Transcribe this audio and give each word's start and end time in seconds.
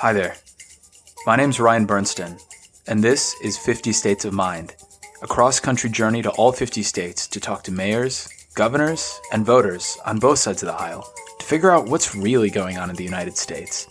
Hi 0.00 0.12
there. 0.12 0.36
My 1.26 1.34
name's 1.34 1.58
Ryan 1.58 1.84
Bernstein, 1.84 2.36
and 2.86 3.02
this 3.02 3.34
is 3.42 3.58
50 3.58 3.90
States 3.90 4.24
of 4.24 4.32
Mind, 4.32 4.76
a 5.22 5.26
cross 5.26 5.58
country 5.58 5.90
journey 5.90 6.22
to 6.22 6.30
all 6.30 6.52
50 6.52 6.84
states 6.84 7.26
to 7.26 7.40
talk 7.40 7.64
to 7.64 7.72
mayors, 7.72 8.28
governors, 8.54 9.20
and 9.32 9.44
voters 9.44 9.98
on 10.06 10.20
both 10.20 10.38
sides 10.38 10.62
of 10.62 10.68
the 10.68 10.80
aisle 10.80 11.04
to 11.40 11.44
figure 11.44 11.72
out 11.72 11.88
what's 11.88 12.14
really 12.14 12.48
going 12.48 12.78
on 12.78 12.90
in 12.90 12.94
the 12.94 13.02
United 13.02 13.36
States. 13.36 13.88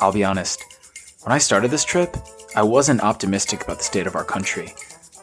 I'll 0.00 0.10
be 0.10 0.24
honest, 0.24 0.64
when 1.22 1.30
I 1.30 1.38
started 1.38 1.70
this 1.70 1.84
trip, 1.84 2.16
I 2.56 2.64
wasn't 2.64 3.04
optimistic 3.04 3.62
about 3.62 3.78
the 3.78 3.84
state 3.84 4.08
of 4.08 4.16
our 4.16 4.24
country. 4.24 4.74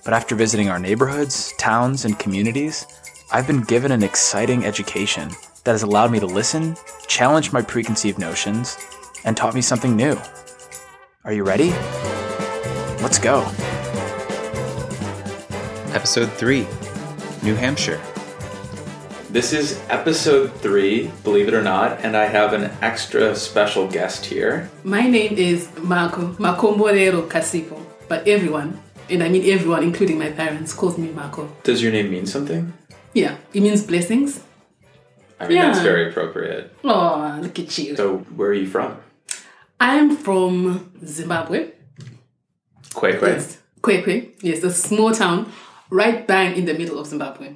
But 0.05 0.13
after 0.13 0.35
visiting 0.35 0.69
our 0.69 0.79
neighborhoods, 0.79 1.53
towns, 1.57 2.05
and 2.05 2.17
communities, 2.17 2.85
I've 3.29 3.45
been 3.45 3.63
given 3.63 3.91
an 3.91 4.03
exciting 4.03 4.63
education 4.63 5.31
that 5.65 5.73
has 5.73 5.83
allowed 5.83 6.13
me 6.13 6.21
to 6.21 6.25
listen, 6.27 6.77
challenge 7.07 7.51
my 7.51 7.61
preconceived 7.61 8.19
notions, 8.19 8.77
and 9.25 9.35
taught 9.35 9.53
me 9.53 9.61
something 9.61 9.95
new. 9.95 10.17
Are 11.23 11.33
you 11.33 11.43
ready? 11.43 11.71
Let's 13.01 13.19
go. 13.19 13.41
Episode 15.93 16.31
3 16.33 16.67
New 17.43 17.55
Hampshire. 17.55 17.99
This 19.29 19.51
is 19.51 19.81
episode 19.89 20.53
three, 20.61 21.11
believe 21.25 21.49
it 21.49 21.53
or 21.53 21.61
not, 21.61 21.99
and 22.05 22.15
I 22.15 22.23
have 22.25 22.53
an 22.53 22.71
extra 22.81 23.35
special 23.35 23.85
guest 23.85 24.25
here. 24.25 24.69
My 24.85 25.01
name 25.09 25.33
is 25.37 25.67
Marco, 25.79 26.33
Marco 26.39 26.73
Morero 26.73 27.27
Kasipo, 27.27 27.77
but 28.07 28.25
everyone, 28.29 28.79
and 29.09 29.21
I 29.21 29.27
mean 29.27 29.51
everyone, 29.51 29.83
including 29.83 30.17
my 30.19 30.31
parents, 30.31 30.73
calls 30.73 30.97
me 30.97 31.09
Marco. 31.11 31.49
Does 31.63 31.83
your 31.83 31.91
name 31.91 32.11
mean 32.11 32.25
something? 32.25 32.71
Yeah, 33.13 33.35
it 33.53 33.61
means 33.61 33.83
blessings. 33.85 34.39
I 35.37 35.47
mean, 35.49 35.57
Yeah. 35.57 35.65
that's 35.67 35.79
very 35.83 36.09
appropriate. 36.09 36.71
Oh, 36.85 37.37
look 37.41 37.59
at 37.59 37.77
you. 37.77 37.97
So, 37.97 38.19
where 38.37 38.49
are 38.51 38.53
you 38.53 38.67
from? 38.67 38.95
I'm 39.79 40.15
from 40.15 40.91
Zimbabwe. 41.03 41.71
Kwekwe. 42.93 43.21
Yes, 43.21 43.57
Kwekwe. 43.81 44.31
Yes, 44.41 44.63
a 44.63 44.71
small 44.71 45.11
town 45.11 45.51
right 45.89 46.25
bang 46.27 46.55
in 46.55 46.65
the 46.65 46.73
middle 46.73 46.99
of 46.99 47.07
Zimbabwe. 47.07 47.55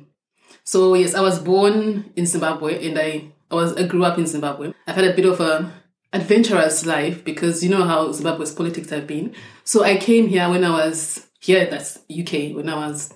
So 0.64 0.94
yes, 0.94 1.16
I 1.16 1.22
was 1.22 1.40
born 1.40 2.12
in 2.16 2.26
Zimbabwe 2.26 2.88
and 2.88 3.00
I, 3.00 3.32
I 3.50 3.56
was 3.56 3.76
I 3.76 3.88
grew 3.88 4.04
up 4.04 4.18
in 4.18 4.28
Zimbabwe. 4.28 4.74
I've 4.86 4.96
had 4.96 5.06
a 5.06 5.14
bit 5.14 5.26
of 5.26 5.40
a 5.40 5.72
adventurous 6.14 6.86
life 6.86 7.24
because 7.24 7.64
you 7.64 7.70
know 7.70 7.84
how 7.84 8.12
Zimbabwe's 8.12 8.54
politics 8.54 8.90
have 8.90 9.08
been. 9.08 9.34
So 9.64 9.84
I 9.84 9.98
came 9.98 10.28
here 10.28 10.50
when 10.50 10.64
I 10.64 10.72
was 10.72 11.28
here, 11.40 11.66
that's 11.66 11.98
UK, 12.10 12.56
when 12.56 12.70
I 12.70 12.88
was 12.88 13.14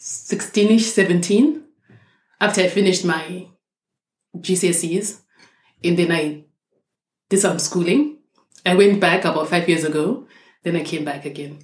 16ish, 0.00 0.80
17, 0.80 1.62
after 2.40 2.62
I 2.62 2.68
finished 2.68 3.04
my 3.04 3.48
GCSEs. 4.36 5.20
And 5.82 5.98
then 5.98 6.12
I 6.12 6.44
did 7.34 7.40
some 7.40 7.58
schooling. 7.58 8.18
I 8.64 8.74
went 8.74 9.00
back 9.00 9.24
about 9.24 9.48
five 9.48 9.68
years 9.68 9.84
ago. 9.84 10.26
Then 10.62 10.76
I 10.76 10.84
came 10.84 11.04
back 11.04 11.24
again 11.26 11.58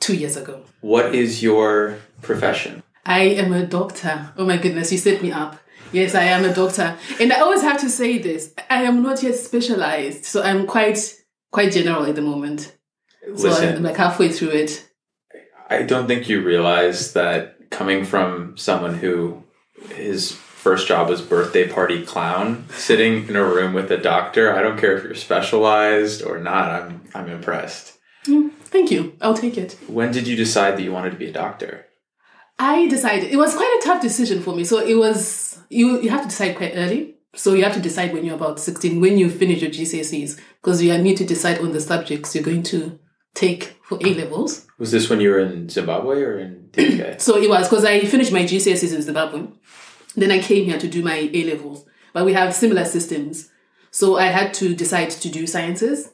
two 0.00 0.14
years 0.14 0.36
ago. 0.36 0.64
What 0.80 1.14
is 1.14 1.42
your 1.42 1.98
profession? 2.22 2.82
I 3.04 3.20
am 3.20 3.52
a 3.52 3.64
doctor. 3.64 4.32
Oh 4.36 4.44
my 4.44 4.58
goodness, 4.58 4.92
you 4.92 4.98
set 4.98 5.22
me 5.22 5.32
up. 5.32 5.58
Yes, 5.92 6.14
I 6.14 6.24
am 6.24 6.44
a 6.44 6.52
doctor. 6.52 6.98
And 7.20 7.32
I 7.32 7.40
always 7.40 7.62
have 7.62 7.80
to 7.80 7.88
say 7.88 8.18
this. 8.18 8.52
I 8.68 8.82
am 8.82 9.02
not 9.02 9.22
yet 9.22 9.36
specialized. 9.36 10.24
So 10.24 10.42
I'm 10.42 10.66
quite 10.66 10.98
quite 11.52 11.72
general 11.72 12.04
at 12.04 12.16
the 12.16 12.22
moment. 12.22 12.76
So 13.36 13.48
I'm 13.48 13.54
Listen, 13.54 13.82
like 13.82 13.96
halfway 13.96 14.30
through 14.30 14.50
it. 14.50 14.88
I 15.70 15.82
don't 15.82 16.06
think 16.06 16.28
you 16.28 16.42
realize 16.42 17.12
that 17.12 17.70
coming 17.70 18.04
from 18.04 18.56
someone 18.56 18.94
who 18.94 19.42
his 19.94 20.32
first 20.66 20.88
job 20.88 21.08
was 21.08 21.22
birthday 21.22 21.68
party 21.68 22.04
clown, 22.04 22.64
sitting 22.70 23.28
in 23.28 23.36
a 23.36 23.44
room 23.44 23.72
with 23.72 23.88
a 23.92 23.96
doctor, 23.96 24.52
I 24.52 24.62
don't 24.62 24.76
care 24.76 24.96
if 24.96 25.04
you're 25.04 25.14
specialized 25.14 26.24
or 26.24 26.40
not, 26.40 26.68
I'm 26.76 27.04
I'm 27.14 27.28
impressed. 27.28 27.96
Mm, 28.26 28.50
thank 28.74 28.90
you. 28.90 29.16
I'll 29.20 29.40
take 29.44 29.56
it. 29.56 29.78
When 29.86 30.10
did 30.10 30.26
you 30.26 30.34
decide 30.34 30.72
that 30.76 30.82
you 30.82 30.90
wanted 30.90 31.12
to 31.12 31.22
be 31.24 31.28
a 31.28 31.32
doctor? 31.32 31.86
I 32.58 32.88
decided 32.88 33.30
it 33.30 33.36
was 33.36 33.54
quite 33.54 33.78
a 33.78 33.84
tough 33.86 34.02
decision 34.02 34.42
for 34.42 34.56
me. 34.56 34.64
So 34.64 34.78
it 34.92 34.96
was 35.04 35.62
you 35.70 36.00
you 36.02 36.10
have 36.10 36.22
to 36.22 36.32
decide 36.34 36.56
quite 36.56 36.74
early. 36.74 37.14
So 37.36 37.54
you 37.54 37.62
have 37.62 37.78
to 37.78 37.88
decide 37.88 38.12
when 38.12 38.24
you're 38.24 38.40
about 38.42 38.58
16, 38.58 39.00
when 39.00 39.18
you 39.18 39.30
finish 39.30 39.62
your 39.62 39.70
GCSEs, 39.70 40.40
because 40.60 40.82
you 40.82 40.98
need 40.98 41.18
to 41.18 41.26
decide 41.34 41.60
on 41.60 41.70
the 41.70 41.80
subjects 41.80 42.34
you're 42.34 42.50
going 42.50 42.64
to 42.74 42.98
take 43.34 43.76
for 43.84 43.98
A 44.04 44.14
levels. 44.14 44.66
Was 44.78 44.90
this 44.90 45.08
when 45.08 45.20
you 45.20 45.30
were 45.30 45.38
in 45.38 45.68
Zimbabwe 45.68 46.22
or 46.22 46.38
in 46.40 46.70
the 46.72 46.82
UK? 47.12 47.20
So 47.20 47.36
it 47.36 47.48
was 47.48 47.68
because 47.68 47.84
I 47.84 48.00
finished 48.14 48.32
my 48.32 48.42
GCSEs 48.42 48.94
in 48.96 49.02
Zimbabwe. 49.02 49.46
Then 50.16 50.32
I 50.32 50.40
came 50.40 50.64
here 50.64 50.78
to 50.78 50.88
do 50.88 51.02
my 51.02 51.30
A 51.32 51.44
levels. 51.44 51.84
But 52.12 52.24
we 52.24 52.32
have 52.32 52.54
similar 52.54 52.84
systems. 52.84 53.50
So 53.90 54.16
I 54.16 54.26
had 54.26 54.54
to 54.54 54.74
decide 54.74 55.10
to 55.10 55.28
do 55.28 55.46
sciences. 55.46 56.10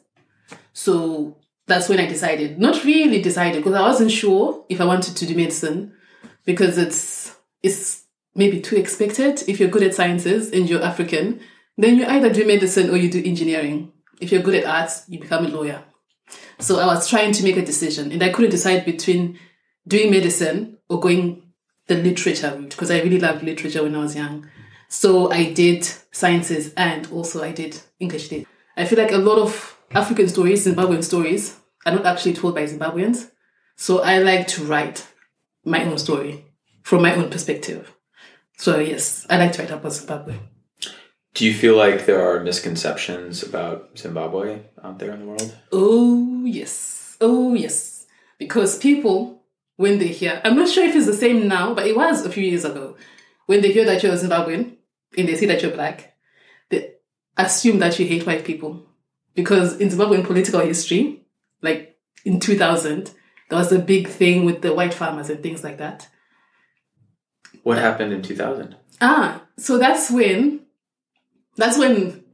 So 0.72 1.36
that's 1.66 1.88
when 1.88 2.00
I 2.00 2.06
decided. 2.06 2.58
Not 2.58 2.84
really 2.84 3.22
decided 3.22 3.62
because 3.62 3.78
I 3.78 3.82
wasn't 3.82 4.10
sure 4.10 4.64
if 4.68 4.80
I 4.80 4.84
wanted 4.84 5.16
to 5.16 5.26
do 5.26 5.36
medicine 5.36 5.92
because 6.44 6.78
it's 6.78 7.36
it's 7.62 8.04
maybe 8.34 8.60
too 8.60 8.76
expected. 8.76 9.42
If 9.48 9.60
you're 9.60 9.68
good 9.68 9.82
at 9.82 9.94
sciences 9.94 10.50
and 10.50 10.68
you're 10.68 10.82
African, 10.82 11.40
then 11.78 11.96
you 11.96 12.06
either 12.06 12.32
do 12.32 12.46
medicine 12.46 12.90
or 12.90 12.96
you 12.96 13.10
do 13.10 13.22
engineering. 13.24 13.92
If 14.20 14.32
you're 14.32 14.42
good 14.42 14.56
at 14.56 14.66
arts, 14.66 15.04
you 15.08 15.20
become 15.20 15.46
a 15.46 15.48
lawyer. 15.48 15.82
So 16.58 16.78
I 16.78 16.86
was 16.86 17.08
trying 17.08 17.32
to 17.32 17.42
make 17.42 17.56
a 17.56 17.64
decision 17.64 18.12
and 18.12 18.22
I 18.22 18.30
couldn't 18.30 18.50
decide 18.50 18.84
between 18.84 19.38
doing 19.86 20.10
medicine 20.10 20.78
or 20.88 21.00
going 21.00 21.42
the 21.86 21.96
literature 21.96 22.54
route 22.56 22.70
because 22.70 22.90
I 22.90 23.00
really 23.00 23.18
loved 23.18 23.42
literature 23.42 23.82
when 23.82 23.94
I 23.94 23.98
was 23.98 24.16
young. 24.16 24.48
So 24.88 25.30
I 25.30 25.52
did 25.52 25.84
sciences 26.10 26.72
and 26.76 27.10
also 27.10 27.42
I 27.42 27.52
did 27.52 27.80
English 27.98 28.30
lit. 28.30 28.46
I 28.76 28.84
feel 28.84 28.98
like 28.98 29.12
a 29.12 29.18
lot 29.18 29.38
of 29.38 29.78
African 29.92 30.28
stories, 30.28 30.66
Zimbabwean 30.66 31.02
stories, 31.02 31.58
are 31.84 31.94
not 31.94 32.06
actually 32.06 32.34
told 32.34 32.54
by 32.54 32.64
Zimbabweans. 32.64 33.30
So 33.76 34.00
I 34.02 34.18
like 34.18 34.46
to 34.48 34.64
write 34.64 35.06
my 35.64 35.84
own 35.84 35.98
story 35.98 36.46
from 36.82 37.02
my 37.02 37.14
own 37.14 37.30
perspective. 37.30 37.92
So 38.56 38.78
yes, 38.78 39.26
I 39.28 39.38
like 39.38 39.52
to 39.52 39.62
write 39.62 39.70
about 39.70 39.92
Zimbabwe. 39.92 40.38
Do 41.34 41.46
you 41.46 41.54
feel 41.54 41.76
like 41.76 42.04
there 42.04 42.22
are 42.22 42.44
misconceptions 42.44 43.42
about 43.42 43.98
Zimbabwe 43.98 44.60
out 44.84 44.98
there 44.98 45.12
in 45.12 45.20
the 45.20 45.26
world? 45.26 45.56
Oh, 45.72 46.44
yes. 46.44 47.16
Oh, 47.22 47.54
yes. 47.54 48.06
Because 48.38 48.78
people, 48.78 49.41
when 49.76 49.98
they 49.98 50.08
hear, 50.08 50.40
I'm 50.44 50.56
not 50.56 50.68
sure 50.68 50.84
if 50.84 50.94
it's 50.94 51.06
the 51.06 51.12
same 51.12 51.48
now, 51.48 51.74
but 51.74 51.86
it 51.86 51.96
was 51.96 52.24
a 52.24 52.30
few 52.30 52.44
years 52.44 52.64
ago, 52.64 52.96
when 53.46 53.62
they 53.62 53.72
hear 53.72 53.84
that 53.84 54.02
you're 54.02 54.12
Zimbabwean 54.12 54.76
and 55.16 55.28
they 55.28 55.36
see 55.36 55.46
that 55.46 55.62
you're 55.62 55.72
black, 55.72 56.14
they 56.70 56.94
assume 57.36 57.78
that 57.78 57.98
you 57.98 58.06
hate 58.06 58.26
white 58.26 58.44
people. 58.44 58.86
Because 59.34 59.80
in 59.80 59.88
Zimbabwean 59.88 60.24
political 60.24 60.60
history, 60.60 61.24
like 61.62 61.98
in 62.24 62.38
2000, 62.38 63.10
there 63.48 63.58
was 63.58 63.72
a 63.72 63.78
big 63.78 64.08
thing 64.08 64.44
with 64.44 64.62
the 64.62 64.74
white 64.74 64.94
farmers 64.94 65.30
and 65.30 65.42
things 65.42 65.64
like 65.64 65.78
that. 65.78 66.08
What 67.62 67.78
happened 67.78 68.12
in 68.12 68.22
2000? 68.22 68.76
Ah, 69.00 69.42
so 69.56 69.78
that's 69.78 70.10
when 70.10 70.60
that's 71.56 71.78
when 71.78 72.24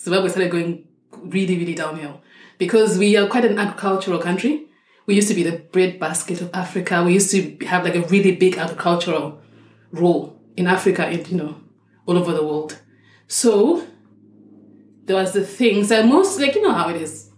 Zimbabwe 0.00 0.28
started 0.28 0.50
going 0.50 0.86
really, 1.22 1.56
really 1.58 1.74
downhill. 1.74 2.20
Because 2.58 2.98
we 2.98 3.16
are 3.16 3.26
quite 3.26 3.44
an 3.44 3.58
agricultural 3.58 4.18
country. 4.18 4.66
We 5.10 5.16
used 5.16 5.26
to 5.26 5.34
be 5.34 5.42
the 5.42 5.58
breadbasket 5.58 6.40
of 6.40 6.50
Africa. 6.54 7.02
We 7.02 7.14
used 7.14 7.32
to 7.32 7.66
have 7.66 7.82
like 7.82 7.96
a 7.96 8.02
really 8.02 8.36
big 8.36 8.56
agricultural 8.56 9.42
role 9.90 10.40
in 10.56 10.68
Africa 10.68 11.04
and 11.04 11.28
you 11.28 11.36
know, 11.36 11.56
all 12.06 12.16
over 12.16 12.32
the 12.32 12.46
world. 12.46 12.80
So 13.26 13.84
there 15.06 15.16
was 15.16 15.32
the 15.32 15.44
things 15.44 15.88
that 15.88 16.06
most 16.06 16.38
like 16.38 16.54
you 16.54 16.62
know 16.62 16.70
how 16.70 16.90
it 16.90 17.02
is. 17.02 17.28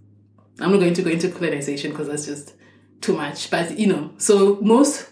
I'm 0.61 0.71
not 0.71 0.81
going 0.81 0.93
to 0.93 1.01
go 1.01 1.09
into 1.09 1.31
colonization 1.31 1.93
because 1.93 2.09
that's 2.09 2.27
just 2.27 2.53
too 3.01 3.17
much. 3.17 3.51
But 3.51 3.79
you 3.79 3.87
know, 3.87 4.13
so 4.19 4.59
most 4.61 5.11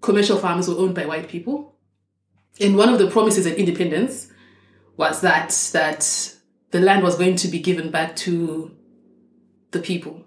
commercial 0.00 0.38
farms 0.38 0.66
were 0.66 0.74
owned 0.74 0.96
by 0.96 1.06
white 1.06 1.28
people. 1.28 1.76
And 2.60 2.76
one 2.76 2.88
of 2.88 2.98
the 2.98 3.12
promises 3.12 3.46
of 3.46 3.52
independence 3.52 4.26
was 4.96 5.20
that 5.20 5.50
that 5.72 6.34
the 6.72 6.80
land 6.80 7.04
was 7.04 7.14
going 7.14 7.36
to 7.36 7.46
be 7.46 7.60
given 7.60 7.92
back 7.92 8.16
to 8.16 8.76
the 9.70 9.78
people. 9.78 10.26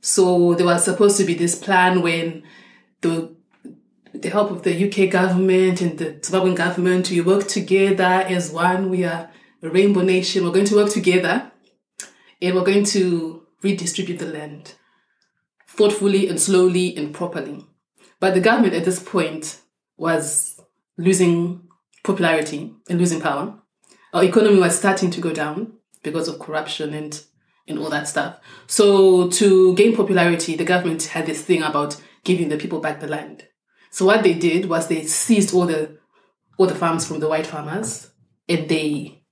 So 0.00 0.54
there 0.54 0.66
was 0.66 0.84
supposed 0.84 1.16
to 1.18 1.24
be 1.24 1.34
this 1.34 1.54
plan 1.54 2.02
when 2.02 2.42
the 3.00 3.34
the 4.12 4.28
help 4.28 4.50
of 4.50 4.62
the 4.64 4.88
UK 4.88 5.10
government 5.10 5.80
and 5.80 5.96
the 5.96 6.12
Zimbabwean 6.14 6.56
government, 6.56 7.10
we 7.10 7.20
work 7.20 7.46
together 7.46 8.04
as 8.04 8.50
one. 8.50 8.90
We 8.90 9.04
are 9.04 9.30
a 9.62 9.68
rainbow 9.68 10.02
nation. 10.02 10.44
We're 10.44 10.50
going 10.52 10.66
to 10.66 10.74
work 10.74 10.90
together 10.90 11.50
and 12.42 12.54
we're 12.54 12.64
going 12.64 12.84
to 12.86 13.46
redistribute 13.62 14.18
the 14.18 14.26
land 14.26 14.74
thoughtfully 15.68 16.28
and 16.28 16.40
slowly 16.40 16.96
and 16.96 17.14
properly. 17.14 17.64
But 18.18 18.34
the 18.34 18.40
government 18.40 18.74
at 18.74 18.84
this 18.84 19.02
point 19.02 19.60
was 19.96 20.60
losing 20.96 21.68
popularity 22.02 22.74
and 22.88 22.98
losing 22.98 23.20
power. 23.20 23.54
Our 24.12 24.24
economy 24.24 24.58
was 24.58 24.76
starting 24.76 25.10
to 25.12 25.20
go 25.20 25.32
down 25.32 25.74
because 26.02 26.28
of 26.28 26.38
corruption 26.38 26.94
and 26.94 27.22
and 27.68 27.78
all 27.78 27.90
that 27.90 28.08
stuff. 28.08 28.40
So 28.66 29.28
to 29.30 29.74
gain 29.74 29.96
popularity, 29.96 30.56
the 30.56 30.64
government 30.64 31.02
had 31.04 31.26
this 31.26 31.42
thing 31.42 31.62
about 31.62 32.00
giving 32.24 32.48
the 32.48 32.56
people 32.56 32.80
back 32.80 33.00
the 33.00 33.06
land. 33.06 33.46
So 33.90 34.04
what 34.06 34.22
they 34.22 34.34
did 34.34 34.66
was 34.66 34.88
they 34.88 35.04
seized 35.04 35.54
all 35.54 35.66
the 35.66 35.98
all 36.56 36.66
the 36.66 36.74
farms 36.74 37.06
from 37.06 37.20
the 37.20 37.28
white 37.28 37.46
farmers 37.46 38.10
and 38.48 38.68
they 38.68 39.22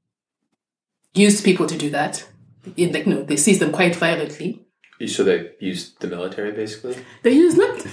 used 1.15 1.45
people 1.45 1.67
to 1.67 1.77
do 1.77 1.91
that. 1.91 2.27
In 2.77 2.93
like 2.93 3.07
no, 3.07 3.23
they 3.23 3.37
seized 3.37 3.61
them 3.61 3.73
quite 3.73 3.97
violently. 3.97 4.65
So 5.07 5.25
they 5.25 5.53
used 5.61 6.01
the 6.01 6.09
military 6.09 6.53
basically. 6.53 6.97
They 7.23 7.33
use 7.33 7.57
not. 7.57 7.87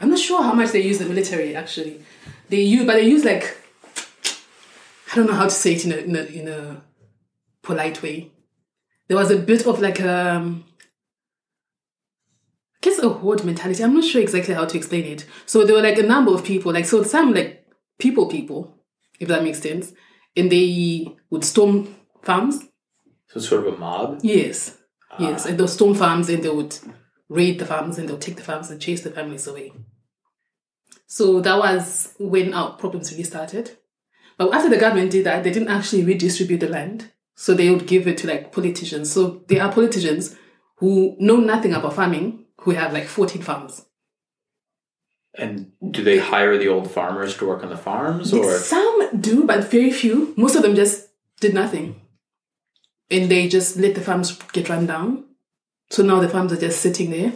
I'm 0.00 0.10
not 0.10 0.18
sure 0.18 0.42
how 0.42 0.54
much 0.54 0.70
they 0.70 0.82
use 0.82 0.98
the 0.98 1.06
military 1.06 1.56
actually. 1.56 2.02
They 2.48 2.62
use, 2.62 2.86
but 2.86 2.94
they 2.94 3.06
use 3.06 3.24
like 3.24 3.56
I 5.12 5.16
don't 5.16 5.26
know 5.26 5.34
how 5.34 5.44
to 5.44 5.50
say 5.50 5.74
it 5.74 5.84
in 5.84 5.92
a 5.92 5.96
in 5.96 6.16
a, 6.16 6.22
in 6.40 6.48
a 6.48 6.82
polite 7.62 8.02
way. 8.02 8.30
There 9.10 9.18
was 9.18 9.32
a 9.32 9.38
bit 9.38 9.66
of 9.66 9.80
like 9.80 10.00
um, 10.02 10.62
I 12.76 12.78
guess 12.80 13.00
a 13.00 13.08
horde 13.08 13.44
mentality. 13.44 13.82
I'm 13.82 13.92
not 13.92 14.04
sure 14.04 14.22
exactly 14.22 14.54
how 14.54 14.66
to 14.66 14.76
explain 14.76 15.04
it. 15.04 15.26
So 15.46 15.64
there 15.64 15.74
were 15.74 15.82
like 15.82 15.98
a 15.98 16.04
number 16.04 16.32
of 16.32 16.44
people, 16.44 16.72
like 16.72 16.84
so 16.84 17.02
some 17.02 17.34
like 17.34 17.66
people, 17.98 18.28
people, 18.28 18.72
if 19.18 19.26
that 19.26 19.42
makes 19.42 19.58
sense, 19.58 19.92
and 20.36 20.52
they 20.52 21.08
would 21.28 21.44
storm 21.44 21.92
farms. 22.22 22.62
So 23.26 23.40
sort 23.40 23.66
of 23.66 23.74
a 23.74 23.78
mob. 23.78 24.20
Yes, 24.22 24.78
yes, 25.18 25.44
and 25.44 25.58
they'll 25.58 25.66
storm 25.66 25.96
farms 25.96 26.28
and 26.28 26.44
they 26.44 26.48
would 26.48 26.78
raid 27.28 27.58
the 27.58 27.66
farms 27.66 27.98
and 27.98 28.08
they'll 28.08 28.16
take 28.16 28.36
the 28.36 28.44
farms 28.44 28.70
and 28.70 28.80
chase 28.80 29.02
the 29.02 29.10
families 29.10 29.48
away. 29.48 29.72
So 31.08 31.40
that 31.40 31.58
was 31.58 32.14
when 32.20 32.54
our 32.54 32.76
problems 32.76 33.10
really 33.10 33.24
started. 33.24 33.76
But 34.38 34.54
after 34.54 34.70
the 34.70 34.78
government 34.78 35.10
did 35.10 35.26
that, 35.26 35.42
they 35.42 35.50
didn't 35.50 35.68
actually 35.68 36.04
redistribute 36.04 36.60
the 36.60 36.68
land. 36.68 37.10
So 37.40 37.54
they 37.54 37.70
would 37.70 37.86
give 37.86 38.06
it 38.06 38.18
to 38.18 38.26
like 38.26 38.52
politicians. 38.52 39.10
So 39.10 39.42
there 39.48 39.62
are 39.62 39.72
politicians 39.72 40.36
who 40.76 41.16
know 41.18 41.36
nothing 41.36 41.72
about 41.72 41.94
farming 41.94 42.44
who 42.58 42.72
have 42.72 42.92
like 42.92 43.06
14 43.06 43.40
farms. 43.40 43.86
And 45.38 45.72
do 45.90 46.04
they 46.04 46.18
hire 46.18 46.58
the 46.58 46.68
old 46.68 46.90
farmers 46.90 47.34
to 47.38 47.46
work 47.46 47.62
on 47.62 47.70
the 47.70 47.78
farms 47.78 48.34
or 48.34 48.58
Some 48.58 49.18
do, 49.18 49.44
but 49.44 49.70
very 49.70 49.90
few. 49.90 50.34
Most 50.36 50.54
of 50.54 50.60
them 50.60 50.74
just 50.74 51.08
did 51.40 51.54
nothing. 51.54 52.02
And 53.10 53.30
they 53.30 53.48
just 53.48 53.78
let 53.78 53.94
the 53.94 54.02
farms 54.02 54.38
get 54.52 54.68
run 54.68 54.84
down. 54.84 55.24
So 55.88 56.02
now 56.02 56.20
the 56.20 56.28
farms 56.28 56.52
are 56.52 56.60
just 56.60 56.82
sitting 56.82 57.10
there. 57.10 57.32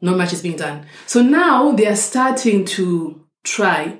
Not 0.00 0.16
much 0.16 0.32
is 0.32 0.42
being 0.42 0.56
done. 0.56 0.86
So 1.08 1.22
now 1.22 1.72
they 1.72 1.88
are 1.88 1.96
starting 1.96 2.64
to 2.66 3.26
try 3.42 3.98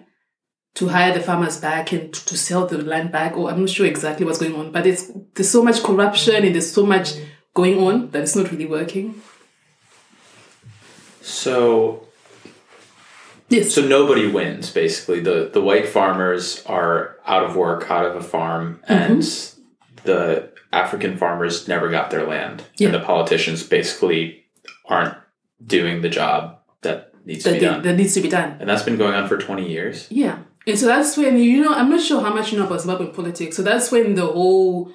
to 0.75 0.89
hire 0.89 1.15
the 1.15 1.21
farmers 1.21 1.61
back 1.61 1.93
and 1.93 2.13
to, 2.13 2.37
sell 2.37 2.67
the 2.67 2.79
land 2.79 3.13
back. 3.13 3.37
Or 3.37 3.51
I'm 3.51 3.61
not 3.61 3.71
sure 3.71 3.87
exactly 3.87 4.27
what's 4.27 4.39
going 4.39 4.55
on, 4.55 4.73
but 4.73 4.87
it's 4.87 5.11
there's 5.35 5.49
so 5.51 5.63
much 5.63 5.83
corruption 5.83 6.45
and 6.45 6.55
there's 6.55 6.73
so 6.73 6.85
much 6.85 7.15
going 7.55 7.79
on 7.79 8.11
that 8.11 8.23
it's 8.23 8.35
not 8.37 8.51
really 8.51 8.67
working. 8.67 9.23
so 11.23 12.01
Yes. 13.51 13.75
so 13.75 13.87
nobody 13.87 14.27
wins 14.27 14.71
basically. 14.71 15.21
The 15.21 15.51
the 15.53 15.61
white 15.61 15.87
farmers 15.89 16.63
are 16.67 17.17
out 17.27 17.45
of 17.45 17.57
work, 17.57 17.91
out 17.91 18.07
of 18.07 18.17
a 18.17 18.23
farm, 18.23 18.81
mm-hmm. 18.89 19.13
and 19.13 19.23
the 20.05 20.51
African 20.73 21.17
farmers 21.17 21.69
never 21.69 21.89
got 21.91 22.11
their 22.11 22.27
land. 22.27 22.65
Yeah. 22.79 22.89
And 22.89 22.95
the 22.95 23.01
politicians 23.01 23.63
basically 23.63 24.45
aren't 24.87 25.17
doing 25.65 26.03
the 26.03 26.09
job 26.09 26.59
that 26.83 27.13
needs 27.25 27.45
to 27.45 27.53
be 27.53 27.59
they- 27.59 27.65
done. 27.65 27.83
that 27.83 27.97
needs 27.97 28.15
to 28.15 28.21
be 28.21 28.29
done. 28.29 28.57
and 28.61 28.69
that's 28.69 28.83
been 28.83 28.97
going 28.97 29.15
on 29.15 29.29
for 29.29 29.39
20 29.39 29.69
years. 29.71 30.09
Yeah. 30.11 30.39
And 30.67 30.79
so 30.79 30.87
that's 30.87 31.17
when, 31.17 31.37
you 31.37 31.63
know, 31.63 31.75
I'm 31.75 31.91
not 31.91 32.01
sure 32.01 32.21
how 32.21 32.33
much 32.33 32.53
you 32.53 32.59
know 32.59 32.67
about 32.67 32.81
Zimbabwean 32.81 33.15
politics. 33.15 33.57
So 33.57 33.63
that's 33.63 33.91
when 33.91 34.15
the 34.15 34.27
whole, 34.27 34.91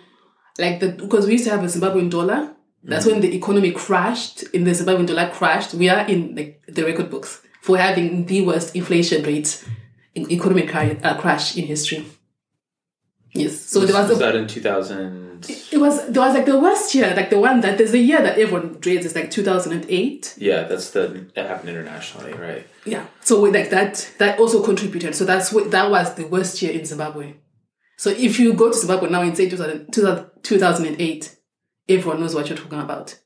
like, 0.57 0.79
the 0.79 0.89
because 0.89 1.25
we 1.27 1.33
used 1.33 1.45
to 1.45 1.51
have 1.51 1.63
a 1.63 1.67
Zimbabwean 1.67 2.09
dollar. 2.09 2.55
That's 2.83 3.05
when 3.05 3.19
the 3.19 3.35
economy 3.35 3.71
crashed. 3.71 4.43
In 4.53 4.63
the 4.63 4.71
Zimbabwean 4.71 5.05
dollar 5.07 5.29
crashed. 5.29 5.73
We 5.73 5.89
are 5.89 6.07
in 6.07 6.35
the 6.67 6.83
record 6.83 7.09
books 7.09 7.41
for 7.61 7.77
having 7.77 8.25
the 8.25 8.41
worst 8.41 8.75
inflation 8.75 9.23
rate 9.23 9.63
in 10.15 10.31
economic 10.31 10.73
uh, 10.73 11.17
crash 11.19 11.57
in 11.57 11.65
history. 11.65 12.05
Yes. 13.31 13.59
So 13.59 13.81
was, 13.81 13.91
there 13.91 14.01
was, 14.01 14.09
was 14.09 14.17
a, 14.17 14.23
that 14.23 14.35
in 14.35 14.47
2000? 14.47 15.29
it 15.47 15.77
was 15.77 16.05
there 16.07 16.21
was 16.21 16.33
like 16.33 16.45
the 16.45 16.59
worst 16.59 16.93
year, 16.93 17.13
like 17.15 17.29
the 17.29 17.39
one 17.39 17.61
that 17.61 17.77
there's 17.77 17.93
a 17.93 17.97
year 17.97 18.21
that 18.21 18.37
everyone 18.37 18.77
dreads. 18.79 19.05
It's 19.05 19.15
like 19.15 19.31
2008. 19.31 20.35
Yeah, 20.37 20.63
that's 20.63 20.91
the 20.91 21.27
that 21.35 21.47
happened 21.47 21.69
internationally, 21.69 22.33
right? 22.33 22.67
Yeah. 22.85 23.05
So 23.21 23.41
with 23.41 23.53
like 23.53 23.69
that, 23.69 24.11
that 24.17 24.39
also 24.39 24.63
contributed. 24.63 25.15
So 25.15 25.25
that's 25.25 25.51
what 25.51 25.71
that 25.71 25.89
was 25.89 26.15
the 26.15 26.25
worst 26.25 26.61
year 26.61 26.71
in 26.71 26.85
Zimbabwe. 26.85 27.35
So 27.97 28.09
if 28.09 28.39
you 28.39 28.53
go 28.53 28.71
to 28.71 28.77
Zimbabwe 28.77 29.09
now 29.09 29.21
and 29.21 29.35
say 29.35 29.49
2000, 29.49 29.91
2000 29.93 30.29
2008, 30.43 31.35
everyone 31.87 32.21
knows 32.21 32.33
what 32.33 32.49
you're 32.49 32.57
talking 32.57 32.79
about. 32.79 33.17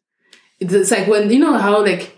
It's 0.60 0.92
like 0.92 1.08
when 1.08 1.30
you 1.30 1.40
know 1.40 1.58
how 1.58 1.84
like 1.84 2.18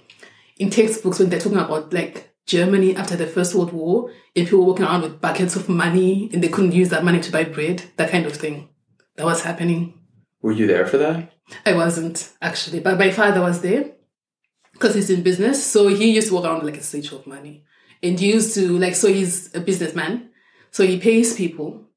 in 0.57 0.69
textbooks 0.69 1.19
when 1.19 1.29
they're 1.29 1.39
talking 1.39 1.57
about 1.57 1.93
like 1.93 2.34
Germany 2.45 2.95
after 2.95 3.15
the 3.15 3.27
First 3.27 3.55
World 3.55 3.73
War 3.73 4.11
and 4.35 4.45
people 4.45 4.59
were 4.59 4.65
walking 4.65 4.85
around 4.85 5.01
with 5.01 5.21
buckets 5.21 5.55
of 5.55 5.67
money 5.67 6.29
and 6.31 6.43
they 6.43 6.49
couldn't 6.49 6.73
use 6.73 6.89
that 6.89 7.03
money 7.03 7.19
to 7.19 7.31
buy 7.31 7.43
bread, 7.43 7.83
that 7.97 8.11
kind 8.11 8.25
of 8.25 8.33
thing. 8.33 8.69
That 9.15 9.25
was 9.25 9.43
happening. 9.43 9.99
Were 10.41 10.51
you 10.51 10.67
there 10.67 10.85
for 10.85 10.97
that? 10.97 11.31
I 11.65 11.73
wasn't 11.73 12.31
actually, 12.41 12.79
but 12.79 12.99
my 12.99 13.11
father 13.11 13.41
was 13.41 13.61
there 13.61 13.91
because 14.73 14.95
he's 14.95 15.09
in 15.09 15.23
business. 15.23 15.65
So 15.65 15.87
he 15.87 16.13
used 16.13 16.27
to 16.27 16.33
walk 16.33 16.45
around 16.45 16.63
like 16.65 16.77
a 16.77 16.83
statue 16.83 17.15
of 17.15 17.27
money, 17.27 17.63
and 18.03 18.19
he 18.19 18.33
used 18.33 18.53
to 18.55 18.77
like. 18.77 18.95
So 18.95 19.07
he's 19.07 19.53
a 19.55 19.59
businessman, 19.59 20.29
so 20.71 20.85
he 20.85 20.99
pays 20.99 21.35
people 21.35 21.87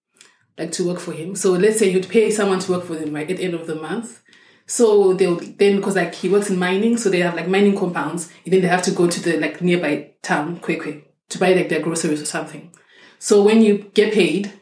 like 0.56 0.73
to 0.73 0.87
work 0.87 1.01
for 1.01 1.12
him. 1.12 1.35
So 1.35 1.53
let's 1.53 1.79
say 1.79 1.91
he'd 1.91 2.09
pay 2.09 2.31
someone 2.31 2.61
to 2.61 2.73
work 2.73 2.85
for 2.85 2.97
him 2.97 3.15
right 3.15 3.31
at 3.31 3.39
the 3.39 3.44
end 3.44 3.55
of 3.55 3.67
the 3.67 3.75
month. 3.75 4.23
So 4.70 5.15
they 5.15 5.26
would 5.26 5.59
then 5.59 5.76
because 5.76 5.97
like 5.97 6.15
he 6.15 6.29
works 6.29 6.50
in 6.50 6.59
mining, 6.59 6.99
so 6.99 7.09
they 7.09 7.20
have 7.20 7.35
like 7.35 7.49
mining 7.49 7.76
compounds, 7.76 8.31
and 8.44 8.53
then 8.53 8.61
they 8.61 8.69
have 8.69 8.82
to 8.82 8.91
go 8.91 9.09
to 9.09 9.20
the 9.20 9.38
like 9.38 9.62
nearby 9.62 10.12
town 10.23 10.61
quickly 10.61 11.05
to 11.31 11.38
buy 11.38 11.55
like 11.55 11.70
their 11.70 11.81
groceries 11.81 12.20
or 12.20 12.26
something. 12.26 12.70
So 13.19 13.43
when 13.43 13.62
you 13.62 13.91
get 13.94 14.12
paid, 14.12 14.53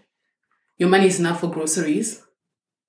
your 0.78 0.88
money 0.88 1.08
is 1.08 1.18
enough 1.18 1.40
for 1.40 1.50
groceries, 1.50 2.22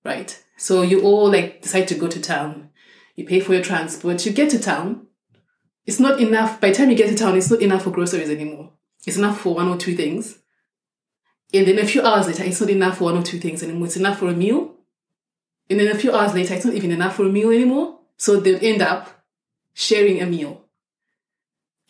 right? 0.06 0.42
So 0.58 0.84
you 0.84 1.02
all 1.02 1.32
like 1.32 1.64
decide 1.64 1.88
to 1.88 1.96
go 1.96 2.08
to 2.08 2.22
town. 2.22 2.70
You 3.16 3.26
pay 3.26 3.40
for 3.40 3.54
your 3.54 3.64
transport. 3.64 4.24
You 4.24 4.32
get 4.32 4.52
to 4.52 4.60
town. 4.60 5.08
It's 5.88 6.00
not 6.00 6.20
enough. 6.22 6.62
By 6.62 6.70
the 6.70 6.76
time 6.76 6.92
you 6.92 6.96
get 6.96 7.10
to 7.10 7.16
town, 7.16 7.36
it's 7.36 7.50
not 7.50 7.64
enough 7.64 7.84
for 7.84 7.92
groceries 7.92 8.30
anymore. 8.30 8.74
It's 9.08 9.18
enough 9.18 9.42
for 9.42 9.56
one 9.56 9.70
or 9.70 9.78
two 9.78 9.96
things. 9.96 10.38
And 11.52 11.66
then 11.66 11.80
a 11.80 11.86
few 11.86 12.04
hours 12.04 12.28
later, 12.28 12.44
it's 12.44 12.62
not 12.62 12.70
enough 12.70 13.00
for 13.00 13.06
one 13.06 13.18
or 13.18 13.24
two 13.24 13.40
things 13.40 13.64
anymore. 13.64 13.88
It's 13.88 13.98
enough 13.98 14.20
for 14.20 14.28
a 14.28 14.34
meal. 14.34 14.77
And 15.70 15.80
then 15.80 15.88
a 15.94 15.96
few 16.00 16.14
hours 16.14 16.34
later, 16.34 16.54
it's 16.54 16.66
not 16.66 16.76
even 16.76 16.92
enough 16.92 17.16
for 17.16 17.24
a 17.26 17.30
meal 17.30 17.50
anymore. 17.50 18.00
So 18.18 18.40
they'll 18.40 18.64
end 18.64 18.82
up 18.82 19.24
sharing 19.74 20.22
a 20.22 20.26
meal. 20.26 20.64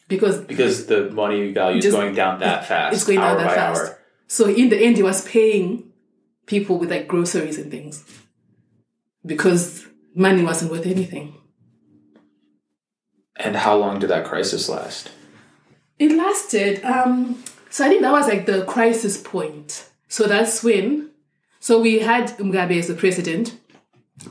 Because 0.08 0.40
Because 0.42 0.86
the 0.88 1.10
money 1.12 1.52
value 1.52 1.80
is 1.80 1.92
going 1.92 2.16
down 2.16 2.40
that 2.40 2.66
fast. 2.66 2.96
it's 2.96 3.04
going 3.06 3.20
down 3.20 3.38
that 3.38 3.56
fast. 3.56 3.82
hour. 3.82 4.00
So 4.28 4.48
in 4.50 4.70
the 4.70 4.78
end, 4.78 4.98
he 4.98 5.04
was 5.04 5.26
paying 5.28 5.92
people 6.46 6.78
with 6.80 6.90
like 6.90 7.08
groceries 7.08 7.58
and 7.58 7.70
things 7.70 8.04
because 9.26 9.86
money 10.16 10.44
wasn't 10.44 10.72
worth 10.72 10.86
anything. 10.86 11.36
And 13.36 13.56
how 13.56 13.78
long 13.78 14.00
did 14.00 14.10
that 14.10 14.26
crisis 14.26 14.68
last? 14.68 15.12
It 16.00 16.12
lasted. 16.16 16.84
Um, 16.84 17.44
so 17.70 17.86
I 17.86 17.90
think 17.90 18.02
that 18.02 18.12
was 18.12 18.28
like 18.28 18.46
the 18.46 18.64
crisis 18.66 19.18
point. 19.22 19.88
So 20.08 20.24
that's 20.26 20.64
when. 20.64 21.12
So 21.60 21.80
we 21.82 22.00
had 22.00 22.30
Mugabe 22.38 22.80
as 22.80 22.88
the 22.88 22.94
president. 22.96 23.56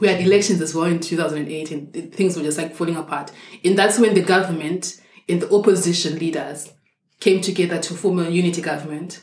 We 0.01 0.09
had 0.09 0.21
elections 0.21 0.61
as 0.61 0.75
well 0.75 0.87
in 0.87 1.01
2008, 1.01 1.71
and 1.71 2.13
things 2.13 2.37
were 2.37 2.43
just 2.43 2.59
like 2.59 2.75
falling 2.75 2.97
apart. 2.97 3.31
And 3.65 3.79
that's 3.79 3.99
when 3.99 4.15
the 4.15 4.23
government 4.23 5.01
and 5.29 5.41
the 5.41 5.55
opposition 5.55 6.19
leaders 6.19 6.73
came 7.21 7.41
together 7.41 7.81
to 7.81 7.95
form 7.95 8.19
a 8.19 8.29
unity 8.29 8.61
government. 8.63 9.23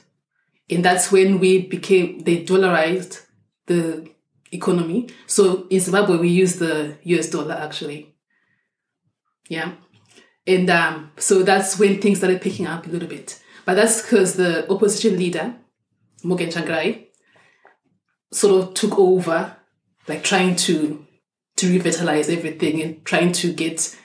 And 0.70 0.84
that's 0.84 1.12
when 1.12 1.40
we 1.40 1.68
became, 1.68 2.20
they 2.20 2.44
dollarized 2.44 3.26
the 3.68 4.10
economy. 4.52 5.10
So 5.28 5.68
in 5.70 5.80
Zimbabwe, 5.80 6.18
we 6.18 6.30
use 6.30 6.56
the 6.56 6.98
US 7.04 7.30
dollar 7.30 7.56
actually. 7.56 8.16
Yeah. 9.50 9.74
And 10.46 10.70
um, 10.70 11.12
so 11.18 11.44
that's 11.44 11.80
when 11.80 12.02
things 12.02 12.18
started 12.18 12.42
picking 12.42 12.68
up 12.68 12.86
a 12.86 12.90
little 12.90 13.08
bit. 13.08 13.42
But 13.66 13.76
that's 13.76 14.02
because 14.02 14.36
the 14.36 14.70
opposition 14.72 15.18
leader, 15.18 15.56
Morgan 16.24 16.50
Tsvangirai, 16.50 17.08
sort 18.32 18.64
of 18.64 18.74
took 18.74 18.98
over, 19.00 19.56
like 20.08 20.24
trying 20.24 20.56
to 20.56 21.06
to 21.58 21.70
revitalize 21.70 22.30
everything 22.30 22.82
and 22.82 23.06
trying 23.06 23.32
to 23.32 23.54
get 23.54 23.96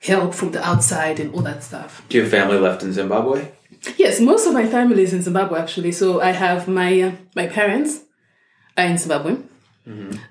help 0.00 0.34
from 0.34 0.52
the 0.52 0.66
outside 0.66 1.20
and 1.20 1.34
all 1.34 1.42
that 1.42 1.62
stuff. 1.62 2.02
Do 2.08 2.16
you 2.16 2.22
have 2.22 2.30
family 2.30 2.58
left 2.58 2.82
in 2.82 2.92
Zimbabwe? 2.92 3.48
Yes, 3.96 4.20
most 4.20 4.46
of 4.46 4.52
my 4.52 4.66
family 4.66 5.02
is 5.02 5.12
in 5.12 5.22
Zimbabwe 5.22 5.60
actually. 5.60 5.92
So 5.92 6.20
I 6.20 6.32
have 6.32 6.68
my 6.68 7.00
uh, 7.00 7.12
my 7.34 7.46
parents 7.46 8.00
are 8.76 8.86
in 8.86 8.98
Zimbabwe. 8.98 9.36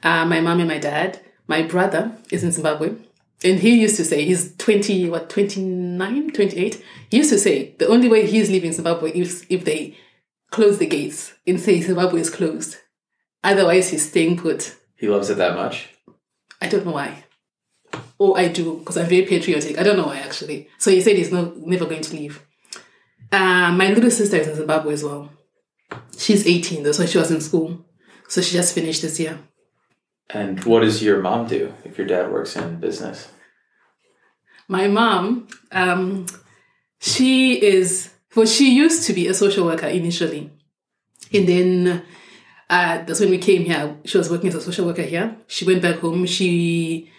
Uh, 0.04 0.26
my 0.26 0.40
mom 0.40 0.60
and 0.60 0.68
my 0.68 0.78
dad. 0.78 1.20
My 1.48 1.64
brother 1.64 2.12
is 2.32 2.44
in 2.44 2.52
Zimbabwe. 2.52 2.96
And 3.44 3.60
he 3.60 3.80
used 3.80 3.98
to 3.98 4.06
say, 4.06 4.26
he's 4.26 4.56
20, 4.58 5.10
what, 5.10 5.30
29, 5.30 6.32
28? 6.32 6.84
He 7.10 7.18
used 7.18 7.30
to 7.30 7.38
say, 7.40 7.76
the 7.78 7.88
only 7.88 8.10
way 8.10 8.26
he's 8.26 8.50
leaving 8.50 8.74
Zimbabwe 8.74 9.12
is 9.12 9.46
if 9.50 9.64
they 9.64 9.96
close 10.52 10.80
the 10.80 10.88
gates 10.88 11.34
and 11.46 11.60
say 11.60 11.82
Zimbabwe 11.82 12.22
is 12.22 12.30
closed. 12.30 12.78
Otherwise, 13.44 13.90
he's 13.90 14.10
staying 14.10 14.38
put. 14.38 14.76
He 14.98 15.08
loves 15.08 15.30
it 15.30 15.38
that 15.38 15.56
much. 15.56 15.90
I 16.62 16.68
don't 16.68 16.86
know 16.86 16.94
why. 16.94 17.24
Oh, 18.20 18.34
I 18.36 18.48
do, 18.48 18.80
because 18.80 18.98
I'm 18.98 19.06
very 19.06 19.26
patriotic. 19.26 19.78
I 19.78 19.84
don't 19.84 19.98
know 19.98 20.08
why, 20.08 20.18
actually. 20.18 20.70
So 20.80 20.90
he 20.92 21.02
said 21.02 21.16
he's 21.16 21.32
no, 21.32 21.54
never 21.58 21.86
going 21.86 22.02
to 22.02 22.16
leave. 22.16 22.44
Uh, 23.32 23.72
my 23.72 23.90
little 23.90 24.10
sister 24.10 24.38
is 24.38 24.48
in 24.48 24.56
Zimbabwe 24.56 24.94
as 24.94 25.04
well. 25.04 25.30
She's 26.18 26.48
18, 26.48 26.84
though, 26.84 26.92
so 26.92 27.06
she 27.06 27.18
was 27.18 27.32
in 27.32 27.42
school. 27.42 27.86
So 28.28 28.42
she 28.42 28.54
just 28.54 28.74
finished 28.74 29.04
this 29.04 29.20
year. 29.20 29.40
And 30.30 30.64
what 30.66 30.82
does 30.82 31.04
your 31.04 31.22
mom 31.22 31.48
do 31.48 31.74
if 31.86 31.98
your 31.98 32.08
dad 32.08 32.32
works 32.32 32.56
in 32.56 32.80
business? 32.80 33.30
My 34.68 34.88
mom, 34.88 35.48
um, 35.72 36.26
she 37.00 37.62
is, 37.64 38.10
well, 38.36 38.46
she 38.46 38.74
used 38.74 39.04
to 39.08 39.14
be 39.14 39.28
a 39.28 39.34
social 39.34 39.66
worker 39.66 39.88
initially. 39.88 40.52
And 41.34 41.48
then 41.48 42.04
uh, 42.70 43.04
that's 43.04 43.20
when 43.20 43.30
we 43.30 43.38
came 43.38 43.64
here. 43.64 43.98
She 44.06 44.18
was 44.18 44.30
working 44.30 44.50
as 44.50 44.56
a 44.56 44.62
social 44.62 44.86
worker 44.86 45.04
here. 45.04 45.38
She 45.48 45.66
went 45.66 45.82
back 45.82 46.00
home. 46.00 46.26
She 46.26 47.10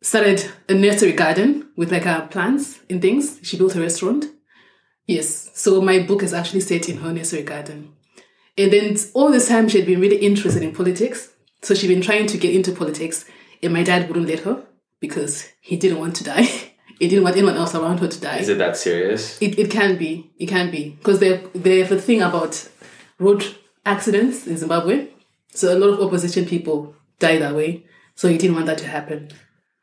started 0.00 0.48
a 0.68 0.74
nursery 0.74 1.12
garden 1.12 1.68
with 1.76 1.90
like 1.90 2.06
uh, 2.06 2.26
plants 2.28 2.78
and 2.88 3.02
things. 3.02 3.40
She 3.42 3.58
built 3.58 3.74
a 3.74 3.80
restaurant. 3.80 4.26
Yes. 5.06 5.50
So 5.54 5.80
my 5.80 6.00
book 6.00 6.22
is 6.22 6.32
actually 6.32 6.60
set 6.60 6.88
in 6.88 6.98
her 6.98 7.12
nursery 7.12 7.42
garden. 7.42 7.94
And 8.56 8.72
then 8.72 8.96
all 9.14 9.30
this 9.30 9.48
time 9.48 9.68
she 9.68 9.78
had 9.78 9.86
been 9.86 10.00
really 10.00 10.18
interested 10.18 10.62
in 10.62 10.74
politics. 10.74 11.32
So 11.62 11.74
she'd 11.74 11.88
been 11.88 12.02
trying 12.02 12.26
to 12.28 12.38
get 12.38 12.54
into 12.54 12.72
politics. 12.72 13.24
And 13.62 13.72
my 13.72 13.82
dad 13.82 14.08
wouldn't 14.08 14.28
let 14.28 14.40
her 14.40 14.64
because 15.00 15.48
he 15.60 15.76
didn't 15.76 15.98
want 15.98 16.14
to 16.16 16.24
die. 16.24 16.42
he 16.98 17.08
didn't 17.08 17.24
want 17.24 17.36
anyone 17.36 17.56
else 17.56 17.74
around 17.74 17.98
her 17.98 18.08
to 18.08 18.20
die. 18.20 18.38
Is 18.38 18.48
it 18.48 18.58
that 18.58 18.76
serious? 18.76 19.40
It, 19.42 19.58
it 19.58 19.70
can 19.70 19.96
be. 19.96 20.30
It 20.38 20.46
can 20.46 20.70
be. 20.70 20.90
Because 20.90 21.18
they 21.18 21.38
they 21.54 21.80
have 21.80 21.90
a 21.90 22.00
thing 22.00 22.22
about 22.22 22.68
road 23.18 23.44
accidents 23.86 24.46
in 24.46 24.58
Zimbabwe. 24.58 25.08
So 25.50 25.74
a 25.74 25.78
lot 25.78 25.90
of 25.90 26.00
opposition 26.00 26.44
people 26.44 26.94
die 27.18 27.38
that 27.38 27.54
way. 27.54 27.86
So 28.14 28.28
he 28.28 28.36
didn't 28.36 28.56
want 28.56 28.66
that 28.66 28.76
to 28.78 28.86
happen. 28.86 29.30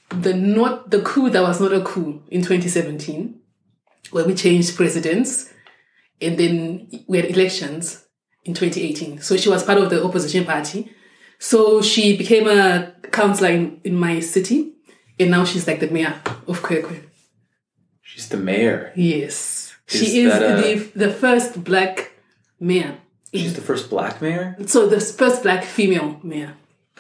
the 0.10 0.34
not 0.34 0.92
the 0.92 1.02
coup 1.02 1.30
that 1.30 1.42
was 1.42 1.62
not 1.62 1.74
a 1.74 1.82
coup 1.82 2.22
in 2.30 2.42
2017, 2.42 3.40
where 4.12 4.26
we 4.26 4.36
changed 4.36 4.76
presidents, 4.76 5.50
and 6.22 6.38
then 6.38 6.90
we 7.08 7.18
had 7.18 7.28
elections 7.28 8.06
in 8.44 8.54
2018. 8.54 9.22
So 9.22 9.38
she 9.38 9.48
was 9.50 9.64
part 9.64 9.78
of 9.78 9.90
the 9.90 10.04
opposition 10.04 10.44
party. 10.46 10.92
So 11.40 11.82
she 11.82 12.18
became 12.18 12.48
a 12.48 12.94
councillor 13.12 13.52
in, 13.52 13.80
in 13.84 13.96
my 13.96 14.20
city, 14.20 14.74
and 15.20 15.32
now 15.32 15.46
she's 15.46 15.68
like 15.68 15.80
the 15.80 15.90
mayor 15.90 16.16
of 16.48 16.62
Kwekwe. 16.62 17.04
She's 18.02 18.30
the 18.30 18.38
mayor. 18.38 18.92
Yes. 18.96 19.76
Is 19.90 20.00
she 20.00 20.22
is 20.22 20.34
a- 20.34 20.40
the, 20.62 21.08
the 21.08 21.14
first 21.14 21.64
black 21.64 22.12
mayor. 22.60 22.98
She's 23.34 23.54
the 23.56 23.62
first 23.62 23.90
black 23.90 24.22
mayor? 24.22 24.56
So 24.66 24.88
the 24.88 25.00
first 25.00 25.44
black 25.44 25.64
female 25.64 26.20
mayor. 26.24 26.54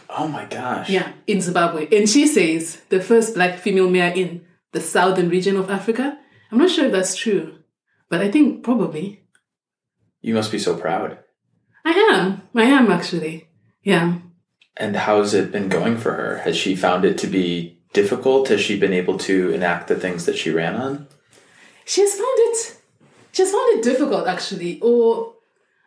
Oh 0.09 0.27
my 0.27 0.45
gosh. 0.45 0.89
Yeah, 0.89 1.11
in 1.25 1.41
Zimbabwe. 1.41 1.87
And 1.97 2.07
she 2.09 2.27
says 2.27 2.81
the 2.89 3.01
first 3.01 3.33
black 3.33 3.57
female 3.59 3.89
mayor 3.89 4.13
in 4.15 4.45
the 4.71 4.79
southern 4.81 5.29
region 5.29 5.57
of 5.57 5.69
Africa. 5.71 6.17
I'm 6.51 6.57
not 6.59 6.69
sure 6.69 6.85
if 6.85 6.91
that's 6.91 7.15
true, 7.15 7.55
but 8.09 8.21
I 8.21 8.29
think 8.31 8.63
probably. 8.63 9.23
You 10.21 10.33
must 10.33 10.51
be 10.51 10.59
so 10.59 10.75
proud. 10.77 11.17
I 11.83 11.91
am. 12.13 12.41
I 12.55 12.63
am 12.63 12.91
actually. 12.91 13.47
Yeah. 13.83 14.19
And 14.79 14.95
how's 14.95 15.33
it 15.33 15.51
been 15.51 15.69
going 15.69 15.97
for 15.97 16.13
her? 16.13 16.37
Has 16.39 16.55
she 16.55 16.75
found 16.75 17.03
it 17.03 17.17
to 17.19 17.27
be 17.27 17.79
difficult? 17.93 18.49
Has 18.49 18.61
she 18.61 18.79
been 18.79 18.93
able 18.93 19.17
to 19.19 19.51
enact 19.51 19.87
the 19.87 19.95
things 19.95 20.25
that 20.25 20.37
she 20.37 20.51
ran 20.51 20.75
on? 20.75 21.07
She 21.85 22.01
has 22.01 22.13
found 22.13 22.37
it. 22.37 22.77
She 23.31 23.41
has 23.41 23.51
found 23.51 23.77
it 23.77 23.83
difficult 23.83 24.27
actually, 24.27 24.79
or 24.81 25.33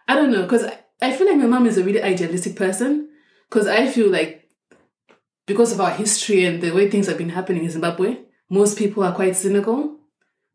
I 0.08 0.16
don't 0.16 0.32
know, 0.32 0.42
because 0.42 0.64
I, 1.00 1.12
feel 1.12 1.26
like 1.28 1.36
my 1.36 1.46
mom 1.46 1.66
is 1.66 1.78
a 1.78 1.84
really 1.84 2.02
idealistic 2.02 2.56
person. 2.56 3.08
Because 3.48 3.66
I 3.66 3.88
feel 3.88 4.08
like 4.08 4.48
because 5.46 5.72
of 5.72 5.80
our 5.80 5.90
history 5.90 6.44
and 6.44 6.60
the 6.60 6.72
way 6.72 6.88
things 6.88 7.06
have 7.06 7.18
been 7.18 7.30
happening 7.30 7.64
in 7.64 7.70
Zimbabwe, 7.70 8.18
most 8.48 8.78
people 8.78 9.02
are 9.02 9.14
quite 9.14 9.36
cynical, 9.36 9.98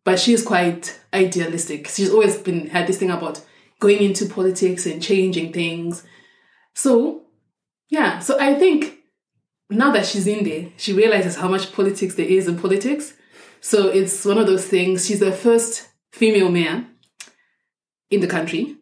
but 0.03 0.19
she's 0.19 0.43
quite 0.43 0.99
idealistic. 1.13 1.87
She's 1.87 2.11
always 2.11 2.37
been 2.37 2.67
had 2.67 2.87
this 2.87 2.97
thing 2.97 3.11
about 3.11 3.41
going 3.79 3.99
into 3.99 4.25
politics 4.25 4.85
and 4.85 5.01
changing 5.01 5.51
things. 5.53 6.03
So, 6.73 7.24
yeah, 7.95 8.19
so 8.19 8.37
I 8.37 8.55
think 8.55 8.97
now 9.69 9.89
that 9.93 10.05
she's 10.05 10.27
in 10.27 10.43
there, 10.43 10.69
she 10.75 10.91
realizes 10.91 11.37
how 11.37 11.47
much 11.47 11.71
politics 11.71 12.15
there 12.15 12.27
is 12.27 12.45
in 12.45 12.59
politics. 12.59 13.13
So 13.61 13.87
it's 13.87 14.25
one 14.25 14.37
of 14.37 14.47
those 14.47 14.67
things. 14.67 15.07
She's 15.07 15.21
the 15.21 15.31
first 15.31 15.87
female 16.11 16.51
mayor 16.51 16.85
in 18.09 18.19
the 18.19 18.27
country, 18.27 18.75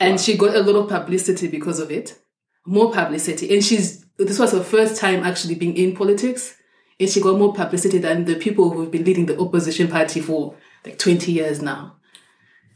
and 0.00 0.20
she 0.20 0.36
got 0.36 0.56
a 0.56 0.62
lot 0.62 0.74
of 0.74 0.88
publicity 0.88 1.46
because 1.46 1.78
of 1.78 1.92
it. 1.92 2.18
More 2.66 2.92
publicity, 2.92 3.54
and 3.54 3.64
she's 3.64 4.04
this 4.18 4.40
was 4.40 4.50
her 4.52 4.64
first 4.64 5.00
time 5.00 5.22
actually 5.22 5.54
being 5.54 5.76
in 5.76 5.94
politics, 5.94 6.56
and 6.98 7.08
she 7.08 7.20
got 7.20 7.38
more 7.38 7.54
publicity 7.54 7.98
than 7.98 8.24
the 8.24 8.34
people 8.34 8.70
who've 8.70 8.90
been 8.90 9.04
leading 9.04 9.26
the 9.26 9.38
opposition 9.38 9.86
party 9.86 10.20
for 10.20 10.56
like 10.84 10.98
twenty 10.98 11.30
years 11.30 11.62
now. 11.62 11.96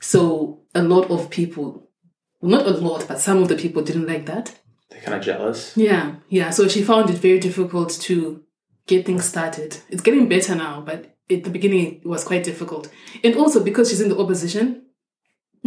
So 0.00 0.62
a 0.76 0.82
lot 0.82 1.10
of 1.10 1.28
people, 1.28 1.90
not 2.40 2.66
a 2.66 2.70
lot, 2.70 3.06
but 3.08 3.18
some 3.18 3.42
of 3.42 3.48
the 3.48 3.56
people 3.56 3.82
didn't 3.82 4.06
like 4.06 4.26
that. 4.26 4.60
They're 4.90 5.00
kind 5.00 5.16
of 5.16 5.24
jealous. 5.24 5.76
Yeah, 5.76 6.16
yeah. 6.28 6.50
So 6.50 6.68
she 6.68 6.82
found 6.82 7.10
it 7.10 7.18
very 7.18 7.40
difficult 7.40 7.90
to 8.02 8.42
get 8.86 9.04
things 9.04 9.24
started. 9.24 9.78
It's 9.88 10.02
getting 10.02 10.28
better 10.28 10.54
now, 10.54 10.80
but 10.80 11.16
at 11.30 11.44
the 11.44 11.50
beginning 11.50 11.96
it 11.96 12.06
was 12.06 12.24
quite 12.24 12.44
difficult. 12.44 12.88
And 13.24 13.34
also 13.36 13.62
because 13.62 13.90
she's 13.90 14.00
in 14.00 14.08
the 14.08 14.18
opposition, 14.18 14.86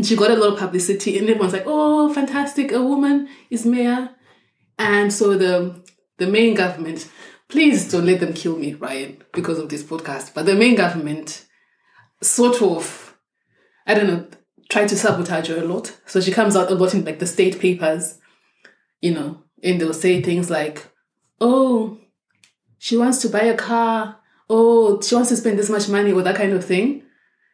she 0.01 0.15
got 0.15 0.31
a 0.31 0.35
lot 0.35 0.53
of 0.53 0.59
publicity, 0.59 1.17
and 1.17 1.27
everyone's 1.27 1.53
like, 1.53 1.65
"Oh, 1.65 2.13
fantastic! 2.13 2.71
A 2.71 2.81
woman 2.81 3.27
is 3.49 3.65
mayor." 3.65 4.11
And 4.77 5.11
so 5.11 5.37
the 5.37 5.83
the 6.17 6.27
main 6.27 6.55
government, 6.55 7.09
please 7.49 7.91
don't 7.91 8.05
let 8.05 8.21
them 8.21 8.33
kill 8.33 8.57
me, 8.57 8.75
Ryan, 8.75 9.21
because 9.33 9.59
of 9.59 9.69
this 9.69 9.83
podcast. 9.83 10.33
But 10.33 10.45
the 10.45 10.55
main 10.55 10.75
government, 10.75 11.45
sort 12.21 12.61
of, 12.61 13.17
I 13.85 13.93
don't 13.93 14.07
know, 14.07 14.27
tried 14.69 14.87
to 14.89 14.97
sabotage 14.97 15.49
her 15.49 15.57
a 15.57 15.65
lot. 15.65 15.97
So 16.05 16.21
she 16.21 16.31
comes 16.31 16.55
out 16.55 16.71
a 16.71 16.75
lot 16.75 16.93
in 16.93 17.03
like 17.03 17.19
the 17.19 17.27
state 17.27 17.59
papers 17.59 18.18
you 19.01 19.13
know, 19.13 19.43
and 19.63 19.79
they'll 19.79 19.93
say 19.93 20.21
things 20.21 20.49
like, 20.49 20.87
oh, 21.41 21.97
she 22.77 22.97
wants 22.97 23.21
to 23.21 23.29
buy 23.29 23.41
a 23.41 23.57
car, 23.57 24.17
oh, 24.49 25.01
she 25.01 25.15
wants 25.15 25.29
to 25.29 25.37
spend 25.37 25.59
this 25.59 25.69
much 25.69 25.89
money, 25.89 26.11
or 26.11 26.21
that 26.21 26.35
kind 26.35 26.53
of 26.53 26.65
thing, 26.65 27.03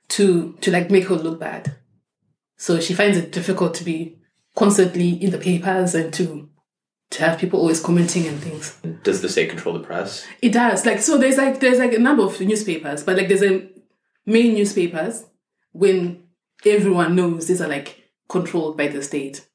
to 0.09 0.53
to 0.61 0.71
like 0.71 0.91
make 0.91 1.05
her 1.05 1.15
look 1.15 1.39
bad. 1.39 1.75
So 2.57 2.79
she 2.79 2.93
finds 2.93 3.17
it 3.17 3.31
difficult 3.31 3.73
to 3.75 3.83
be 3.83 4.17
constantly 4.55 5.09
in 5.09 5.31
the 5.31 5.37
papers 5.37 5.95
and 5.95 6.13
to 6.13 6.49
to 7.11 7.21
have 7.23 7.39
people 7.39 7.59
always 7.59 7.81
commenting 7.81 8.25
and 8.25 8.39
things. 8.39 8.77
Does 9.03 9.21
the 9.21 9.29
state 9.29 9.49
control 9.49 9.77
the 9.77 9.85
press? 9.85 10.25
It 10.41 10.53
does. 10.53 10.85
Like 10.85 10.99
so 10.99 11.17
there's 11.17 11.37
like 11.37 11.59
there's 11.59 11.79
like 11.79 11.93
a 11.93 11.99
number 11.99 12.23
of 12.23 12.39
newspapers, 12.39 13.03
but 13.03 13.17
like 13.17 13.27
there's 13.27 13.43
a 13.43 13.69
main 14.25 14.53
newspapers 14.53 15.25
when 15.71 16.23
everyone 16.65 17.15
knows 17.15 17.47
these 17.47 17.61
are 17.61 17.67
like 17.67 18.03
controlled 18.27 18.77
by 18.77 18.87
the 18.87 19.01
state. 19.01 19.45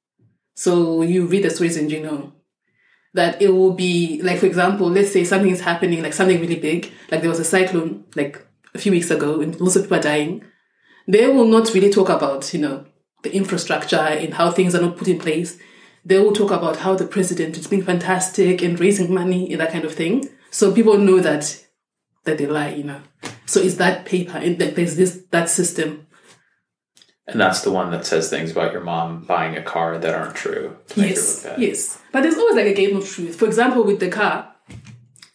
So 0.60 1.00
you 1.00 1.24
read 1.24 1.44
the 1.44 1.48
stories 1.48 1.78
and 1.78 1.90
you 1.90 2.00
know 2.00 2.34
that 3.14 3.40
it 3.40 3.48
will 3.48 3.72
be 3.72 4.20
like 4.22 4.40
for 4.40 4.44
example, 4.44 4.90
let's 4.90 5.10
say 5.10 5.24
something 5.24 5.50
is 5.50 5.62
happening, 5.62 6.02
like 6.02 6.12
something 6.12 6.38
really 6.38 6.60
big, 6.60 6.92
like 7.10 7.22
there 7.22 7.30
was 7.30 7.40
a 7.40 7.44
cyclone 7.44 8.04
like 8.14 8.46
a 8.74 8.78
few 8.78 8.92
weeks 8.92 9.10
ago 9.10 9.40
and 9.40 9.58
lots 9.58 9.76
of 9.76 9.84
people 9.84 9.96
are 9.96 10.02
dying. 10.02 10.44
They 11.08 11.26
will 11.28 11.46
not 11.46 11.72
really 11.72 11.88
talk 11.88 12.10
about, 12.10 12.52
you 12.52 12.60
know, 12.60 12.84
the 13.22 13.34
infrastructure 13.34 13.96
and 13.96 14.34
how 14.34 14.50
things 14.50 14.74
are 14.74 14.82
not 14.82 14.98
put 14.98 15.08
in 15.08 15.18
place. 15.18 15.56
They 16.04 16.18
will 16.18 16.34
talk 16.34 16.50
about 16.50 16.76
how 16.76 16.94
the 16.94 17.06
president 17.06 17.56
is 17.56 17.66
being 17.66 17.82
fantastic 17.82 18.60
and 18.60 18.78
raising 18.78 19.14
money 19.14 19.50
and 19.50 19.62
that 19.62 19.72
kind 19.72 19.86
of 19.86 19.94
thing. 19.94 20.28
So 20.50 20.74
people 20.74 20.98
know 20.98 21.20
that 21.20 21.64
that 22.24 22.36
they 22.36 22.46
lie, 22.46 22.74
you 22.74 22.84
know. 22.84 23.00
So 23.46 23.60
it's 23.60 23.76
that 23.76 24.04
paper 24.04 24.36
and 24.36 24.58
that 24.58 24.76
there's 24.76 24.96
this 24.96 25.22
that 25.30 25.48
system. 25.48 26.06
And 27.26 27.40
that's 27.40 27.60
the 27.62 27.70
one 27.70 27.90
that 27.92 28.06
says 28.06 28.28
things 28.28 28.50
about 28.50 28.72
your 28.72 28.82
mom 28.82 29.22
buying 29.22 29.56
a 29.56 29.62
car 29.62 29.98
that 29.98 30.14
aren't 30.14 30.34
true. 30.34 30.76
To 30.88 31.00
make 31.00 31.10
Yes, 31.10 31.44
her 31.44 31.50
look 31.50 31.58
yes. 31.60 32.00
But 32.12 32.22
there's 32.22 32.36
always 32.36 32.56
like 32.56 32.66
a 32.66 32.74
game 32.74 32.96
of 32.96 33.08
truth. 33.08 33.36
For 33.36 33.46
example, 33.46 33.84
with 33.84 34.00
the 34.00 34.08
car, 34.08 34.52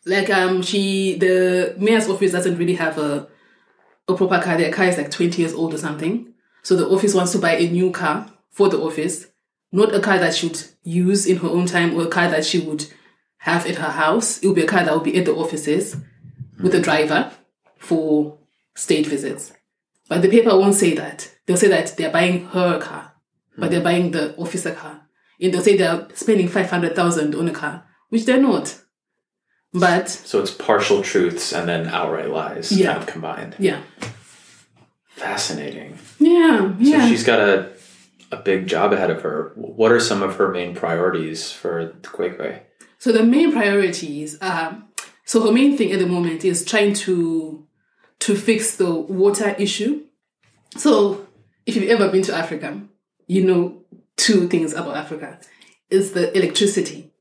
like 0.06 0.30
um, 0.30 0.62
she 0.62 1.15
the 1.18 1.75
mayor's 1.77 2.10
office 2.10 2.32
doesn't 2.32 2.58
really 2.58 2.75
have 2.75 2.98
a 2.98 3.27
a 4.08 4.13
proper 4.13 4.39
car. 4.39 4.58
Their 4.58 4.72
car 4.72 4.86
is 4.86 4.98
like 4.98 5.10
20 5.10 5.42
years 5.42 5.54
old 5.54 5.74
or 5.74 5.77
something. 5.77 6.34
So 6.63 6.75
the 6.75 6.88
office 6.88 7.13
wants 7.13 7.32
to 7.32 7.39
buy 7.39 7.54
a 7.56 7.70
new 7.70 7.92
car 7.92 8.27
for 8.51 8.70
the 8.70 8.80
office, 8.80 9.27
not 9.72 9.94
a 9.96 10.00
car 10.00 10.20
that 10.20 10.36
she 10.36 10.48
would 10.48 10.62
use 10.84 11.25
in 11.25 11.38
her 11.38 11.48
own 11.48 11.65
time 11.65 11.96
or 11.96 12.04
a 12.04 12.08
car 12.08 12.30
that 12.30 12.46
she 12.46 12.60
would 12.60 12.88
have 13.38 13.65
at 13.68 13.75
her 13.75 13.92
house. 13.92 14.39
It 14.39 14.48
would 14.48 14.56
be 14.56 14.63
a 14.63 14.68
car 14.68 14.84
that 14.84 14.94
would 14.94 15.04
be 15.04 15.18
at 15.18 15.25
the 15.25 15.34
offices 15.36 15.96
with 16.60 16.74
a 16.75 16.80
driver 16.82 17.32
for 17.77 18.38
state 18.75 19.06
visits. 19.08 19.54
But 20.08 20.22
the 20.22 20.30
paper 20.30 20.50
won't 20.58 20.75
say 20.75 20.94
that. 20.96 21.32
They'll 21.45 21.57
say 21.57 21.67
that 21.67 21.95
they're 21.97 22.11
buying 22.11 22.45
her 22.47 22.79
car, 22.79 23.13
but 23.57 23.67
hmm. 23.67 23.71
they're 23.71 23.83
buying 23.83 24.11
the 24.11 24.35
officer 24.37 24.73
car. 24.73 25.01
And 25.39 25.53
they'll 25.53 25.61
say 25.61 25.77
they're 25.77 26.07
spending 26.13 26.47
500,000 26.47 27.35
on 27.35 27.47
a 27.47 27.51
car, 27.51 27.83
which 28.09 28.25
they're 28.25 28.41
not. 28.41 28.81
But 29.73 30.09
So 30.09 30.39
it's 30.39 30.51
partial 30.51 31.01
truths 31.01 31.51
and 31.51 31.67
then 31.67 31.87
outright 31.87 32.29
lies 32.29 32.71
Yeah. 32.71 32.93
kind 32.93 32.99
of 32.99 33.07
combined. 33.07 33.55
yeah. 33.59 33.81
Fascinating. 35.09 35.97
Yeah, 36.19 36.73
yeah. 36.79 37.01
So 37.01 37.07
she's 37.07 37.23
got 37.23 37.39
a 37.39 37.71
a 38.31 38.37
big 38.37 38.67
job 38.67 38.91
ahead 38.91 39.09
of 39.11 39.21
her. 39.21 39.51
What 39.55 39.91
are 39.91 39.99
some 39.99 40.21
of 40.21 40.35
her 40.35 40.51
main 40.51 40.75
priorities 40.75 41.51
for 41.51 41.93
the 42.01 42.07
Kwekwe? 42.07 42.59
So 42.97 43.11
the 43.11 43.23
main 43.23 43.51
priorities 43.51 44.37
are 44.41 44.83
So 45.25 45.41
her 45.45 45.51
main 45.51 45.77
thing 45.77 45.91
at 45.91 45.99
the 45.99 46.05
moment 46.07 46.43
is 46.43 46.65
trying 46.65 46.93
to 47.05 47.65
to 48.19 48.35
fix 48.35 48.75
the 48.75 48.93
water 48.93 49.55
issue. 49.57 50.03
So 50.77 51.25
if 51.65 51.75
you've 51.75 51.89
ever 51.89 52.10
been 52.10 52.24
to 52.24 52.36
Africa, 52.36 52.81
you 53.27 53.43
know 53.43 53.84
two 54.17 54.48
things 54.48 54.74
about 54.74 54.98
Africa. 54.98 55.39
It's 55.89 56.12
the 56.12 56.36
electricity. 56.38 57.12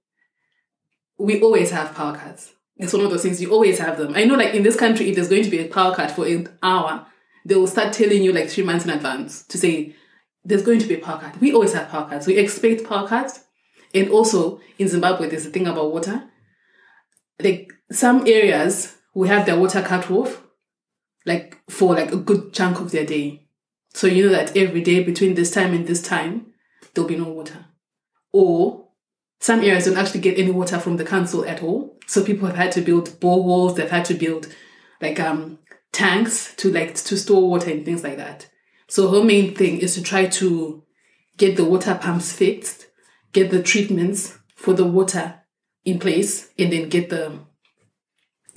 We 1.19 1.41
always 1.41 1.71
have 1.71 1.95
power 1.95 2.17
cuts. 2.17 2.53
It's 2.77 2.93
one 2.93 3.05
of 3.05 3.11
those 3.11 3.23
things 3.23 3.41
you 3.41 3.53
always 3.53 3.79
have 3.79 3.99
them. 3.99 4.15
I 4.15 4.25
know 4.25 4.35
like 4.35 4.55
in 4.55 4.63
this 4.63 4.77
country, 4.77 5.09
if 5.09 5.15
there's 5.15 5.29
going 5.29 5.45
to 5.45 5.51
be 5.51 5.61
a 5.61 5.69
power 5.69 5.95
cut 5.95 6.11
for 6.11 6.27
an 6.27 6.49
hour, 6.63 7.07
they 7.45 7.55
will 7.55 7.67
start 7.67 7.93
telling 7.93 8.23
you 8.23 8.33
like 8.33 8.49
three 8.49 8.65
months 8.65 8.85
in 8.85 8.91
advance 8.91 9.45
to 9.47 9.59
say 9.59 9.95
there's 10.45 10.63
going 10.63 10.81
to 10.81 10.87
be 10.87 10.95
a 10.95 11.01
power 11.01 11.21
cut. 11.21 11.41
We 11.41 11.53
always 11.53 11.73
have 11.73 11.89
power 11.89 12.09
cuts. 12.09 12.27
We 12.27 12.37
expect 12.37 12.85
power 12.85 13.07
cuts. 13.07 13.41
And 13.95 14.11
also 14.11 14.61
in 14.79 14.89
Zimbabwe, 14.89 15.29
there's 15.29 15.47
a 15.47 15.51
thing 15.51 15.67
about 15.67 15.93
water. 15.93 16.25
Like 17.41 17.73
some 17.93 18.27
areas 18.27 18.97
will 19.15 19.29
have 19.29 19.47
their 19.47 19.59
water 19.59 19.83
cut 19.83 20.11
off, 20.11 20.43
like 21.25 21.59
for 21.71 21.95
like 21.95 22.13
a 22.13 22.17
good 22.17 22.53
chunk 22.53 22.81
of 22.81 22.91
their 22.91 23.07
day. 23.07 23.44
So 23.95 24.09
you 24.09 24.27
know 24.27 24.33
that 24.33 24.57
every 24.57 24.83
day 24.83 25.03
between 25.03 25.35
this 25.35 25.53
time 25.53 25.73
and 25.73 25.87
this 25.87 26.03
time, 26.03 26.53
there'll 26.93 27.09
be 27.09 27.17
no 27.17 27.29
water. 27.29 27.67
Or 28.33 28.89
some 29.41 29.61
areas 29.61 29.85
don't 29.85 29.97
actually 29.97 30.21
get 30.21 30.39
any 30.39 30.51
water 30.51 30.79
from 30.79 30.97
the 30.97 31.05
council 31.05 31.45
at 31.45 31.63
all. 31.63 31.97
So 32.07 32.25
people 32.25 32.49
have 32.49 32.57
had 32.57 32.73
to 32.73 32.81
build 32.81 33.21
boreholes, 33.21 33.77
they've 33.77 33.91
had 33.91 34.05
to 34.07 34.15
build 34.15 34.53
like 35.01 35.21
um 35.21 35.59
tanks 35.93 36.55
to 36.57 36.73
like 36.73 36.95
to 36.97 37.17
store 37.17 37.49
water 37.49 37.71
and 37.71 37.85
things 37.85 38.03
like 38.03 38.17
that. 38.17 38.51
So 38.89 39.11
her 39.11 39.25
main 39.25 39.55
thing 39.55 39.79
is 39.79 39.95
to 39.95 40.03
try 40.03 40.27
to 40.27 40.83
get 41.37 41.57
the 41.57 41.65
water 41.65 41.95
pumps 41.95 42.33
fixed, 42.33 42.89
get 43.33 43.51
the 43.51 43.63
treatments 43.63 44.39
for 44.57 44.75
the 44.75 44.85
water 44.85 45.41
in 45.85 45.99
place, 45.99 46.51
and 46.59 46.73
then 46.73 46.89
get 46.89 47.11
the 47.11 47.39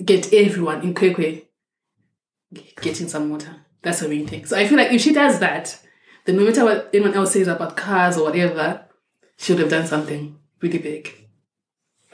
get 0.04 0.32
everyone 0.32 0.82
in 0.82 0.94
Kwekwe 0.94 1.44
getting 2.80 3.08
some 3.08 3.30
water. 3.30 3.66
That's 3.82 4.00
her 4.00 4.08
main 4.08 4.26
thing. 4.26 4.44
So 4.44 4.56
I 4.56 4.66
feel 4.66 4.78
like 4.78 4.92
if 4.92 5.00
she 5.00 5.12
does 5.12 5.38
that, 5.40 5.78
then 6.24 6.36
no 6.36 6.44
matter 6.44 6.64
what 6.64 6.90
anyone 6.92 7.14
else 7.14 7.32
says 7.32 7.48
about 7.48 7.76
cars 7.76 8.16
or 8.16 8.24
whatever, 8.24 8.84
she 9.36 9.52
would 9.52 9.60
have 9.60 9.70
done 9.70 9.86
something 9.86 10.38
really 10.60 10.78
big. 10.78 11.14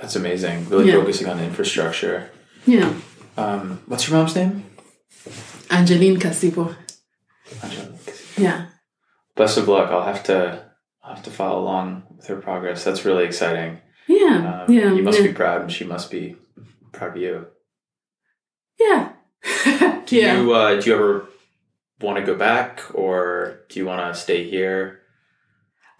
That's 0.00 0.16
amazing. 0.16 0.68
Really 0.68 0.88
Yeah. 0.88 1.00
focusing 1.00 1.28
on 1.28 1.40
infrastructure. 1.40 2.30
Yeah. 2.66 2.92
Um, 3.36 3.80
what's 3.86 4.08
your 4.08 4.18
mom's 4.18 4.36
name? 4.36 4.64
Angeline 5.70 6.18
Kasipo. 6.18 6.76
Yeah. 8.36 8.66
Best 9.36 9.58
of 9.58 9.68
luck. 9.68 9.90
I'll 9.90 10.04
have 10.04 10.22
to 10.24 10.64
I'll 11.02 11.14
have 11.14 11.24
to 11.24 11.30
follow 11.30 11.60
along 11.60 12.04
with 12.16 12.26
her 12.28 12.36
progress. 12.36 12.84
That's 12.84 13.04
really 13.04 13.24
exciting. 13.24 13.80
Yeah. 14.06 14.64
Um, 14.66 14.72
yeah. 14.72 14.92
You 14.92 15.02
must 15.02 15.20
yeah. 15.20 15.26
be 15.28 15.32
proud, 15.32 15.62
and 15.62 15.72
she 15.72 15.84
must 15.84 16.10
be 16.10 16.36
proud 16.92 17.16
of 17.16 17.22
you. 17.22 17.46
Yeah. 18.78 19.12
Do 20.06 20.16
yeah. 20.16 20.40
you 20.40 20.52
uh, 20.52 20.80
do 20.80 20.90
you 20.90 20.96
ever 20.96 21.28
want 22.00 22.18
to 22.18 22.24
go 22.24 22.34
back, 22.36 22.82
or 22.94 23.60
do 23.68 23.78
you 23.80 23.86
want 23.86 24.14
to 24.14 24.20
stay 24.20 24.48
here? 24.48 25.00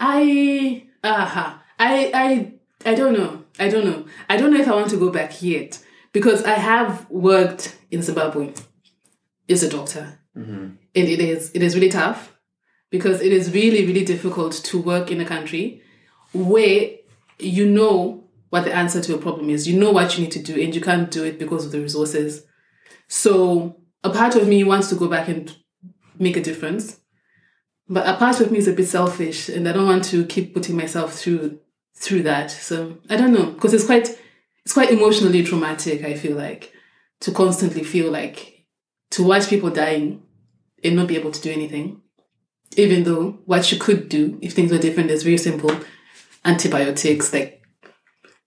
I 0.01 0.87
uh 1.03 1.25
huh. 1.27 1.55
I 1.79 2.11
I 2.15 2.91
I 2.91 2.95
don't 2.95 3.15
know. 3.15 3.45
I 3.59 3.69
don't 3.69 3.85
know. 3.85 4.07
I 4.29 4.37
don't 4.37 4.53
know 4.53 4.61
if 4.61 4.69
I 4.69 4.75
want 4.75 4.91
to 4.91 4.97
go 4.97 5.11
back 5.11 5.43
yet 5.43 5.83
because 6.13 6.45
I 6.45 6.55
have 6.55 7.09
worked 7.11 7.77
in 7.91 8.03
Zimbabwe 8.03 8.53
as 9.49 9.63
a 9.63 9.71
doctor, 9.71 10.19
Mm-hmm. 10.37 10.65
and 10.97 11.09
it 11.09 11.21
is 11.21 11.53
it 11.55 11.63
is 11.63 11.77
really 11.77 11.89
tough 11.91 12.33
because 12.91 13.21
it 13.21 13.33
is 13.33 13.55
really 13.55 13.87
really 13.87 14.05
difficult 14.05 14.53
to 14.65 14.81
work 14.81 15.13
in 15.13 15.21
a 15.21 15.25
country 15.25 15.81
where 16.33 16.91
you 17.39 17.67
know 17.71 18.25
what 18.51 18.65
the 18.65 18.75
answer 18.75 19.01
to 19.01 19.15
a 19.15 19.19
problem 19.19 19.51
is. 19.51 19.69
You 19.69 19.79
know 19.79 19.93
what 19.93 20.17
you 20.17 20.25
need 20.25 20.33
to 20.33 20.43
do, 20.43 20.61
and 20.61 20.75
you 20.75 20.81
can't 20.81 21.11
do 21.11 21.23
it 21.25 21.39
because 21.39 21.67
of 21.67 21.73
the 21.73 21.81
resources. 21.81 22.45
So 23.09 23.81
a 24.03 24.11
part 24.11 24.35
of 24.35 24.49
me 24.49 24.65
wants 24.65 24.89
to 24.89 24.97
go 24.97 25.09
back 25.09 25.29
and 25.29 25.55
make 26.25 26.37
a 26.37 26.43
difference. 26.43 26.99
But 27.89 28.09
a 28.09 28.17
part 28.17 28.41
of 28.41 28.51
me 28.51 28.59
is 28.59 28.67
a 28.67 28.73
bit 28.73 28.89
selfish 28.89 29.49
and 29.49 29.69
I 29.69 29.73
don't 29.73 29.87
want 29.87 30.05
to 30.07 30.25
keep 30.27 30.55
putting 30.55 30.77
myself 30.77 31.15
through 31.15 31.61
through 31.97 32.25
that. 32.25 32.51
So 32.51 32.99
I 33.09 33.17
don't 33.17 33.33
know. 33.33 33.53
Because 33.53 33.75
it's 33.75 33.87
quite 33.87 34.09
it's 34.65 34.75
quite 34.75 34.91
emotionally 34.91 35.45
traumatic, 35.45 36.03
I 36.03 36.15
feel 36.15 36.37
like, 36.37 36.73
to 37.21 37.31
constantly 37.31 37.85
feel 37.85 38.11
like 38.11 38.65
to 39.11 39.23
watch 39.23 39.49
people 39.49 39.71
dying 39.71 40.23
and 40.83 40.97
not 40.97 41.09
be 41.09 41.17
able 41.17 41.31
to 41.31 41.41
do 41.41 41.53
anything. 41.53 42.01
Even 42.77 43.05
though 43.05 43.39
what 43.45 43.71
you 43.71 43.79
could 43.79 44.09
do 44.09 44.39
if 44.43 44.55
things 44.55 44.73
were 44.73 44.79
different 44.79 45.11
is 45.11 45.23
very 45.23 45.39
simple. 45.39 45.71
Antibiotics, 46.45 47.33
like 47.33 47.63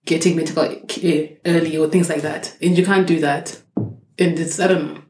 getting 0.05 0.35
medical 0.35 0.75
care 0.87 1.37
early 1.45 1.77
or 1.77 1.87
things 1.87 2.09
like 2.09 2.23
that. 2.23 2.57
And 2.61 2.77
you 2.77 2.85
can't 2.85 3.07
do 3.07 3.19
that. 3.19 3.61
And 3.75 4.39
it's 4.39 4.59
I 4.59 4.67
don't 4.67 4.93
know. 4.93 5.01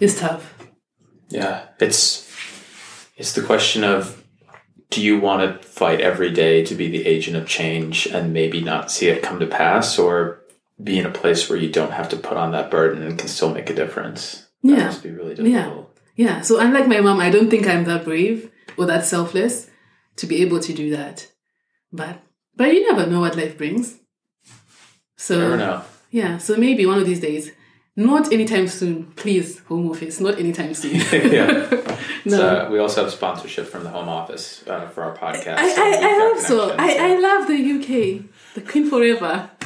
It's 0.00 0.18
tough. 0.18 0.55
Yeah, 1.28 1.66
it's 1.80 2.30
it's 3.16 3.32
the 3.32 3.42
question 3.42 3.84
of 3.84 4.22
do 4.90 5.02
you 5.02 5.18
want 5.18 5.42
to 5.62 5.66
fight 5.68 6.00
every 6.00 6.30
day 6.30 6.64
to 6.64 6.74
be 6.74 6.88
the 6.88 7.06
agent 7.06 7.36
of 7.36 7.46
change 7.48 8.06
and 8.06 8.32
maybe 8.32 8.60
not 8.60 8.90
see 8.90 9.08
it 9.08 9.22
come 9.22 9.40
to 9.40 9.46
pass, 9.46 9.98
or 9.98 10.42
be 10.82 10.98
in 10.98 11.06
a 11.06 11.10
place 11.10 11.48
where 11.48 11.58
you 11.58 11.70
don't 11.70 11.92
have 11.92 12.08
to 12.10 12.16
put 12.16 12.36
on 12.36 12.52
that 12.52 12.70
burden 12.70 13.02
and 13.02 13.18
can 13.18 13.28
still 13.28 13.52
make 13.52 13.68
a 13.70 13.74
difference? 13.74 14.46
That 14.62 14.70
Yeah. 14.78 14.94
be 15.02 15.10
really 15.10 15.34
Yeah. 15.50 15.62
difficult. 15.64 15.98
Yeah, 16.14 16.40
so 16.42 16.58
unlike 16.60 16.86
my 16.88 17.00
mom, 17.00 17.20
I 17.20 17.30
don't 17.30 17.50
think 17.50 17.66
I'm 17.66 17.84
that 17.84 18.04
brave 18.04 18.50
or 18.78 18.86
that 18.86 19.04
selfless 19.04 19.68
to 20.16 20.26
be 20.26 20.40
able 20.42 20.60
to 20.60 20.72
do 20.72 20.90
that. 20.90 21.26
But 21.92 22.20
but 22.56 22.72
you 22.72 22.90
never 22.90 23.06
know 23.10 23.20
what 23.20 23.36
life 23.36 23.58
brings. 23.58 23.98
So 25.16 25.38
never 25.38 25.56
know. 25.56 25.82
yeah, 26.10 26.38
so 26.38 26.56
maybe 26.56 26.86
one 26.86 26.98
of 26.98 27.06
these 27.06 27.20
days, 27.20 27.50
not 27.96 28.32
anytime 28.32 28.68
soon, 28.68 29.06
please, 29.16 29.60
home 29.60 29.90
office, 29.90 30.20
not 30.20 30.38
anytime 30.38 30.74
soon. 30.74 30.96
yeah. 31.32 31.68
no. 32.24 32.36
So 32.36 32.70
we 32.70 32.78
also 32.78 33.04
have 33.04 33.12
sponsorship 33.12 33.66
from 33.66 33.84
the 33.84 33.90
Home 33.90 34.08
Office 34.08 34.62
uh, 34.68 34.88
for 34.88 35.02
our 35.02 35.16
podcast. 35.16 35.56
I, 35.56 35.74
so 35.74 35.82
I, 35.82 35.88
I 35.88 36.18
hope 36.20 36.38
so. 36.38 36.76
I, 36.78 37.12
I 37.12 37.18
love 37.18 37.46
the 37.48 37.54
UK, 37.54 38.54
the 38.54 38.60
Queen 38.60 38.88
forever. 38.88 39.50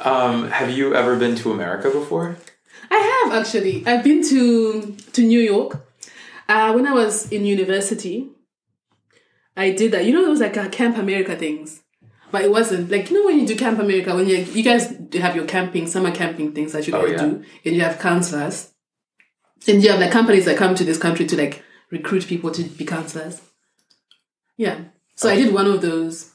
Um, 0.00 0.48
have 0.50 0.70
you 0.70 0.94
ever 0.94 1.16
been 1.16 1.34
to 1.36 1.50
America 1.50 1.90
before? 1.90 2.36
I 2.90 3.24
have 3.26 3.40
actually. 3.40 3.84
I've 3.84 4.04
been 4.04 4.22
to 4.28 4.96
to 5.12 5.22
New 5.22 5.40
York. 5.40 5.84
Uh, 6.48 6.72
when 6.72 6.86
I 6.86 6.92
was 6.92 7.30
in 7.32 7.44
university, 7.44 8.28
I 9.56 9.70
did 9.70 9.92
that. 9.92 10.04
You 10.04 10.12
know 10.14 10.24
those 10.24 10.40
like 10.40 10.56
uh, 10.56 10.68
Camp 10.68 10.96
America 10.96 11.34
things, 11.34 11.82
but 12.30 12.42
it 12.42 12.50
wasn't 12.50 12.90
like 12.90 13.10
you 13.10 13.18
know 13.18 13.26
when 13.26 13.38
you 13.40 13.46
do 13.46 13.56
Camp 13.56 13.78
America 13.78 14.14
when 14.14 14.28
you 14.28 14.36
you 14.38 14.62
guys 14.62 14.94
have 15.14 15.34
your 15.36 15.46
camping 15.46 15.86
summer 15.86 16.10
camping 16.10 16.52
things 16.52 16.72
that 16.72 16.86
you 16.86 16.94
Oh, 16.94 17.02
guys 17.02 17.12
yeah. 17.12 17.26
do, 17.26 17.44
and 17.64 17.74
you 17.76 17.80
have 17.82 17.98
counselors, 17.98 18.72
and 19.66 19.82
you 19.82 19.90
have 19.90 20.00
like 20.00 20.10
companies 20.10 20.44
that 20.46 20.56
come 20.58 20.74
to 20.74 20.84
this 20.84 20.98
country 20.98 21.26
to 21.26 21.36
like 21.36 21.62
recruit 21.90 22.26
people 22.26 22.50
to 22.50 22.62
be 22.64 22.84
counselors. 22.84 23.40
Yeah, 24.56 24.80
so 25.14 25.28
I 25.28 25.36
did 25.36 25.54
one 25.54 25.66
of 25.66 25.80
those. 25.82 26.32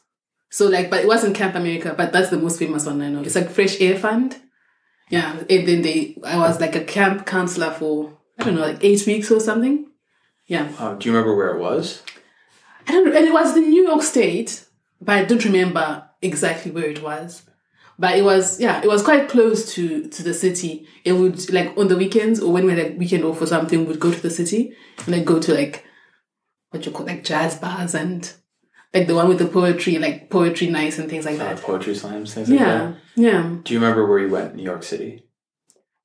So 0.49 0.67
like, 0.67 0.89
but 0.89 1.01
it 1.01 1.07
wasn't 1.07 1.35
Camp 1.35 1.55
America, 1.55 1.93
but 1.97 2.13
that's 2.13 2.29
the 2.29 2.37
most 2.37 2.59
famous 2.59 2.85
one 2.85 3.01
I 3.01 3.09
know. 3.09 3.21
It's 3.21 3.35
like 3.35 3.49
Fresh 3.49 3.81
Air 3.81 3.97
Fund. 3.97 4.37
Yeah, 5.09 5.37
and 5.49 5.67
then 5.67 5.81
they, 5.81 6.15
I 6.23 6.37
was 6.37 6.59
like 6.61 6.75
a 6.75 6.83
camp 6.83 7.25
counselor 7.25 7.71
for 7.71 8.17
I 8.39 8.45
don't 8.45 8.55
know, 8.55 8.61
like 8.61 8.83
eight 8.83 9.05
weeks 9.05 9.29
or 9.31 9.39
something. 9.39 9.87
Yeah, 10.47 10.71
Uh, 10.79 10.95
do 10.95 11.07
you 11.09 11.15
remember 11.15 11.35
where 11.35 11.55
it 11.55 11.59
was? 11.59 12.03
I 12.87 12.91
don't 12.91 13.05
know, 13.05 13.15
and 13.17 13.25
it 13.27 13.33
was 13.33 13.53
the 13.53 13.61
New 13.61 13.83
York 13.83 14.01
State, 14.03 14.65
but 15.05 15.15
I 15.19 15.23
don't 15.25 15.43
remember 15.45 15.87
exactly 16.21 16.71
where 16.71 16.85
it 16.85 17.01
was. 17.03 17.43
But 17.99 18.17
it 18.17 18.23
was, 18.23 18.59
yeah, 18.59 18.81
it 18.83 18.87
was 18.87 19.03
quite 19.03 19.29
close 19.29 19.73
to 19.75 20.07
to 20.09 20.23
the 20.23 20.33
city. 20.33 20.87
It 21.05 21.13
would 21.13 21.51
like 21.53 21.77
on 21.77 21.87
the 21.89 21.97
weekends 21.97 22.39
or 22.41 22.51
when 22.51 22.65
we 22.65 22.73
had 22.75 22.85
a 22.93 22.95
weekend 22.97 23.23
off 23.23 23.41
or 23.41 23.45
something, 23.45 23.85
we'd 23.85 23.99
go 23.99 24.11
to 24.11 24.21
the 24.21 24.31
city 24.31 24.73
and 25.05 25.09
like 25.15 25.25
go 25.25 25.39
to 25.39 25.53
like 25.53 25.85
what 26.71 26.85
you 26.85 26.91
call 26.91 27.05
like 27.05 27.23
jazz 27.23 27.55
bars 27.59 27.93
and 27.93 28.33
like 28.95 29.07
the 29.07 29.15
one 29.15 29.27
with 29.29 29.37
the 29.39 29.45
poetry, 29.47 29.97
like 29.99 30.29
poetry 30.31 30.67
nights 30.67 30.97
and 30.99 31.07
things 31.09 31.25
like 31.25 31.35
Uh, 31.39 31.43
that. 31.53 31.57
poetry 31.61 31.93
slams, 31.95 32.33
things 32.33 32.49
like 32.49 32.59
that. 32.59 32.95
Yeah, 33.15 33.27
yeah. 33.31 33.55
Do 33.63 33.73
you 33.73 33.79
remember 33.79 34.07
where 34.07 34.19
you 34.19 34.29
went 34.29 34.51
in 34.51 34.57
New 34.57 34.63
York 34.63 34.83
City? 34.83 35.25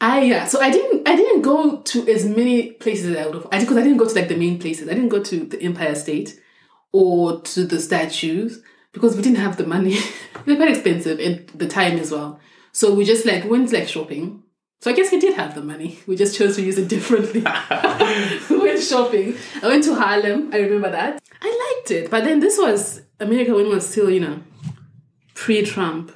I 0.01 0.23
yeah, 0.23 0.45
so 0.47 0.61
I 0.61 0.71
didn't 0.71 1.09
I 1.09 1.17
didn't 1.17 1.43
go 1.43 1.81
to 1.81 2.09
as 2.09 2.25
many 2.27 2.73
places 2.73 3.07
as 3.11 3.17
I 3.17 3.25
would 3.27 3.35
have. 3.35 3.47
I 3.51 3.61
because 3.61 3.77
I 3.79 3.83
didn't 3.83 3.97
go 3.99 4.07
to 4.09 4.15
like 4.15 4.29
the 4.29 4.37
main 4.37 4.59
places. 4.59 4.89
I 4.89 4.95
didn't 4.95 5.09
go 5.17 5.23
to 5.23 5.37
the 5.47 5.61
Empire 5.63 5.95
State 5.95 6.39
or 6.93 7.41
to 7.43 7.65
the 7.65 7.81
statues 7.81 8.63
because 8.99 9.17
we 9.17 9.23
didn't 9.23 9.39
have 9.39 9.57
the 9.57 9.67
money. 9.67 9.97
They're 10.45 10.57
quite 10.57 10.71
expensive 10.71 11.21
and 11.21 11.49
the 11.51 11.69
time 11.69 11.99
as 11.99 12.11
well. 12.11 12.41
So 12.73 12.93
we 12.95 13.05
just 13.05 13.25
like 13.25 13.45
went 13.45 13.73
like 13.73 13.87
shopping. 13.87 14.43
So 14.81 14.91
I 14.91 14.95
guess 14.95 15.13
we 15.13 15.21
did 15.21 15.35
have 15.35 15.55
the 15.55 15.63
money. 15.63 16.01
We 16.07 16.17
just 16.17 16.37
chose 16.37 16.57
to 16.57 16.63
use 16.63 16.79
it 16.79 16.89
differently. 16.95 17.41
we 18.51 18.59
went 18.59 18.83
shopping. 18.83 19.37
I 19.63 19.69
went 19.69 19.85
to 19.85 19.95
Harlem. 19.95 20.51
I 20.53 20.59
remember 20.59 20.91
that. 20.91 21.23
I 21.41 21.77
liked 21.77 21.91
it, 21.93 22.11
but 22.11 22.25
then 22.25 22.41
this 22.41 22.59
was 22.59 23.03
America 23.21 23.55
when 23.55 23.67
it 23.67 23.73
was 23.73 23.89
still 23.89 24.11
you 24.11 24.21
know 24.21 24.43
pre-Trump. 25.35 26.13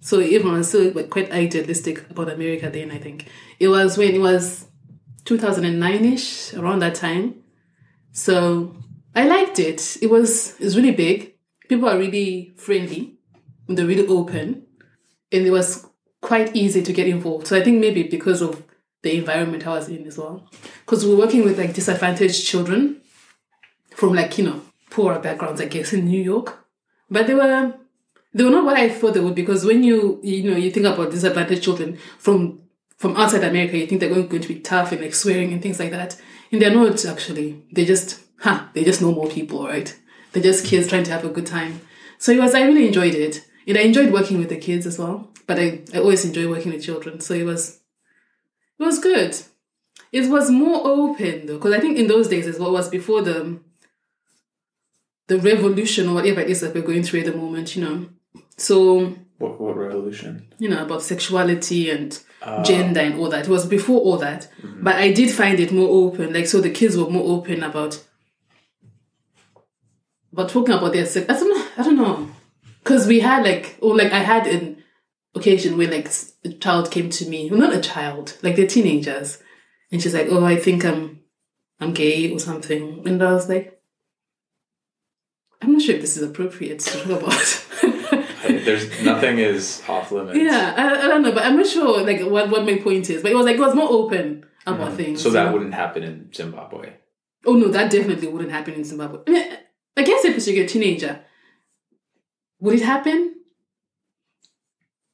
So 0.00 0.20
everyone 0.20 0.58
was 0.58 0.68
still 0.68 0.92
quite 1.08 1.30
idealistic 1.32 2.08
about 2.10 2.30
America 2.30 2.70
then, 2.70 2.90
I 2.90 2.98
think. 2.98 3.26
It 3.58 3.68
was 3.68 3.98
when 3.98 4.14
it 4.14 4.20
was 4.20 4.66
2009-ish, 5.24 6.54
around 6.54 6.78
that 6.78 6.94
time. 6.94 7.42
So 8.12 8.76
I 9.14 9.26
liked 9.26 9.58
it. 9.58 9.98
It 10.00 10.08
was 10.08 10.58
it's 10.60 10.76
really 10.76 10.92
big. 10.92 11.29
People 11.70 11.88
are 11.88 11.96
really 11.96 12.52
friendly. 12.56 13.14
They're 13.68 13.86
really 13.86 14.08
open. 14.08 14.66
And 15.30 15.46
it 15.46 15.52
was 15.52 15.86
quite 16.20 16.56
easy 16.56 16.82
to 16.82 16.92
get 16.92 17.06
involved. 17.06 17.46
So 17.46 17.56
I 17.56 17.62
think 17.62 17.78
maybe 17.80 18.02
because 18.02 18.42
of 18.42 18.64
the 19.02 19.16
environment 19.16 19.64
I 19.64 19.74
was 19.74 19.88
in 19.88 20.04
as 20.04 20.18
well. 20.18 20.50
Because 20.84 21.06
we're 21.06 21.16
working 21.16 21.44
with 21.44 21.58
like 21.60 21.72
disadvantaged 21.72 22.44
children 22.44 23.00
from 23.94 24.14
like, 24.14 24.36
you 24.36 24.46
know, 24.46 24.62
poorer 24.90 25.20
backgrounds, 25.20 25.60
I 25.60 25.66
guess, 25.66 25.92
in 25.92 26.06
New 26.06 26.20
York. 26.20 26.58
But 27.08 27.28
they 27.28 27.34
were 27.34 27.74
they 28.34 28.42
were 28.42 28.50
not 28.50 28.64
what 28.64 28.76
I 28.76 28.88
thought 28.88 29.14
they 29.14 29.20
would 29.20 29.36
because 29.36 29.64
when 29.64 29.84
you 29.84 30.18
you 30.24 30.50
know 30.50 30.56
you 30.56 30.72
think 30.72 30.86
about 30.86 31.12
disadvantaged 31.12 31.62
children 31.62 31.98
from 32.18 32.62
from 32.96 33.16
outside 33.16 33.44
America, 33.44 33.78
you 33.78 33.86
think 33.86 34.00
they're 34.00 34.10
going, 34.10 34.28
to 34.28 34.48
be 34.48 34.58
tough 34.58 34.90
and 34.90 35.00
like 35.00 35.14
swearing 35.14 35.52
and 35.52 35.62
things 35.62 35.78
like 35.78 35.92
that. 35.92 36.20
And 36.50 36.60
they're 36.60 36.74
not 36.74 37.04
actually. 37.04 37.62
They 37.70 37.84
just 37.84 38.20
huh, 38.40 38.66
they 38.74 38.82
just 38.82 39.00
normal 39.00 39.28
people, 39.28 39.68
right? 39.68 39.96
They're 40.32 40.42
just 40.42 40.64
kids 40.64 40.88
trying 40.88 41.04
to 41.04 41.10
have 41.12 41.24
a 41.24 41.28
good 41.28 41.46
time. 41.46 41.80
So 42.18 42.32
it 42.32 42.40
was 42.40 42.54
I 42.54 42.62
really 42.62 42.86
enjoyed 42.86 43.14
it. 43.14 43.44
And 43.66 43.78
I 43.78 43.82
enjoyed 43.82 44.12
working 44.12 44.38
with 44.38 44.48
the 44.48 44.56
kids 44.56 44.86
as 44.86 44.98
well. 44.98 45.28
But 45.46 45.58
I, 45.58 45.80
I 45.94 45.98
always 45.98 46.24
enjoy 46.24 46.48
working 46.48 46.72
with 46.72 46.84
children. 46.84 47.20
So 47.20 47.34
it 47.34 47.44
was 47.44 47.80
it 48.78 48.84
was 48.84 48.98
good. 48.98 49.36
It 50.12 50.28
was 50.28 50.50
more 50.50 50.80
open 50.86 51.46
though, 51.46 51.56
because 51.58 51.72
I 51.74 51.80
think 51.80 51.98
in 51.98 52.08
those 52.08 52.28
days 52.28 52.46
as 52.46 52.58
well 52.58 52.72
was 52.72 52.88
before 52.88 53.22
the 53.22 53.58
the 55.28 55.38
revolution 55.38 56.08
or 56.08 56.14
whatever 56.14 56.40
it 56.40 56.50
is 56.50 56.60
that 56.60 56.74
we're 56.74 56.82
going 56.82 57.04
through 57.04 57.20
at 57.20 57.26
the 57.26 57.36
moment, 57.36 57.76
you 57.76 57.84
know. 57.84 58.06
So 58.56 59.14
What, 59.38 59.60
what 59.60 59.76
revolution? 59.76 60.52
you 60.58 60.68
know, 60.68 60.82
about 60.82 61.02
sexuality 61.02 61.88
and 61.90 62.18
ah. 62.42 62.62
gender 62.64 63.00
and 63.00 63.14
all 63.18 63.28
that. 63.30 63.44
It 63.46 63.48
was 63.50 63.64
before 63.66 64.00
all 64.00 64.16
that. 64.18 64.48
Mm-hmm. 64.60 64.82
But 64.82 64.96
I 64.96 65.12
did 65.12 65.30
find 65.30 65.60
it 65.60 65.72
more 65.72 65.88
open. 65.88 66.32
Like, 66.32 66.46
so 66.48 66.60
the 66.60 66.70
kids 66.70 66.96
were 66.96 67.08
more 67.08 67.36
open 67.38 67.62
about 67.62 68.02
about 70.32 70.48
talking 70.48 70.74
about 70.74 70.92
their 70.92 71.06
sex. 71.06 71.26
I 71.28 71.38
don't 71.38 71.50
know. 71.50 71.66
I 71.76 71.82
don't 71.82 71.96
know. 71.96 72.30
Because 72.82 73.06
we 73.06 73.20
had 73.20 73.44
like, 73.44 73.76
or 73.80 73.96
like 73.96 74.12
I 74.12 74.20
had 74.20 74.46
an 74.46 74.82
occasion 75.34 75.76
where 75.76 75.90
like 75.90 76.10
a 76.44 76.50
child 76.50 76.90
came 76.90 77.10
to 77.10 77.28
me, 77.28 77.50
well, 77.50 77.60
not 77.60 77.74
a 77.74 77.80
child, 77.80 78.36
like 78.42 78.56
they're 78.56 78.66
teenagers. 78.66 79.42
And 79.92 80.00
she's 80.00 80.14
like, 80.14 80.28
oh, 80.30 80.44
I 80.44 80.56
think 80.56 80.84
I'm, 80.84 81.20
I'm 81.80 81.92
gay 81.92 82.32
or 82.32 82.38
something. 82.38 83.06
And 83.06 83.22
I 83.22 83.32
was 83.32 83.48
like, 83.48 83.80
I'm 85.62 85.72
not 85.72 85.82
sure 85.82 85.96
if 85.96 86.00
this 86.00 86.16
is 86.16 86.22
appropriate 86.22 86.80
to 86.80 86.98
talk 86.98 87.06
about. 87.06 87.66
There's 88.42 89.02
nothing 89.02 89.38
is 89.38 89.82
off 89.88 90.10
limits. 90.10 90.38
Yeah, 90.38 90.74
I, 90.76 91.04
I 91.04 91.08
don't 91.08 91.22
know, 91.22 91.32
but 91.32 91.44
I'm 91.44 91.56
not 91.56 91.66
sure 91.66 92.02
like 92.02 92.22
what, 92.22 92.50
what 92.50 92.64
my 92.64 92.78
point 92.78 93.10
is. 93.10 93.22
But 93.22 93.32
it 93.32 93.34
was 93.34 93.46
like 93.46 93.56
it 93.56 93.60
was 93.60 93.74
more 93.74 93.90
open 93.90 94.46
about 94.66 94.88
mm-hmm. 94.88 94.96
things. 94.96 95.22
So 95.22 95.30
that 95.30 95.46
know? 95.46 95.52
wouldn't 95.52 95.74
happen 95.74 96.02
in 96.02 96.32
Zimbabwe. 96.32 96.94
Oh 97.44 97.54
no, 97.54 97.68
that 97.68 97.90
definitely 97.90 98.28
wouldn't 98.28 98.52
happen 98.52 98.74
in 98.74 98.84
Zimbabwe. 98.84 99.20
I, 99.26 99.30
mean, 99.30 99.58
I 99.96 100.02
guess 100.02 100.24
if 100.24 100.46
you're 100.46 100.64
a 100.64 100.68
teenager, 100.68 101.20
would 102.60 102.74
it 102.74 102.82
happen? 102.82 103.36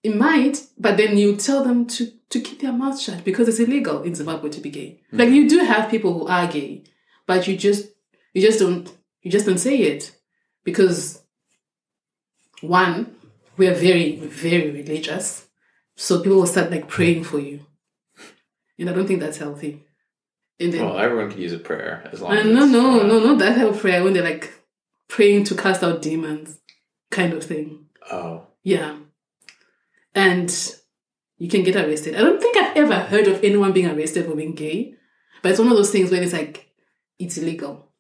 It 0.03 0.15
might, 0.15 0.63
but 0.79 0.97
then 0.97 1.17
you 1.17 1.37
tell 1.37 1.65
them 1.65 1.87
to 1.87 2.13
to 2.31 2.41
keep 2.41 2.61
their 2.61 2.73
mouth 2.73 3.01
shut 3.01 3.25
because 3.25 3.49
it's 3.49 3.61
illegal 3.61 4.03
in 4.03 4.15
Zimbabwe 4.15 4.51
to 4.51 4.61
be 4.61 4.71
gay. 4.71 5.01
Like 5.13 5.31
you 5.31 5.49
do 5.49 5.59
have 5.61 5.91
people 5.91 6.13
who 6.13 6.27
are 6.27 6.47
gay, 6.47 6.85
but 7.27 7.47
you 7.49 7.57
just 7.57 7.89
you 8.35 8.43
just 8.43 8.61
don't 8.61 8.93
you 9.23 9.31
just 9.31 9.47
don't 9.47 9.59
say 9.59 9.79
it 9.79 10.13
because 10.65 11.23
one 12.61 13.17
we 13.57 13.67
are 13.67 13.75
very 13.75 14.17
very 14.17 14.71
religious, 14.71 15.47
so 15.97 16.21
people 16.21 16.39
will 16.39 16.47
start 16.47 16.71
like 16.71 16.89
praying 16.89 17.25
for 17.25 17.39
you, 17.39 17.67
and 18.79 18.91
I 18.91 18.93
don't 18.93 19.07
think 19.07 19.21
that's 19.21 19.39
healthy. 19.39 19.85
And 20.59 20.73
then 20.73 20.85
Well, 20.85 20.99
everyone 20.99 21.31
can 21.31 21.41
use 21.41 21.53
a 21.53 21.59
prayer 21.59 22.09
as 22.13 22.21
long 22.23 22.33
uh, 22.33 22.41
as 22.41 22.47
no, 22.47 22.65
it's, 22.65 22.73
no, 22.73 23.01
uh, 23.01 23.07
no, 23.07 23.19
not 23.21 23.39
that 23.39 23.57
type 23.57 23.69
of 23.69 23.79
prayer 23.79 24.03
when 24.03 24.15
they're 24.15 24.23
like 24.23 24.53
praying 25.09 25.45
to 25.45 25.55
cast 25.55 25.83
out 25.83 26.03
demons, 26.03 26.61
kind 27.11 27.33
of 27.33 27.45
thing. 27.45 27.87
Oh, 28.11 28.47
Yeah. 28.63 28.97
And 30.15 30.51
you 31.39 31.49
can 31.49 31.63
get 31.63 31.77
arrested. 31.77 32.15
I 32.15 32.21
don't 32.21 32.41
think 32.41 32.57
I've 32.57 32.77
ever 32.77 32.95
heard 33.01 33.27
of 33.29 33.45
anyone 33.45 33.73
being 33.73 33.87
arrested 33.89 34.25
for 34.25 34.35
being 34.35 34.55
gay, 34.55 34.95
but 35.43 35.51
it's 35.51 35.59
one 35.59 35.69
of 35.69 35.77
those 35.77 35.91
things 35.91 36.11
where 36.11 36.23
it's 36.23 36.33
like, 36.33 36.71
it's 37.19 37.37
illegal. 37.37 37.93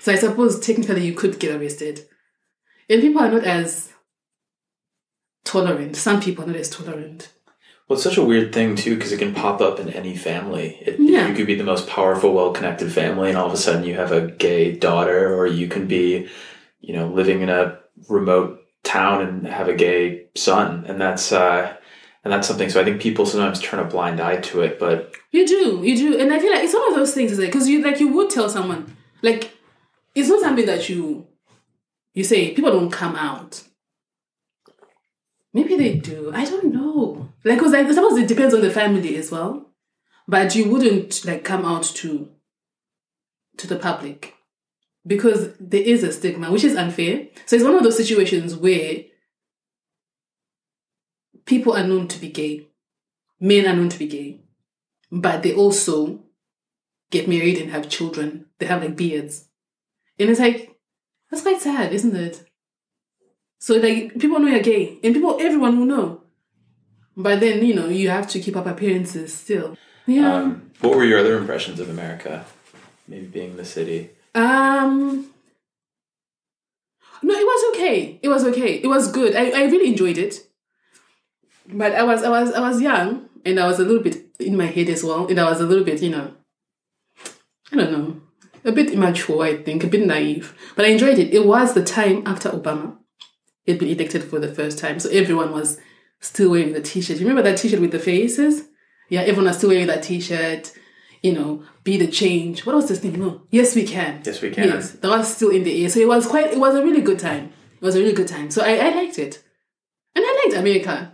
So 0.00 0.12
I 0.12 0.16
suppose 0.16 0.60
technically 0.60 1.04
you 1.04 1.12
could 1.12 1.38
get 1.38 1.54
arrested. 1.60 2.06
And 2.88 3.02
people 3.02 3.20
are 3.20 3.30
not 3.30 3.44
as 3.44 3.92
tolerant. 5.44 5.96
Some 5.96 6.20
people 6.20 6.44
are 6.44 6.48
not 6.48 6.56
as 6.56 6.70
tolerant. 6.70 7.30
Well, 7.88 7.96
it's 7.96 8.04
such 8.04 8.18
a 8.18 8.24
weird 8.24 8.52
thing 8.52 8.76
too 8.76 8.94
because 8.96 9.12
it 9.12 9.18
can 9.18 9.34
pop 9.34 9.60
up 9.60 9.80
in 9.80 9.88
any 9.88 10.14
family. 10.14 10.78
It, 10.82 10.96
Yeah. 10.98 11.26
You 11.28 11.34
could 11.34 11.46
be 11.46 11.54
the 11.54 11.64
most 11.64 11.88
powerful, 11.88 12.34
well-connected 12.34 12.92
family, 12.92 13.30
and 13.30 13.38
all 13.38 13.46
of 13.46 13.52
a 13.52 13.56
sudden 13.56 13.84
you 13.84 13.94
have 13.94 14.12
a 14.12 14.26
gay 14.30 14.72
daughter, 14.72 15.34
or 15.34 15.46
you 15.46 15.68
can 15.68 15.86
be, 15.86 16.28
you 16.80 16.94
know, 16.94 17.08
living 17.08 17.40
in 17.40 17.48
a 17.48 17.78
remote 18.08 18.60
town 18.84 19.22
and 19.22 19.46
have 19.46 19.68
a 19.68 19.74
gay 19.74 20.26
son, 20.36 20.84
and 20.86 21.00
that's 21.00 21.32
uh, 21.32 21.74
and 22.24 22.32
that's 22.32 22.46
something. 22.46 22.68
So 22.68 22.80
I 22.80 22.84
think 22.84 23.00
people 23.00 23.24
sometimes 23.24 23.60
turn 23.60 23.80
a 23.80 23.84
blind 23.84 24.20
eye 24.20 24.36
to 24.36 24.60
it, 24.60 24.78
but 24.78 25.14
You 25.32 25.46
do, 25.46 25.80
you 25.82 25.96
do, 25.96 26.18
and 26.20 26.32
I 26.32 26.38
feel 26.38 26.52
like 26.52 26.64
it's 26.64 26.74
one 26.74 26.88
of 26.88 26.94
those 26.94 27.14
things, 27.14 27.32
is 27.32 27.38
it 27.38 27.46
because 27.46 27.68
you 27.68 27.82
like 27.82 28.00
you 28.00 28.08
would 28.08 28.28
tell 28.28 28.50
someone, 28.50 28.96
like 29.22 29.52
it's 30.14 30.28
not 30.28 30.40
something 30.40 30.66
that 30.66 30.88
you 30.90 31.26
you 32.12 32.24
say 32.24 32.52
people 32.52 32.70
don't 32.72 32.90
come 32.90 33.16
out. 33.16 33.62
Maybe 35.54 35.76
they 35.76 35.94
do. 35.94 36.30
I 36.34 36.44
don't 36.44 36.72
know. 36.74 37.07
Like, 37.44 37.58
cause 37.58 37.72
like 37.72 37.86
I 37.86 37.94
suppose 37.94 38.18
it 38.18 38.28
depends 38.28 38.54
on 38.54 38.60
the 38.60 38.70
family 38.70 39.16
as 39.16 39.30
well, 39.30 39.70
but 40.26 40.54
you 40.54 40.68
wouldn't 40.68 41.24
like 41.24 41.44
come 41.44 41.64
out 41.64 41.84
to 41.84 42.30
to 43.56 43.66
the 43.66 43.76
public 43.76 44.34
because 45.06 45.54
there 45.58 45.82
is 45.82 46.02
a 46.02 46.12
stigma, 46.12 46.50
which 46.50 46.64
is 46.64 46.76
unfair. 46.76 47.28
So 47.46 47.56
it's 47.56 47.64
one 47.64 47.74
of 47.74 47.82
those 47.82 47.96
situations 47.96 48.54
where 48.54 49.04
people 51.46 51.74
are 51.74 51.86
known 51.86 52.08
to 52.08 52.20
be 52.20 52.28
gay, 52.28 52.68
men 53.40 53.66
are 53.66 53.74
known 53.74 53.88
to 53.88 53.98
be 53.98 54.06
gay, 54.06 54.42
but 55.10 55.42
they 55.42 55.54
also 55.54 56.24
get 57.10 57.28
married 57.28 57.58
and 57.58 57.70
have 57.70 57.88
children. 57.88 58.46
They 58.58 58.66
have 58.66 58.82
like 58.82 58.96
beards. 58.96 59.48
And 60.18 60.28
it's 60.28 60.40
like, 60.40 60.76
that's 61.30 61.42
quite 61.42 61.60
sad, 61.60 61.92
isn't 61.92 62.14
it? 62.14 62.44
So 63.58 63.76
like 63.76 64.18
people 64.18 64.38
know 64.38 64.48
you're 64.48 64.60
gay, 64.60 64.98
and 65.02 65.14
people 65.14 65.38
everyone 65.40 65.78
will 65.78 65.86
know. 65.86 66.17
But 67.18 67.40
then, 67.40 67.66
you 67.66 67.74
know, 67.74 67.88
you 67.88 68.10
have 68.10 68.28
to 68.28 68.38
keep 68.38 68.56
up 68.56 68.66
appearances 68.66 69.34
still. 69.34 69.76
Yeah. 70.06 70.36
um, 70.36 70.70
what 70.80 70.96
were 70.96 71.04
your 71.04 71.18
other 71.18 71.36
impressions 71.36 71.80
of 71.80 71.90
America? 71.90 72.46
Maybe 73.08 73.26
being 73.26 73.56
the 73.56 73.64
city. 73.64 74.10
Um. 74.36 75.26
No, 77.20 77.34
it 77.34 77.44
was 77.44 77.74
okay. 77.74 78.20
It 78.22 78.28
was 78.28 78.44
okay. 78.44 78.74
It 78.74 78.86
was 78.86 79.10
good. 79.10 79.34
I, 79.34 79.50
I 79.50 79.64
really 79.64 79.88
enjoyed 79.88 80.16
it. 80.16 80.46
But 81.66 81.96
I 81.96 82.04
was 82.04 82.22
I 82.22 82.28
was 82.28 82.52
I 82.54 82.60
was 82.60 82.80
young 82.80 83.28
and 83.44 83.58
I 83.58 83.66
was 83.66 83.80
a 83.80 83.84
little 83.84 84.02
bit 84.02 84.24
in 84.38 84.56
my 84.56 84.66
head 84.66 84.88
as 84.88 85.02
well. 85.02 85.26
And 85.26 85.40
I 85.40 85.50
was 85.50 85.60
a 85.60 85.66
little 85.66 85.84
bit, 85.84 86.00
you 86.00 86.10
know, 86.10 86.32
I 87.72 87.76
don't 87.76 87.90
know, 87.92 88.20
a 88.64 88.70
bit 88.70 88.92
immature, 88.92 89.42
I 89.42 89.60
think, 89.60 89.82
a 89.82 89.88
bit 89.88 90.06
naive. 90.06 90.54
But 90.76 90.84
I 90.84 90.90
enjoyed 90.90 91.18
it. 91.18 91.34
It 91.34 91.44
was 91.44 91.74
the 91.74 91.84
time 91.84 92.22
after 92.26 92.48
Obama 92.48 92.96
had 93.66 93.80
been 93.80 93.88
elected 93.88 94.22
for 94.22 94.38
the 94.38 94.54
first 94.54 94.78
time. 94.78 95.00
So 95.00 95.10
everyone 95.10 95.50
was 95.50 95.80
still 96.20 96.50
wearing 96.50 96.72
the 96.72 96.80
t-shirt. 96.80 97.18
You 97.18 97.26
remember 97.26 97.48
that 97.48 97.58
t-shirt 97.58 97.80
with 97.80 97.92
the 97.92 97.98
faces? 97.98 98.68
Yeah, 99.08 99.20
everyone 99.22 99.46
was 99.46 99.58
still 99.58 99.70
wearing 99.70 99.86
that 99.86 100.02
t-shirt. 100.02 100.72
You 101.22 101.32
know, 101.32 101.64
be 101.82 101.96
the 101.96 102.06
change. 102.06 102.64
What 102.64 102.76
was 102.76 102.88
this 102.88 103.00
thing? 103.00 103.18
No. 103.18 103.42
Yes, 103.50 103.74
we 103.74 103.84
can. 103.84 104.22
Yes, 104.24 104.40
we 104.40 104.50
can. 104.50 104.68
Yes, 104.68 104.92
that 104.92 105.08
was 105.08 105.34
still 105.34 105.50
in 105.50 105.64
the 105.64 105.82
air. 105.82 105.88
So 105.88 105.98
it 105.98 106.06
was 106.06 106.26
quite. 106.26 106.52
It 106.52 106.60
was 106.60 106.76
a 106.76 106.84
really 106.84 107.00
good 107.00 107.18
time. 107.18 107.52
It 107.80 107.84
was 107.84 107.96
a 107.96 107.98
really 107.98 108.12
good 108.12 108.28
time. 108.28 108.50
So 108.50 108.62
I, 108.62 108.76
I 108.76 108.90
liked 108.90 109.18
it, 109.18 109.42
and 110.14 110.24
I 110.24 110.42
liked 110.44 110.56
America. 110.56 111.12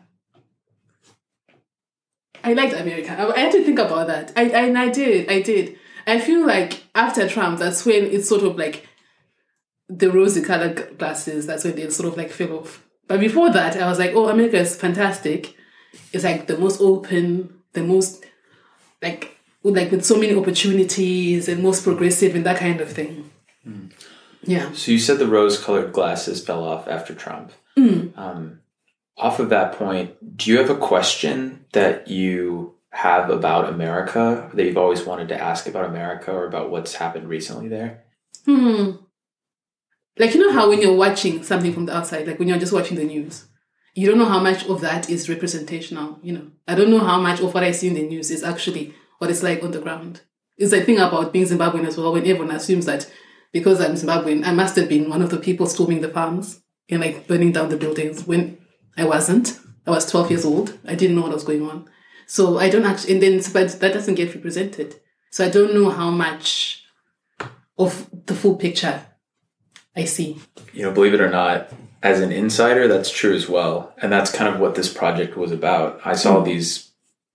I 2.42 2.52
liked 2.52 2.74
America. 2.74 3.12
I, 3.12 3.32
I 3.32 3.38
had 3.38 3.52
to 3.52 3.64
think 3.64 3.78
about 3.78 4.08
that. 4.08 4.32
I, 4.36 4.42
I 4.42 4.66
and 4.66 4.76
I 4.76 4.90
did. 4.90 5.30
I 5.30 5.40
did. 5.40 5.78
I 6.06 6.20
feel 6.20 6.46
like 6.46 6.84
after 6.94 7.26
Trump, 7.26 7.58
that's 7.58 7.86
when 7.86 8.04
it's 8.04 8.28
sort 8.28 8.42
of 8.42 8.58
like 8.58 8.86
the 9.88 10.10
rosy 10.10 10.42
colored 10.42 10.98
glasses. 10.98 11.46
That's 11.46 11.64
when 11.64 11.76
they 11.76 11.88
sort 11.88 12.10
of 12.10 12.18
like 12.18 12.30
fell 12.30 12.58
off. 12.58 12.83
But 13.06 13.20
before 13.20 13.50
that, 13.50 13.76
I 13.76 13.88
was 13.88 13.98
like, 13.98 14.12
oh, 14.14 14.28
America 14.28 14.58
is 14.58 14.76
fantastic. 14.76 15.56
It's 16.12 16.24
like 16.24 16.46
the 16.46 16.58
most 16.58 16.80
open, 16.80 17.60
the 17.72 17.82
most 17.82 18.24
like 19.02 19.36
with 19.62 19.76
like 19.76 19.90
with 19.90 20.04
so 20.04 20.16
many 20.16 20.34
opportunities 20.34 21.48
and 21.48 21.62
most 21.62 21.84
progressive 21.84 22.34
and 22.34 22.46
that 22.46 22.58
kind 22.58 22.80
of 22.80 22.90
thing. 22.90 23.30
Yeah. 24.42 24.72
So 24.72 24.92
you 24.92 24.98
said 24.98 25.18
the 25.18 25.26
rose-colored 25.26 25.92
glasses 25.92 26.44
fell 26.44 26.64
off 26.64 26.86
after 26.88 27.14
Trump. 27.14 27.52
Mm. 27.78 28.16
Um, 28.16 28.60
off 29.16 29.40
of 29.40 29.48
that 29.50 29.72
point, 29.72 30.36
do 30.36 30.50
you 30.50 30.58
have 30.58 30.70
a 30.70 30.76
question 30.76 31.64
that 31.72 32.08
you 32.08 32.74
have 32.90 33.30
about 33.30 33.68
America 33.68 34.50
that 34.54 34.64
you've 34.64 34.76
always 34.76 35.04
wanted 35.04 35.28
to 35.28 35.40
ask 35.40 35.66
about 35.66 35.86
America 35.86 36.30
or 36.30 36.46
about 36.46 36.70
what's 36.70 36.94
happened 36.94 37.28
recently 37.28 37.68
there? 37.68 38.04
Hmm. 38.44 38.92
Like 40.18 40.34
you 40.34 40.40
know 40.40 40.52
how 40.52 40.68
when 40.68 40.80
you're 40.80 40.94
watching 40.94 41.42
something 41.42 41.72
from 41.72 41.86
the 41.86 41.96
outside, 41.96 42.26
like 42.26 42.38
when 42.38 42.48
you're 42.48 42.58
just 42.58 42.72
watching 42.72 42.96
the 42.96 43.04
news, 43.04 43.46
you 43.94 44.08
don't 44.08 44.18
know 44.18 44.24
how 44.24 44.40
much 44.40 44.66
of 44.66 44.80
that 44.80 45.10
is 45.10 45.28
representational. 45.28 46.18
You 46.22 46.32
know, 46.34 46.50
I 46.68 46.74
don't 46.74 46.90
know 46.90 47.00
how 47.00 47.20
much 47.20 47.40
of 47.40 47.52
what 47.52 47.64
I 47.64 47.72
see 47.72 47.88
in 47.88 47.94
the 47.94 48.06
news 48.06 48.30
is 48.30 48.44
actually 48.44 48.94
what 49.18 49.30
it's 49.30 49.42
like 49.42 49.62
on 49.62 49.72
the 49.72 49.80
ground. 49.80 50.20
It's 50.56 50.70
the 50.70 50.82
thing 50.82 50.98
about 50.98 51.32
being 51.32 51.46
Zimbabwean 51.46 51.86
as 51.86 51.96
well. 51.96 52.12
When 52.12 52.26
everyone 52.26 52.54
assumes 52.54 52.86
that 52.86 53.10
because 53.52 53.80
I'm 53.80 53.94
Zimbabwean, 53.94 54.46
I 54.46 54.52
must 54.52 54.76
have 54.76 54.88
been 54.88 55.10
one 55.10 55.22
of 55.22 55.30
the 55.30 55.38
people 55.38 55.66
storming 55.66 56.00
the 56.00 56.08
farms 56.08 56.60
and 56.88 57.00
like 57.00 57.26
burning 57.26 57.52
down 57.52 57.68
the 57.68 57.76
buildings 57.76 58.26
when 58.26 58.58
I 58.96 59.04
wasn't. 59.04 59.58
I 59.86 59.90
was 59.90 60.10
12 60.10 60.30
years 60.30 60.44
old. 60.44 60.78
I 60.86 60.94
didn't 60.94 61.16
know 61.16 61.22
what 61.22 61.32
was 61.32 61.44
going 61.44 61.68
on. 61.68 61.88
So 62.26 62.58
I 62.58 62.70
don't 62.70 62.84
actually, 62.84 63.14
and 63.14 63.22
then, 63.22 63.52
but 63.52 63.80
that 63.80 63.92
doesn't 63.92 64.14
get 64.14 64.34
represented. 64.34 65.00
So 65.30 65.44
I 65.44 65.50
don't 65.50 65.74
know 65.74 65.90
how 65.90 66.10
much 66.10 66.84
of 67.76 68.08
the 68.26 68.34
full 68.34 68.56
picture 68.56 69.04
I 69.96 70.04
see. 70.04 70.38
You 70.72 70.82
know, 70.82 70.92
believe 70.92 71.14
it 71.14 71.20
or 71.20 71.30
not, 71.30 71.70
as 72.02 72.20
an 72.20 72.32
insider, 72.32 72.88
that's 72.88 73.10
true 73.10 73.34
as 73.34 73.48
well. 73.48 73.94
And 74.02 74.10
that's 74.12 74.32
kind 74.32 74.52
of 74.52 74.60
what 74.60 74.74
this 74.74 74.92
project 74.92 75.36
was 75.36 75.52
about. 75.52 76.00
I 76.04 76.14
saw 76.14 76.36
Mm. 76.40 76.44
these 76.44 76.90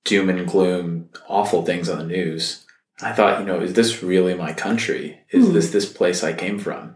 doom 0.05 0.29
and 0.29 0.47
gloom, 0.47 1.09
awful 1.27 1.63
things 1.65 1.89
on 1.89 1.97
the 1.99 2.05
news. 2.05 2.65
I 3.01 3.13
thought, 3.13 3.39
you 3.39 3.45
know, 3.45 3.61
is 3.61 3.73
this 3.73 4.03
really 4.03 4.33
my 4.33 4.53
country? 4.53 5.19
Is 5.31 5.47
Mm. 5.47 5.53
this 5.53 5.69
this 5.71 5.85
place 5.91 6.23
I 6.23 6.33
came 6.33 6.59
from? 6.59 6.95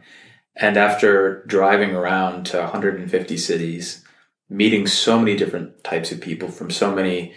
And 0.55 0.77
after 0.77 1.43
driving 1.47 1.91
around 1.95 2.45
to 2.47 2.61
150 2.61 3.37
cities, 3.37 4.03
meeting 4.49 4.85
so 4.85 5.17
many 5.17 5.35
different 5.35 5.83
types 5.83 6.11
of 6.11 6.21
people 6.21 6.49
from 6.49 6.69
so 6.69 6.93
many 6.93 7.33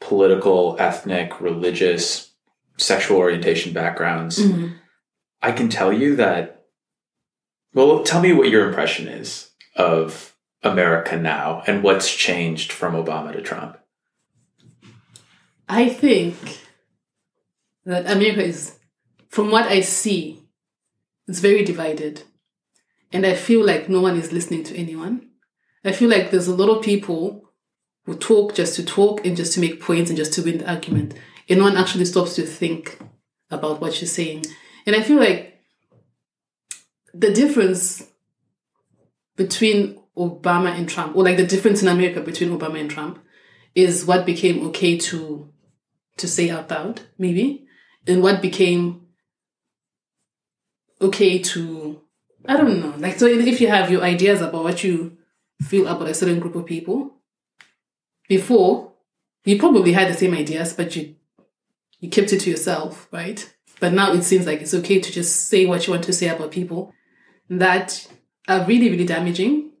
political, 0.00 0.76
ethnic, 0.78 1.40
religious, 1.40 2.30
sexual 2.78 3.18
orientation 3.18 3.72
backgrounds, 3.72 4.38
Mhm. 4.38 4.74
I 5.42 5.52
can 5.52 5.68
tell 5.68 5.92
you 5.92 6.16
that. 6.16 6.57
Well, 7.74 8.02
tell 8.02 8.20
me 8.20 8.32
what 8.32 8.48
your 8.48 8.66
impression 8.68 9.08
is 9.08 9.50
of 9.76 10.34
America 10.62 11.16
now 11.16 11.62
and 11.66 11.82
what's 11.82 12.14
changed 12.14 12.72
from 12.72 12.94
Obama 12.94 13.32
to 13.32 13.42
Trump. 13.42 13.78
I 15.68 15.88
think 15.88 16.36
that 17.84 18.10
America 18.10 18.42
is, 18.42 18.78
from 19.28 19.50
what 19.50 19.66
I 19.66 19.80
see, 19.80 20.42
it's 21.26 21.40
very 21.40 21.64
divided. 21.64 22.22
And 23.12 23.26
I 23.26 23.34
feel 23.34 23.64
like 23.64 23.88
no 23.88 24.00
one 24.00 24.16
is 24.16 24.32
listening 24.32 24.64
to 24.64 24.76
anyone. 24.76 25.28
I 25.84 25.92
feel 25.92 26.10
like 26.10 26.30
there's 26.30 26.48
a 26.48 26.54
lot 26.54 26.74
of 26.74 26.82
people 26.82 27.44
who 28.04 28.16
talk 28.16 28.54
just 28.54 28.74
to 28.76 28.84
talk 28.84 29.24
and 29.24 29.36
just 29.36 29.52
to 29.54 29.60
make 29.60 29.80
points 29.80 30.10
and 30.10 30.16
just 30.16 30.32
to 30.34 30.42
win 30.42 30.58
the 30.58 30.70
argument. 30.70 31.14
And 31.48 31.58
no 31.58 31.66
one 31.66 31.76
actually 31.76 32.06
stops 32.06 32.34
to 32.36 32.42
think 32.42 32.98
about 33.50 33.80
what 33.80 34.00
you're 34.00 34.08
saying. 34.08 34.46
And 34.86 34.96
I 34.96 35.02
feel 35.02 35.18
like 35.18 35.57
the 37.14 37.32
difference 37.32 38.06
between 39.36 40.00
Obama 40.16 40.76
and 40.76 40.88
Trump, 40.88 41.16
or 41.16 41.22
like 41.22 41.36
the 41.36 41.46
difference 41.46 41.82
in 41.82 41.88
America 41.88 42.20
between 42.20 42.50
Obama 42.50 42.80
and 42.80 42.90
Trump, 42.90 43.18
is 43.74 44.04
what 44.04 44.26
became 44.26 44.66
okay 44.68 44.98
to 44.98 45.48
to 46.16 46.26
say 46.26 46.50
out 46.50 46.70
loud, 46.70 47.00
maybe, 47.16 47.66
and 48.06 48.22
what 48.22 48.42
became 48.42 49.06
okay 51.00 51.38
to 51.38 52.02
I 52.44 52.56
don't 52.56 52.80
know. 52.80 52.94
Like 52.98 53.18
so 53.18 53.26
if 53.26 53.60
you 53.60 53.68
have 53.68 53.90
your 53.90 54.02
ideas 54.02 54.40
about 54.40 54.64
what 54.64 54.82
you 54.82 55.16
feel 55.62 55.86
about 55.86 56.08
a 56.08 56.14
certain 56.14 56.40
group 56.40 56.56
of 56.56 56.66
people, 56.66 57.14
before 58.28 58.92
you 59.44 59.58
probably 59.58 59.92
had 59.92 60.12
the 60.12 60.18
same 60.18 60.34
ideas, 60.34 60.72
but 60.72 60.94
you 60.96 61.14
you 62.00 62.10
kept 62.10 62.32
it 62.32 62.40
to 62.40 62.50
yourself, 62.50 63.08
right? 63.12 63.54
But 63.80 63.92
now 63.92 64.12
it 64.12 64.22
seems 64.22 64.46
like 64.46 64.60
it's 64.60 64.74
okay 64.74 64.98
to 64.98 65.12
just 65.12 65.46
say 65.46 65.66
what 65.66 65.86
you 65.86 65.92
want 65.92 66.04
to 66.04 66.12
say 66.12 66.28
about 66.28 66.50
people 66.50 66.92
that 67.50 68.06
are 68.46 68.64
really, 68.64 68.90
really 68.90 69.06
damaging, 69.06 69.72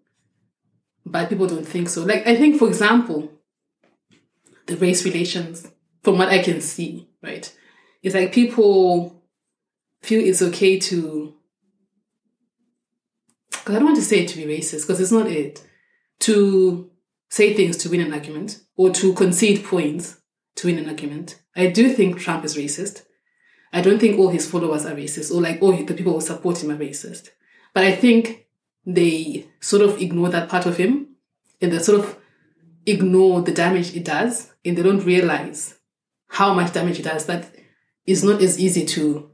but 1.04 1.28
people 1.28 1.46
don't 1.46 1.66
think 1.66 1.88
so. 1.88 2.04
Like 2.04 2.26
I 2.26 2.36
think, 2.36 2.58
for 2.58 2.68
example, 2.68 3.32
the 4.66 4.76
race 4.76 5.04
relations, 5.04 5.66
from 6.02 6.18
what 6.18 6.28
I 6.28 6.42
can 6.42 6.60
see, 6.60 7.08
right? 7.22 7.52
It's 8.02 8.14
like 8.14 8.32
people 8.32 9.22
feel 10.02 10.24
it's 10.24 10.42
okay 10.42 10.78
to, 10.78 11.34
because 13.50 13.74
I 13.74 13.78
don't 13.78 13.86
want 13.86 13.96
to 13.96 14.02
say 14.02 14.20
it 14.20 14.28
to 14.28 14.36
be 14.36 14.44
racist, 14.44 14.82
because 14.82 15.00
it's 15.00 15.12
not 15.12 15.26
it, 15.26 15.64
to 16.20 16.90
say 17.30 17.54
things 17.54 17.76
to 17.78 17.90
win 17.90 18.00
an 18.00 18.12
argument 18.12 18.60
or 18.76 18.90
to 18.90 19.12
concede 19.14 19.64
points 19.64 20.20
to 20.56 20.66
win 20.66 20.78
an 20.78 20.88
argument. 20.88 21.40
I 21.56 21.68
do 21.68 21.92
think 21.92 22.18
Trump 22.18 22.44
is 22.44 22.56
racist. 22.56 23.02
I 23.72 23.80
don't 23.80 23.98
think 23.98 24.18
all 24.18 24.28
his 24.28 24.50
followers 24.50 24.86
are 24.86 24.94
racist 24.94 25.34
or 25.34 25.40
like 25.40 25.60
all 25.60 25.72
the 25.72 25.94
people 25.94 26.14
who 26.14 26.20
support 26.20 26.62
him 26.62 26.70
are 26.70 26.78
racist. 26.78 27.28
But 27.78 27.86
I 27.86 27.92
think 27.94 28.48
they 28.84 29.46
sort 29.60 29.82
of 29.82 30.02
ignore 30.02 30.30
that 30.30 30.48
part 30.48 30.66
of 30.66 30.78
him 30.78 31.14
and 31.60 31.72
they 31.72 31.78
sort 31.78 32.00
of 32.00 32.18
ignore 32.86 33.40
the 33.40 33.52
damage 33.52 33.94
it 33.94 34.04
does 34.04 34.52
and 34.64 34.76
they 34.76 34.82
don't 34.82 35.04
realize 35.04 35.76
how 36.26 36.52
much 36.54 36.72
damage 36.72 36.98
it 36.98 37.04
does 37.04 37.26
that 37.26 37.54
is 38.04 38.24
not 38.24 38.42
as 38.42 38.58
easy 38.58 38.84
to 38.84 39.30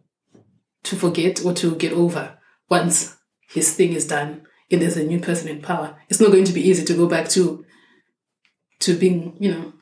to 0.83 0.94
forget 0.94 1.42
or 1.42 1.54
to 1.54 1.74
get 1.76 1.94
over 1.94 2.37
once 2.68 3.16
his 3.48 3.74
thing 3.74 3.94
is 3.94 4.07
done 4.07 4.42
and 4.70 4.83
there's 4.83 4.98
a 4.98 5.04
new 5.04 5.20
person 5.20 5.48
in 5.48 5.62
power. 5.62 5.96
It's 6.11 6.20
not 6.20 6.30
going 6.30 6.44
to 6.44 6.52
be 6.52 6.68
easy 6.68 6.85
to 6.85 6.92
go 6.94 7.07
back 7.07 7.30
to 7.30 7.64
to 8.80 8.94
being, 8.94 9.38
you 9.40 9.52
know, 9.52 9.72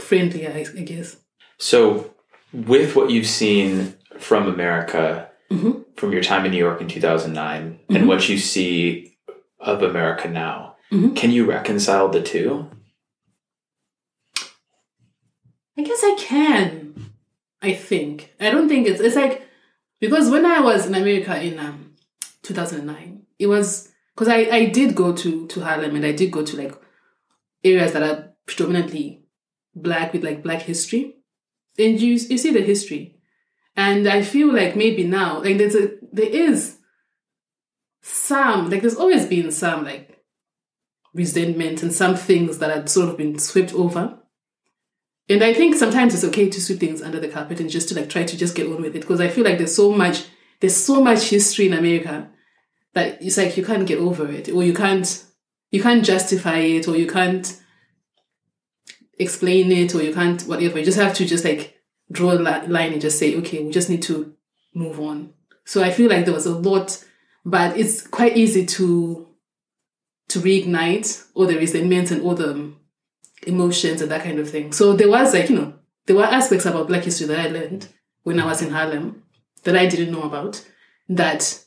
friendly, 0.00 0.48
I, 0.48 0.66
I 0.76 0.82
guess. 0.82 1.16
So, 1.58 2.12
with 2.52 2.96
what 2.96 3.10
you've 3.10 3.28
seen 3.28 3.94
from 4.18 4.48
America 4.48 5.30
Mhm. 5.50 5.84
From 6.00 6.12
your 6.14 6.22
time 6.22 6.46
in 6.46 6.50
New 6.52 6.58
York 6.66 6.80
in 6.80 6.88
2009 6.88 7.78
Mhm. 7.90 7.96
and 7.96 8.08
what 8.08 8.26
you 8.28 8.38
see 8.38 9.16
of 9.58 9.82
America 9.82 10.26
now, 10.28 10.76
Mhm. 10.90 11.14
can 11.14 11.30
you 11.30 11.44
reconcile 11.44 12.08
the 12.08 12.22
two? 12.22 12.66
I 15.78 15.82
guess 15.82 16.02
I 16.02 16.14
can. 16.18 16.94
I 17.62 17.72
think. 17.74 18.32
I 18.40 18.50
don't 18.50 18.68
think 18.68 18.86
it's 18.88 19.00
it's 19.00 19.16
like 19.16 19.42
because 20.00 20.30
when 20.30 20.46
I 20.46 20.60
was 20.60 20.86
in 20.86 20.94
America 20.94 21.40
in 21.40 21.58
um 21.58 21.92
2009, 22.42 23.22
it 23.38 23.46
was 23.46 23.92
because 24.14 24.28
I 24.28 24.38
I 24.58 24.64
did 24.66 24.94
go 24.94 25.12
to 25.14 25.46
to 25.48 25.60
Harlem 25.60 25.94
and 25.96 26.06
I 26.06 26.12
did 26.12 26.30
go 26.32 26.42
to 26.44 26.56
like 26.56 26.74
areas 27.62 27.92
that 27.92 28.02
are 28.02 28.32
predominantly 28.46 29.22
black 29.74 30.12
with 30.14 30.24
like 30.24 30.42
black 30.42 30.62
history, 30.62 31.16
and 31.78 32.00
you 32.00 32.12
you 32.12 32.38
see 32.38 32.50
the 32.52 32.62
history, 32.62 33.19
and 33.76 34.08
I 34.08 34.22
feel 34.22 34.52
like 34.52 34.76
maybe 34.76 35.04
now 35.04 35.42
like 35.42 35.58
there's 35.58 35.74
a 35.74 35.92
there 36.12 36.28
is 36.28 36.78
some 38.02 38.70
like 38.70 38.80
there's 38.80 38.96
always 38.96 39.26
been 39.26 39.50
some 39.50 39.84
like 39.84 40.22
resentment 41.14 41.82
and 41.82 41.92
some 41.92 42.16
things 42.16 42.58
that 42.58 42.70
had 42.70 42.88
sort 42.88 43.08
of 43.08 43.16
been 43.16 43.38
swept 43.38 43.74
over. 43.74 44.18
And 45.28 45.44
I 45.44 45.54
think 45.54 45.74
sometimes 45.74 46.14
it's 46.14 46.24
okay 46.24 46.48
to 46.48 46.60
sweep 46.60 46.80
things 46.80 47.02
under 47.02 47.20
the 47.20 47.28
carpet 47.28 47.60
and 47.60 47.70
just 47.70 47.88
to 47.88 47.94
like 47.94 48.10
try 48.10 48.24
to 48.24 48.36
just 48.36 48.56
get 48.56 48.66
on 48.66 48.82
with 48.82 48.96
it 48.96 49.02
because 49.02 49.20
I 49.20 49.28
feel 49.28 49.44
like 49.44 49.58
there's 49.58 49.74
so 49.74 49.92
much 49.92 50.24
there's 50.60 50.76
so 50.76 51.02
much 51.02 51.30
history 51.30 51.68
in 51.68 51.72
America 51.72 52.28
that 52.94 53.22
it's 53.22 53.36
like 53.36 53.56
you 53.56 53.64
can't 53.64 53.86
get 53.86 53.98
over 53.98 54.28
it 54.28 54.48
or 54.48 54.62
you 54.62 54.74
can't 54.74 55.24
you 55.70 55.82
can't 55.82 56.04
justify 56.04 56.58
it 56.58 56.88
or 56.88 56.96
you 56.96 57.06
can't 57.06 57.60
explain 59.18 59.70
it 59.70 59.94
or 59.94 60.02
you 60.02 60.12
can't 60.12 60.42
whatever 60.42 60.78
you 60.78 60.84
just 60.84 60.98
have 60.98 61.14
to 61.14 61.24
just 61.24 61.44
like 61.44 61.79
draw 62.10 62.32
a 62.32 62.66
line 62.66 62.92
and 62.92 63.00
just 63.00 63.18
say 63.18 63.36
okay 63.36 63.62
we 63.62 63.70
just 63.70 63.90
need 63.90 64.02
to 64.02 64.34
move 64.74 65.00
on 65.00 65.32
so 65.64 65.82
I 65.82 65.90
feel 65.90 66.10
like 66.10 66.24
there 66.24 66.34
was 66.34 66.46
a 66.46 66.54
lot 66.54 67.04
but 67.44 67.76
it's 67.76 68.06
quite 68.06 68.36
easy 68.36 68.66
to 68.66 69.26
to 70.30 70.38
reignite 70.40 71.26
all 71.34 71.46
the 71.46 71.56
resentments 71.56 72.10
and 72.10 72.22
all 72.22 72.34
the 72.34 72.52
um, 72.52 72.80
emotions 73.46 74.00
and 74.00 74.10
that 74.10 74.22
kind 74.22 74.38
of 74.38 74.48
thing. 74.48 74.72
So 74.72 74.94
there 74.94 75.08
was 75.08 75.34
like, 75.34 75.50
you 75.50 75.56
know, 75.56 75.74
there 76.06 76.16
were 76.16 76.24
aspects 76.24 76.66
about 76.66 76.88
Black 76.88 77.04
history 77.04 77.26
that 77.26 77.38
I 77.38 77.48
learned 77.48 77.88
when 78.22 78.40
I 78.40 78.46
was 78.46 78.62
in 78.62 78.70
Harlem 78.70 79.22
that 79.64 79.76
I 79.76 79.86
didn't 79.86 80.12
know 80.12 80.22
about. 80.22 80.64
That 81.08 81.64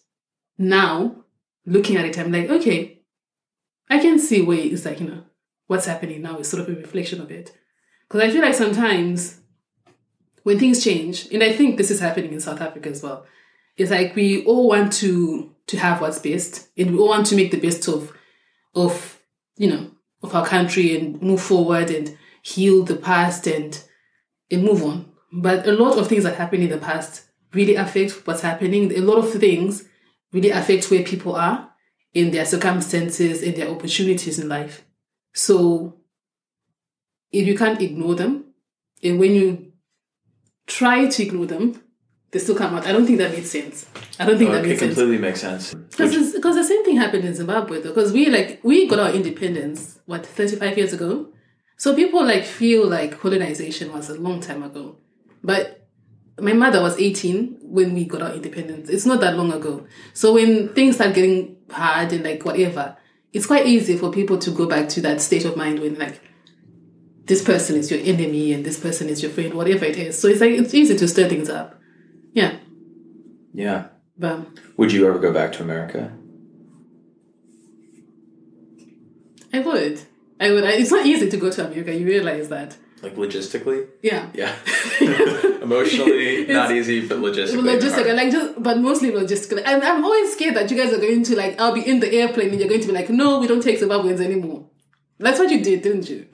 now, 0.58 1.24
looking 1.66 1.98
at 1.98 2.06
it, 2.06 2.18
I'm 2.18 2.32
like, 2.32 2.50
okay, 2.50 3.02
I 3.90 4.00
can 4.00 4.18
see 4.18 4.42
where 4.42 4.58
it's 4.58 4.86
like, 4.86 5.02
you 5.02 5.08
know, 5.08 5.24
what's 5.68 5.86
happening 5.86 6.22
now 6.22 6.38
is 6.40 6.48
sort 6.48 6.64
of 6.64 6.70
a 6.70 6.80
reflection 6.80 7.20
of 7.20 7.30
it. 7.30 7.52
Because 8.08 8.22
I 8.22 8.32
feel 8.32 8.42
like 8.42 8.54
sometimes 8.54 9.42
when 10.44 10.60
things 10.60 10.84
change, 10.84 11.28
and 11.32 11.44
I 11.44 11.52
think 11.54 11.78
this 11.78 11.92
is 11.92 12.00
happening 12.00 12.34
in 12.34 12.40
South 12.40 12.62
Africa 12.62 12.90
as 12.90 13.02
well, 13.02 13.26
it's 13.78 13.92
like 13.92 14.16
we 14.16 14.46
all 14.46 14.70
want 14.70 14.94
to 14.94 15.50
to 15.68 15.78
have 15.78 16.02
what's 16.02 16.20
best, 16.20 16.70
and 16.78 16.92
we 16.92 17.00
all 17.00 17.10
want 17.10 17.26
to 17.28 17.36
make 17.36 17.52
the 17.52 17.60
best 17.60 17.88
of 17.88 18.16
of 18.76 19.20
you 19.58 19.70
know 19.70 19.92
of 20.22 20.36
our 20.36 20.46
country 20.46 20.98
and 20.98 21.22
move 21.22 21.42
forward 21.42 21.90
and 21.90 22.18
heal 22.42 22.84
the 22.84 22.96
past 22.96 23.48
and 23.48 23.84
and 24.52 24.64
move 24.64 24.84
on. 24.84 25.12
But 25.32 25.68
a 25.68 25.72
lot 25.72 25.98
of 25.98 26.08
things 26.08 26.24
that 26.24 26.36
happened 26.36 26.64
in 26.64 26.70
the 26.70 26.78
past 26.78 27.26
really 27.54 27.76
affect 27.76 28.28
what's 28.28 28.42
happening. 28.42 28.92
A 28.94 29.02
lot 29.02 29.18
of 29.18 29.32
things 29.32 29.88
really 30.32 30.50
affect 30.50 30.92
where 30.92 31.04
people 31.04 31.36
are 31.36 31.70
in 32.14 32.32
their 32.32 32.46
circumstances 32.46 33.42
and 33.42 33.56
their 33.56 33.70
opportunities 33.70 34.40
in 34.40 34.48
life. 34.48 34.86
So 35.34 35.98
if 37.32 37.48
you 37.48 37.58
can't 37.58 37.82
ignore 37.82 38.16
them, 38.16 38.46
and 39.02 39.20
when 39.20 39.34
you 39.34 39.73
try 40.68 41.08
to 41.08 41.24
ignore 41.24 41.46
them, 41.46 41.82
they 42.32 42.40
still 42.40 42.56
come 42.56 42.74
out. 42.74 42.86
I 42.88 42.92
don't 42.92 43.06
think 43.06 43.20
that 43.20 43.32
makes 43.32 43.50
sense. 43.50 43.86
I 44.20 44.26
don't 44.26 44.38
think 44.38 44.52
that 44.52 44.60
Okay, 44.60 44.70
makes 44.70 44.80
sense. 44.80 44.92
It 44.94 44.96
completely 44.96 45.18
makes 45.22 45.42
sense. 45.42 45.74
Because 45.74 46.34
because 46.34 46.56
the 46.56 46.64
same 46.64 46.84
thing 46.84 46.98
happened 46.98 47.26
in 47.26 47.36
Zimbabwe 47.36 47.82
though. 47.82 47.90
Because 47.90 48.12
we 48.12 48.30
like 48.30 48.60
we 48.64 48.88
got 48.88 49.00
our 49.00 49.12
independence 49.12 50.00
what 50.06 50.26
thirty 50.26 50.56
five 50.56 50.78
years 50.78 50.94
ago, 50.94 51.30
so 51.78 51.96
people 51.96 52.24
like 52.26 52.44
feel 52.44 52.88
like 52.88 53.20
colonization 53.20 53.92
was 53.94 54.10
a 54.10 54.16
long 54.16 54.40
time 54.40 54.64
ago, 54.64 54.98
but 55.44 55.88
my 56.40 56.54
mother 56.54 56.82
was 56.82 56.98
eighteen 57.00 57.58
when 57.62 57.94
we 57.94 58.06
got 58.06 58.22
our 58.22 58.34
independence. 58.34 58.90
It's 58.90 59.06
not 59.06 59.22
that 59.22 59.38
long 59.38 59.54
ago. 59.54 59.86
So 60.14 60.34
when 60.34 60.70
things 60.74 60.96
start 60.96 61.14
getting 61.14 61.58
hard 61.70 62.12
and 62.14 62.24
like 62.24 62.44
whatever, 62.46 62.98
it's 63.32 63.46
quite 63.46 63.68
easy 63.68 63.98
for 63.98 64.12
people 64.12 64.38
to 64.40 64.52
go 64.52 64.66
back 64.66 64.90
to 64.90 65.02
that 65.02 65.22
state 65.22 65.46
of 65.46 65.56
mind 65.56 65.80
when 65.80 66.00
like 66.00 66.20
this 67.26 67.44
person 67.44 67.78
is 67.78 67.90
your 67.90 68.00
enemy 68.02 68.54
and 68.54 68.66
this 68.66 68.80
person 68.80 69.10
is 69.10 69.22
your 69.22 69.32
friend, 69.32 69.54
whatever 69.54 69.86
it 69.86 69.98
is. 69.98 70.20
So 70.20 70.28
it's 70.28 70.42
like 70.42 70.52
it's 70.52 70.74
easy 70.74 70.98
to 70.98 71.08
stir 71.08 71.30
things 71.30 71.50
up. 71.50 71.80
Yeah. 72.34 72.58
Yeah. 73.54 73.88
But 74.18 74.46
Would 74.78 74.92
you 74.92 75.08
ever 75.08 75.20
go 75.20 75.32
back 75.32 75.54
to 75.54 75.64
America? 75.64 76.12
I 79.54 79.60
would. 79.60 80.02
I 80.40 80.52
would. 80.52 80.64
I, 80.64 80.74
it's 80.74 80.92
not 80.92 81.06
easy 81.06 81.30
to 81.30 81.38
go 81.38 81.52
to 81.52 81.68
America. 81.68 81.94
You 81.94 82.06
realize 82.06 82.50
that. 82.50 82.76
Like 83.02 83.16
logistically? 83.16 83.88
Yeah. 84.02 84.30
Yeah. 84.34 84.56
Emotionally, 85.62 86.46
not 86.48 86.72
easy, 86.72 87.06
but 87.06 87.20
logistically. 87.20 87.78
Logistically, 87.78 88.16
like 88.16 88.32
just, 88.32 88.62
but 88.62 88.80
mostly 88.80 89.12
logistically. 89.12 89.62
I'm, 89.66 89.82
I'm 89.82 90.04
always 90.04 90.34
scared 90.34 90.56
that 90.56 90.72
you 90.72 90.78
guys 90.78 90.94
are 90.94 90.98
going 91.00 91.24
to 91.24 91.36
like, 91.36 91.60
I'll 91.60 91.74
be 91.74 91.88
in 91.88 92.00
the 92.00 92.12
airplane 92.14 92.50
and 92.50 92.60
you're 92.60 92.70
going 92.70 92.82
to 92.82 92.88
be 92.88 92.94
like, 92.94 93.10
no, 93.10 93.40
we 93.40 93.48
don't 93.48 93.62
take 93.62 93.80
Zimbabweans 93.80 94.22
anymore. 94.22 94.68
That's 95.20 95.40
what 95.40 95.52
you 95.52 95.62
did, 95.62 95.82
didn't 95.82 96.10
you? 96.10 96.28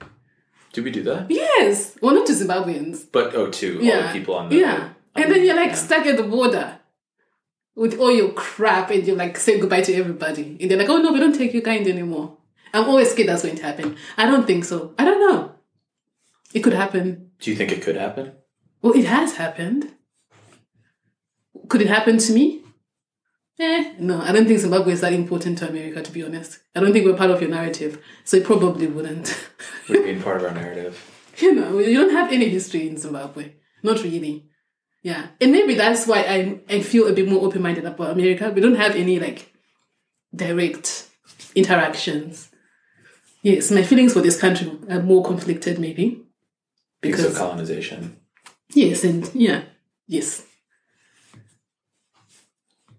Did 0.72 0.84
we 0.84 0.90
do 0.90 1.02
that? 1.04 1.30
Yes. 1.30 1.96
Well, 2.00 2.14
not 2.14 2.26
to 2.26 2.32
Zimbabweans. 2.32 3.06
But 3.10 3.34
oh, 3.34 3.50
to 3.50 3.78
all 3.78 4.02
the 4.02 4.08
people 4.12 4.34
on 4.36 4.48
the 4.48 4.56
Yeah. 4.56 4.74
on 4.74 4.94
And 5.16 5.30
the- 5.30 5.34
then 5.34 5.44
you're 5.46 5.56
like 5.56 5.70
yeah. 5.70 5.74
stuck 5.74 6.06
at 6.06 6.16
the 6.16 6.22
border 6.22 6.78
with 7.74 7.98
all 7.98 8.12
your 8.12 8.32
crap 8.32 8.90
and 8.90 9.06
you're 9.06 9.16
like 9.16 9.36
saying 9.36 9.60
goodbye 9.60 9.82
to 9.82 9.94
everybody. 9.94 10.56
And 10.60 10.70
they're 10.70 10.78
like, 10.78 10.88
oh 10.88 10.98
no, 10.98 11.12
we 11.12 11.18
don't 11.18 11.34
take 11.36 11.52
your 11.52 11.62
kind 11.62 11.86
anymore. 11.86 12.36
I'm 12.72 12.84
always 12.88 13.10
scared 13.10 13.28
that's 13.28 13.42
going 13.42 13.56
to 13.56 13.62
happen. 13.64 13.96
I 14.16 14.26
don't 14.26 14.46
think 14.46 14.64
so. 14.64 14.94
I 14.98 15.04
don't 15.04 15.18
know. 15.20 15.52
It 16.54 16.60
could 16.60 16.72
happen. 16.72 17.30
Do 17.40 17.50
you 17.50 17.56
think 17.56 17.72
it 17.72 17.82
could 17.82 17.96
happen? 17.96 18.32
Well, 18.82 18.92
it 18.92 19.06
has 19.06 19.36
happened. 19.36 19.92
Could 21.68 21.82
it 21.82 21.88
happen 21.88 22.18
to 22.18 22.32
me? 22.32 22.59
Eh, 23.60 23.92
no, 23.98 24.22
I 24.22 24.32
don't 24.32 24.46
think 24.46 24.58
Zimbabwe 24.58 24.94
is 24.94 25.02
that 25.02 25.12
important 25.12 25.58
to 25.58 25.68
America, 25.68 26.00
to 26.02 26.10
be 26.10 26.24
honest. 26.24 26.60
I 26.74 26.80
don't 26.80 26.92
think 26.94 27.04
we're 27.04 27.16
part 27.16 27.30
of 27.30 27.42
your 27.42 27.50
narrative, 27.50 28.02
so 28.24 28.38
it 28.38 28.44
probably 28.44 28.86
wouldn't. 28.86 29.38
Would 29.90 30.02
be 30.04 30.14
part 30.16 30.38
of 30.38 30.44
our 30.46 30.54
narrative. 30.54 30.98
you 31.38 31.54
know, 31.54 31.78
you 31.78 31.94
don't 31.98 32.12
have 32.14 32.32
any 32.32 32.48
history 32.48 32.88
in 32.88 32.96
Zimbabwe. 32.96 33.52
Not 33.82 34.02
really. 34.02 34.46
Yeah. 35.02 35.26
And 35.42 35.52
maybe 35.52 35.74
that's 35.74 36.06
why 36.06 36.20
I 36.22 36.60
I 36.74 36.80
feel 36.80 37.06
a 37.06 37.12
bit 37.12 37.28
more 37.28 37.44
open 37.44 37.60
minded 37.60 37.84
about 37.84 38.10
America. 38.12 38.50
We 38.50 38.62
don't 38.62 38.76
have 38.76 38.96
any 38.96 39.18
like 39.20 39.52
direct 40.34 41.08
interactions. 41.54 42.48
Yes, 43.42 43.70
my 43.70 43.82
feelings 43.82 44.12
for 44.14 44.20
this 44.22 44.40
country 44.40 44.70
are 44.88 45.02
more 45.02 45.22
conflicted 45.24 45.78
maybe. 45.78 46.22
Because 47.02 47.20
of 47.24 47.32
Because 47.32 47.38
colonization. 47.38 48.16
yes, 48.74 49.04
and 49.04 49.30
yeah. 49.34 49.62
Yes. 50.06 50.46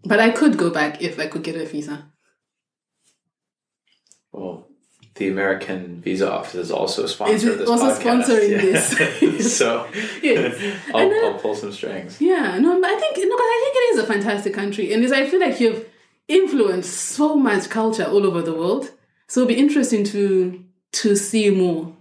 But 0.03 0.19
I 0.19 0.31
could 0.31 0.57
go 0.57 0.69
back 0.69 1.01
if 1.01 1.19
I 1.19 1.27
could 1.27 1.43
get 1.43 1.55
a 1.55 1.65
visa. 1.65 2.11
Well, 4.31 4.67
the 5.15 5.27
American 5.29 6.01
visa 6.01 6.31
office 6.31 6.55
is 6.55 6.71
also 6.71 7.03
a 7.03 7.07
sponsor 7.07 7.33
Is 7.33 7.43
this 7.43 7.69
also 7.69 7.89
podcast. 7.93 8.23
sponsoring 8.23 8.49
Yeah. 8.51 8.61
this? 8.61 9.57
so 9.57 9.87
Yes. 10.23 10.55
I'll, 10.93 11.09
then- 11.09 11.25
I'll 11.33 11.39
pull 11.39 11.55
some 11.55 11.71
strings. 11.71 12.19
Yeah, 12.21 12.57
no, 12.59 12.79
but 12.81 12.89
I 12.89 12.99
think 12.99 13.17
no, 13.17 13.35
but 13.37 13.43
I 13.43 13.59
think 13.63 13.75
it 13.75 13.93
is 13.97 14.03
a 14.03 14.07
fantastic 14.07 14.53
country, 14.53 14.93
and 14.93 15.13
I 15.13 15.29
feel 15.29 15.39
like 15.39 15.59
you've 15.59 15.85
influenced 16.27 16.93
so 16.93 17.35
much 17.35 17.69
culture 17.69 18.05
all 18.05 18.25
over 18.25 18.41
the 18.41 18.53
world. 18.53 18.89
So 19.27 19.41
it'll 19.41 19.49
be 19.49 19.59
interesting 19.59 20.03
to 20.05 20.63
to 20.93 21.15
see 21.15 21.49
more 21.49 21.95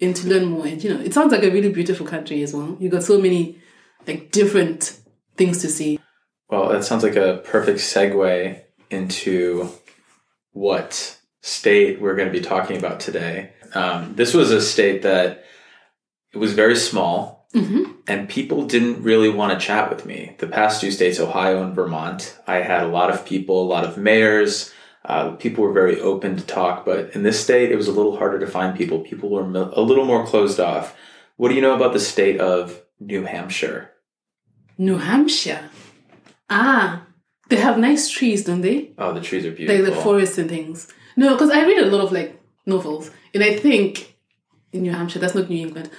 and 0.00 0.14
to 0.16 0.28
learn 0.28 0.46
more. 0.46 0.66
And 0.66 0.82
you 0.82 0.92
know, 0.92 1.00
it 1.00 1.14
sounds 1.14 1.32
like 1.32 1.42
a 1.44 1.50
really 1.50 1.68
beautiful 1.72 2.06
country 2.06 2.42
as 2.42 2.52
well. 2.52 2.76
You 2.80 2.88
got 2.88 3.04
so 3.04 3.18
many 3.18 3.58
like 4.06 4.30
different 4.32 4.98
things 5.36 5.58
to 5.62 5.68
see. 5.68 5.98
Well, 6.50 6.68
that 6.70 6.84
sounds 6.84 7.02
like 7.02 7.16
a 7.16 7.42
perfect 7.44 7.78
segue 7.78 8.60
into 8.90 9.68
what 10.52 11.18
state 11.42 12.00
we're 12.00 12.16
going 12.16 12.30
to 12.30 12.38
be 12.38 12.44
talking 12.44 12.76
about 12.76 13.00
today. 13.00 13.52
Um, 13.74 14.14
this 14.16 14.34
was 14.34 14.50
a 14.50 14.60
state 14.60 15.02
that 15.02 15.44
it 16.32 16.38
was 16.38 16.52
very 16.52 16.76
small, 16.76 17.40
Mm-hmm. 17.52 17.90
and 18.06 18.28
people 18.28 18.64
didn't 18.64 19.02
really 19.02 19.28
want 19.28 19.52
to 19.58 19.66
chat 19.66 19.90
with 19.90 20.06
me. 20.06 20.36
The 20.38 20.46
past 20.46 20.80
two 20.80 20.92
states, 20.92 21.18
Ohio 21.18 21.64
and 21.64 21.74
Vermont, 21.74 22.38
I 22.46 22.58
had 22.58 22.84
a 22.84 22.88
lot 22.88 23.10
of 23.10 23.26
people, 23.26 23.64
a 23.64 23.66
lot 23.66 23.84
of 23.84 23.98
mayors. 23.98 24.72
Uh, 25.04 25.32
people 25.32 25.64
were 25.64 25.72
very 25.72 26.00
open 26.00 26.36
to 26.36 26.46
talk, 26.46 26.84
but 26.84 27.12
in 27.16 27.24
this 27.24 27.42
state, 27.42 27.72
it 27.72 27.76
was 27.76 27.88
a 27.88 27.92
little 27.92 28.16
harder 28.16 28.38
to 28.38 28.46
find 28.46 28.78
people. 28.78 29.00
People 29.00 29.30
were 29.30 29.42
a 29.42 29.80
little 29.80 30.04
more 30.04 30.24
closed 30.24 30.60
off. 30.60 30.94
What 31.38 31.48
do 31.48 31.56
you 31.56 31.60
know 31.60 31.74
about 31.74 31.92
the 31.92 31.98
state 31.98 32.38
of 32.40 32.80
New 33.00 33.24
Hampshire? 33.24 33.90
New 34.78 34.98
Hampshire. 34.98 35.70
Ah, 36.50 37.06
they 37.48 37.56
have 37.56 37.78
nice 37.78 38.08
trees, 38.10 38.44
don't 38.44 38.60
they? 38.60 38.90
Oh, 38.98 39.12
the 39.12 39.20
trees 39.20 39.46
are 39.46 39.52
beautiful. 39.52 39.84
Like 39.84 39.94
the 39.94 40.00
forests 40.02 40.38
and 40.38 40.48
things. 40.50 40.92
No, 41.16 41.32
because 41.34 41.50
I 41.50 41.64
read 41.64 41.78
a 41.78 41.86
lot 41.86 42.04
of 42.04 42.12
like 42.12 42.40
novels, 42.66 43.10
and 43.34 43.42
I 43.42 43.56
think 43.56 44.16
in 44.72 44.82
New 44.82 44.92
Hampshire, 44.92 45.18
that's 45.20 45.34
not 45.34 45.48
New 45.48 45.66
England. 45.66 45.90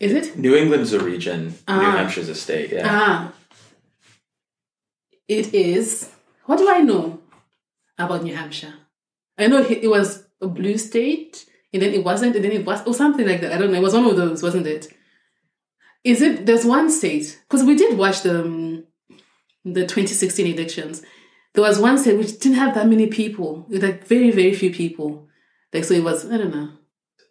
Is 0.00 0.12
it? 0.12 0.36
New 0.38 0.54
England's 0.54 0.92
a 0.92 1.00
region. 1.00 1.46
New 1.48 1.54
Ah. 1.66 1.96
Hampshire's 1.98 2.28
a 2.28 2.34
state. 2.34 2.70
Yeah. 2.72 2.86
Ah, 2.88 3.32
it 5.28 5.52
is. 5.54 6.10
What 6.46 6.58
do 6.58 6.70
I 6.70 6.78
know 6.80 7.20
about 7.98 8.22
New 8.22 8.34
Hampshire? 8.34 8.74
I 9.36 9.46
know 9.48 9.58
it 9.62 9.82
it 9.84 9.88
was 9.88 10.24
a 10.40 10.46
blue 10.48 10.78
state, 10.78 11.46
and 11.72 11.82
then 11.82 11.92
it 11.92 12.04
wasn't, 12.04 12.36
and 12.36 12.44
then 12.44 12.52
it 12.52 12.64
was, 12.64 12.84
or 12.86 12.94
something 12.94 13.26
like 13.26 13.40
that. 13.40 13.52
I 13.52 13.58
don't 13.58 13.70
know. 13.72 13.78
It 13.78 13.82
was 13.82 13.94
one 13.94 14.04
of 14.06 14.16
those, 14.16 14.42
wasn't 14.42 14.66
it? 14.66 14.88
Is 16.04 16.22
it? 16.22 16.46
There's 16.46 16.64
one 16.64 16.90
state 16.90 17.38
because 17.48 17.64
we 17.66 17.74
did 17.76 17.98
watch 17.98 18.22
the 18.22 18.40
um, 18.42 18.84
the 19.64 19.82
2016 19.82 20.46
elections. 20.54 21.02
There 21.54 21.62
was 21.64 21.78
one 21.78 21.98
state 21.98 22.16
which 22.18 22.38
didn't 22.38 22.58
have 22.58 22.74
that 22.74 22.86
many 22.88 23.06
people, 23.08 23.66
like 23.70 24.06
very 24.06 24.30
very 24.30 24.54
few 24.54 24.72
people. 24.72 25.28
Like 25.72 25.84
so, 25.84 25.94
it 25.94 26.04
was. 26.04 26.24
I 26.30 26.36
don't 26.38 26.54
know. 26.54 26.70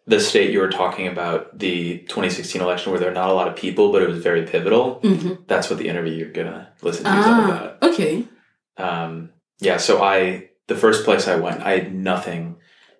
the 0.06 0.18
state 0.20 0.50
you 0.52 0.60
were 0.60 0.70
talking 0.70 1.06
about, 1.06 1.58
the 1.58 1.98
2016 2.08 2.62
election, 2.62 2.90
where 2.92 2.98
there 3.00 3.10
are 3.10 3.14
not 3.22 3.28
a 3.28 3.34
lot 3.34 3.46
of 3.48 3.54
people, 3.56 3.92
but 3.92 4.00
it 4.02 4.08
was 4.08 4.22
very 4.22 4.46
pivotal. 4.46 5.00
Mhm. 5.02 5.46
That's 5.46 5.68
what 5.68 5.78
the 5.78 5.88
interview 5.88 6.14
you're 6.14 6.32
gonna 6.32 6.68
listen 6.82 7.04
to 7.04 7.10
is 7.10 7.26
all 7.26 7.32
Ah, 7.34 7.44
about. 7.46 7.82
okay. 7.92 8.24
Um, 8.78 9.30
yeah. 9.60 9.76
So 9.76 10.02
I, 10.02 10.48
the 10.66 10.76
first 10.76 11.04
place 11.04 11.28
I 11.28 11.36
went, 11.36 11.62
I 11.62 11.72
had 11.72 11.94
nothing 11.94 12.56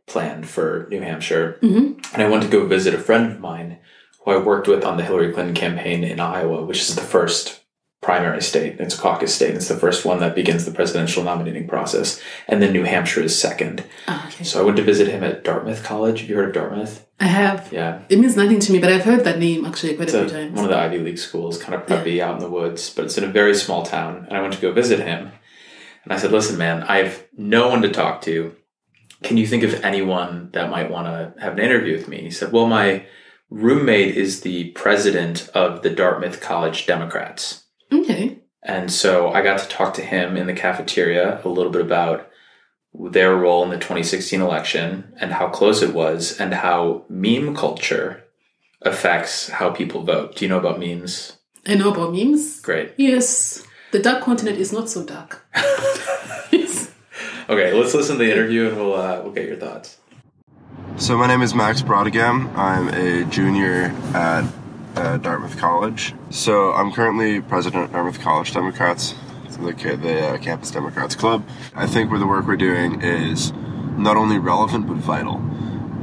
planned 0.06 0.48
for 0.48 0.86
New 0.90 1.00
Hampshire, 1.00 1.56
hmm 1.60 1.92
and 2.12 2.22
I 2.22 2.28
went 2.28 2.42
to 2.42 2.48
go 2.48 2.66
visit 2.66 2.94
a 2.94 2.98
friend 2.98 3.32
of 3.32 3.40
mine 3.40 3.78
who 4.24 4.30
I 4.32 4.38
worked 4.38 4.66
with 4.68 4.84
on 4.84 4.96
the 4.96 5.04
Hillary 5.04 5.32
Clinton 5.32 5.54
campaign 5.54 6.02
in 6.04 6.20
Iowa, 6.20 6.64
which 6.64 6.80
is 6.80 6.94
the 6.94 7.00
first 7.16 7.60
primary 8.00 8.40
state. 8.40 8.78
It's 8.78 8.94
a 8.96 9.00
caucus 9.00 9.34
state. 9.34 9.54
It's 9.54 9.68
the 9.68 9.76
first 9.76 10.04
one 10.04 10.20
that 10.20 10.34
begins 10.34 10.64
the 10.64 10.70
presidential 10.70 11.22
nominating 11.24 11.66
process, 11.66 12.20
and 12.46 12.62
then 12.62 12.72
New 12.72 12.84
Hampshire 12.84 13.22
is 13.22 13.36
second. 13.38 13.84
Ah, 14.06 14.28
okay. 14.28 14.44
So 14.44 14.60
I 14.60 14.64
went 14.64 14.76
to 14.76 14.82
visit 14.84 15.08
him 15.08 15.24
at 15.24 15.42
Dartmouth 15.44 15.82
College. 15.82 16.20
Have 16.20 16.30
you 16.30 16.36
heard 16.36 16.48
of 16.48 16.54
Dartmouth? 16.54 17.06
I 17.20 17.24
have. 17.26 17.72
Yeah. 17.72 18.02
It 18.08 18.18
means 18.20 18.36
nothing 18.36 18.60
to 18.60 18.72
me, 18.72 18.78
but 18.78 18.92
I've 18.92 19.04
heard 19.04 19.24
that 19.24 19.40
name 19.40 19.64
actually 19.66 19.94
quite 19.96 20.04
It's 20.08 20.14
a 20.14 20.22
a, 20.24 20.28
few 20.28 20.38
times. 20.38 20.54
one 20.54 20.64
of 20.64 20.70
the 20.70 20.78
Ivy 20.78 20.98
League 20.98 21.18
schools, 21.18 21.60
kind 21.60 21.74
of 21.74 21.84
preppy 21.86 22.20
out 22.20 22.34
in 22.36 22.40
the 22.40 22.48
woods, 22.50 22.90
but 22.94 23.04
it's 23.06 23.18
in 23.18 23.24
a 23.24 23.28
very 23.28 23.54
small 23.54 23.82
town. 23.84 24.26
And 24.28 24.36
I 24.36 24.40
went 24.40 24.54
to 24.54 24.60
go 24.60 24.72
visit 24.72 25.00
him. 25.00 25.32
And 26.04 26.12
I 26.12 26.16
said, 26.18 26.30
listen, 26.30 26.56
man, 26.56 26.84
I 26.84 26.98
have 26.98 27.26
no 27.36 27.68
one 27.68 27.82
to 27.82 27.90
talk 27.90 28.22
to. 28.22 28.54
Can 29.24 29.36
you 29.36 29.48
think 29.48 29.64
of 29.64 29.74
anyone 29.84 30.50
that 30.52 30.70
might 30.70 30.90
want 30.92 31.08
to 31.08 31.34
have 31.42 31.54
an 31.54 31.58
interview 31.58 31.94
with 31.96 32.06
me? 32.06 32.22
He 32.22 32.30
said, 32.30 32.52
well, 32.52 32.68
my 32.68 33.04
roommate 33.50 34.14
is 34.16 34.42
the 34.42 34.70
president 34.70 35.48
of 35.54 35.82
the 35.82 35.90
Dartmouth 35.90 36.40
College 36.40 36.86
Democrats. 36.86 37.64
Okay. 37.92 38.38
And 38.62 38.92
so 38.92 39.30
I 39.30 39.42
got 39.42 39.58
to 39.60 39.68
talk 39.68 39.94
to 39.94 40.02
him 40.02 40.36
in 40.36 40.46
the 40.46 40.52
cafeteria 40.52 41.40
a 41.44 41.48
little 41.48 41.72
bit 41.72 41.80
about 41.80 42.28
their 42.94 43.34
role 43.34 43.62
in 43.62 43.70
the 43.70 43.76
2016 43.76 44.40
election 44.40 45.14
and 45.20 45.32
how 45.32 45.48
close 45.48 45.82
it 45.82 45.94
was 45.94 46.38
and 46.40 46.52
how 46.52 47.04
meme 47.08 47.54
culture 47.54 48.24
affects 48.82 49.48
how 49.48 49.70
people 49.70 50.02
vote. 50.02 50.36
Do 50.36 50.44
you 50.44 50.48
know 50.48 50.58
about 50.58 50.80
memes? 50.80 51.38
I 51.66 51.74
know 51.74 51.92
about 51.92 52.12
memes. 52.12 52.60
Great. 52.60 52.94
Yes. 52.96 53.64
The 53.92 53.98
dark 53.98 54.22
continent 54.22 54.58
is 54.58 54.72
not 54.72 54.88
so 54.88 55.04
dark. 55.04 55.46
yes. 56.50 56.92
Okay, 57.48 57.72
let's 57.72 57.94
listen 57.94 58.18
to 58.18 58.24
the 58.24 58.30
interview 58.30 58.68
and 58.68 58.76
we'll 58.76 58.94
uh, 58.94 59.20
we'll 59.22 59.32
get 59.32 59.46
your 59.46 59.56
thoughts. 59.56 59.98
So 60.96 61.16
my 61.16 61.26
name 61.26 61.42
is 61.42 61.54
Max 61.54 61.80
Brodegam. 61.80 62.54
I'm 62.56 62.88
a 62.88 63.24
junior 63.30 63.94
at 64.14 64.42
uh, 64.98 65.16
Dartmouth 65.16 65.56
College. 65.56 66.14
So 66.30 66.72
I'm 66.72 66.92
currently 66.92 67.40
president 67.40 67.84
of 67.84 67.92
Dartmouth 67.92 68.20
College 68.20 68.52
Democrats, 68.52 69.14
so 69.48 69.62
the, 69.62 69.72
the 69.96 70.28
uh, 70.28 70.38
Campus 70.38 70.70
Democrats 70.70 71.14
Club. 71.14 71.46
I 71.74 71.86
think 71.86 72.10
where 72.10 72.18
the 72.18 72.26
work 72.26 72.46
we're 72.46 72.56
doing 72.56 73.00
is 73.00 73.52
not 73.96 74.16
only 74.16 74.38
relevant 74.38 74.86
but 74.86 74.96
vital. 74.96 75.40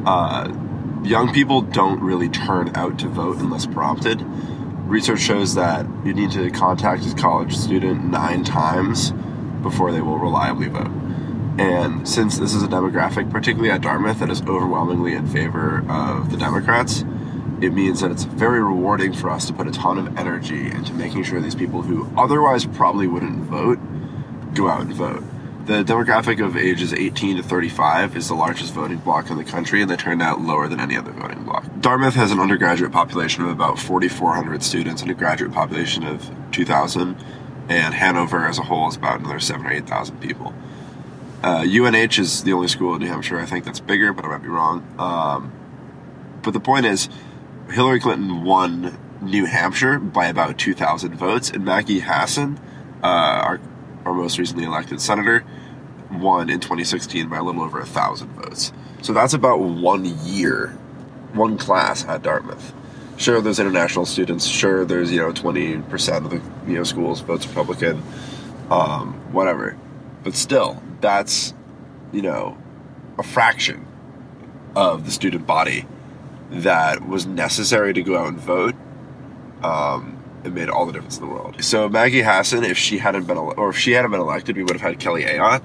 Uh, 0.05 0.51
young 1.03 1.33
people 1.33 1.61
don't 1.61 1.99
really 1.99 2.29
turn 2.29 2.75
out 2.75 2.97
to 2.99 3.07
vote 3.07 3.37
unless 3.37 3.65
prompted. 3.65 4.21
Research 4.87 5.19
shows 5.19 5.55
that 5.55 5.85
you 6.05 6.13
need 6.13 6.31
to 6.31 6.49
contact 6.51 7.05
a 7.05 7.13
college 7.15 7.55
student 7.55 8.05
nine 8.05 8.43
times 8.43 9.11
before 9.61 9.91
they 9.91 10.01
will 10.01 10.19
reliably 10.19 10.67
vote. 10.67 10.91
And 11.57 12.07
since 12.07 12.37
this 12.37 12.53
is 12.53 12.63
a 12.63 12.67
demographic, 12.67 13.31
particularly 13.31 13.71
at 13.71 13.81
Dartmouth, 13.81 14.19
that 14.19 14.29
is 14.29 14.41
overwhelmingly 14.41 15.13
in 15.13 15.25
favor 15.27 15.85
of 15.89 16.29
the 16.29 16.37
Democrats, 16.37 17.03
it 17.61 17.73
means 17.73 18.01
that 18.01 18.11
it's 18.11 18.23
very 18.23 18.61
rewarding 18.61 19.13
for 19.13 19.29
us 19.29 19.47
to 19.47 19.53
put 19.53 19.67
a 19.67 19.71
ton 19.71 19.97
of 19.97 20.17
energy 20.17 20.69
into 20.69 20.93
making 20.93 21.23
sure 21.23 21.39
these 21.39 21.55
people 21.55 21.81
who 21.81 22.09
otherwise 22.17 22.65
probably 22.65 23.07
wouldn't 23.07 23.43
vote 23.43 23.79
go 24.53 24.69
out 24.69 24.81
and 24.81 24.93
vote. 24.93 25.23
The 25.65 25.83
demographic 25.83 26.45
of 26.45 26.55
ages 26.55 26.93
18 26.93 27.37
to 27.37 27.43
35 27.43 28.15
is 28.15 28.27
the 28.27 28.35
largest 28.35 28.71
voting 28.73 28.97
bloc 28.97 29.31
in 29.31 29.37
the 29.37 29.43
country, 29.43 29.81
and 29.81 29.89
they 29.89 29.95
turned 29.95 30.21
out 30.21 30.39
lower 30.41 30.67
than 30.67 30.79
any 30.79 30.95
other 30.95 31.11
voting 31.11 31.43
bloc. 31.43 31.65
Dartmouth 31.79 32.13
has 32.13 32.31
an 32.31 32.39
undergraduate 32.39 32.91
population 32.91 33.43
of 33.43 33.49
about 33.49 33.79
4,400 33.79 34.61
students 34.61 35.01
and 35.01 35.09
a 35.09 35.15
graduate 35.15 35.51
population 35.51 36.03
of 36.03 36.29
2,000, 36.51 37.17
and 37.67 37.93
Hanover 37.95 38.45
as 38.45 38.59
a 38.59 38.61
whole 38.61 38.87
is 38.89 38.95
about 38.95 39.21
another 39.21 39.39
seven 39.39 39.65
or 39.65 39.71
8,000 39.71 40.19
people. 40.19 40.53
Uh, 41.43 41.65
UNH 41.67 42.19
is 42.19 42.43
the 42.43 42.53
only 42.53 42.67
school 42.67 42.93
in 42.95 43.01
New 43.01 43.07
Hampshire 43.07 43.39
I 43.39 43.45
think 43.45 43.65
that's 43.65 43.79
bigger, 43.79 44.13
but 44.13 44.23
I 44.25 44.27
might 44.27 44.43
be 44.43 44.49
wrong. 44.49 44.85
Um, 44.99 45.51
but 46.43 46.51
the 46.51 46.59
point 46.59 46.85
is, 46.85 47.09
Hillary 47.69 47.99
Clinton 47.99 48.43
won 48.43 48.97
New 49.21 49.45
Hampshire 49.45 49.99
by 49.99 50.27
about 50.27 50.57
2,000 50.57 51.15
votes, 51.15 51.49
and 51.49 51.65
Maggie 51.65 51.99
Hassan, 51.99 52.59
uh, 53.03 53.07
our, 53.07 53.59
our 54.05 54.13
most 54.13 54.37
recently 54.37 54.65
elected 54.65 55.01
senator, 55.01 55.43
won 56.11 56.49
in 56.49 56.59
2016 56.59 57.27
by 57.27 57.37
a 57.37 57.43
little 57.43 57.63
over 57.63 57.79
a 57.79 57.85
thousand 57.85 58.29
votes. 58.33 58.71
So 59.01 59.13
that's 59.13 59.33
about 59.33 59.59
one 59.59 60.05
year, 60.25 60.69
one 61.33 61.57
class 61.57 62.05
at 62.05 62.21
Dartmouth. 62.21 62.73
Sure, 63.17 63.41
there's 63.41 63.59
international 63.59 64.05
students. 64.05 64.45
Sure, 64.45 64.85
there's 64.85 65.11
you 65.11 65.19
know 65.19 65.31
20% 65.31 66.25
of 66.25 66.29
the 66.29 66.41
you 66.69 66.77
know 66.77 66.83
schools 66.83 67.21
votes 67.21 67.47
Republican, 67.47 68.03
um, 68.69 69.13
whatever. 69.31 69.77
But 70.23 70.35
still, 70.35 70.81
that's 71.01 71.53
you 72.11 72.21
know 72.21 72.57
a 73.17 73.23
fraction 73.23 73.87
of 74.75 75.05
the 75.05 75.11
student 75.11 75.47
body 75.47 75.85
that 76.63 77.07
was 77.07 77.25
necessary 77.25 77.93
to 77.93 78.01
go 78.01 78.17
out 78.17 78.27
and 78.27 78.37
vote. 78.37 78.75
Um, 79.63 80.23
it 80.43 80.53
made 80.53 80.69
all 80.69 80.85
the 80.85 80.93
difference 80.93 81.17
in 81.17 81.25
the 81.25 81.31
world. 81.31 81.63
So 81.63 81.89
Maggie 81.89 82.21
Hassan, 82.21 82.63
if 82.63 82.77
she 82.77 82.97
hadn't 82.97 83.25
been, 83.25 83.37
or 83.37 83.69
if 83.69 83.77
she 83.77 83.91
hadn't 83.93 84.11
been 84.11 84.19
elected, 84.19 84.55
we 84.55 84.63
would 84.63 84.73
have 84.73 84.81
had 84.81 84.99
Kelly 84.99 85.23
Ayotte, 85.23 85.63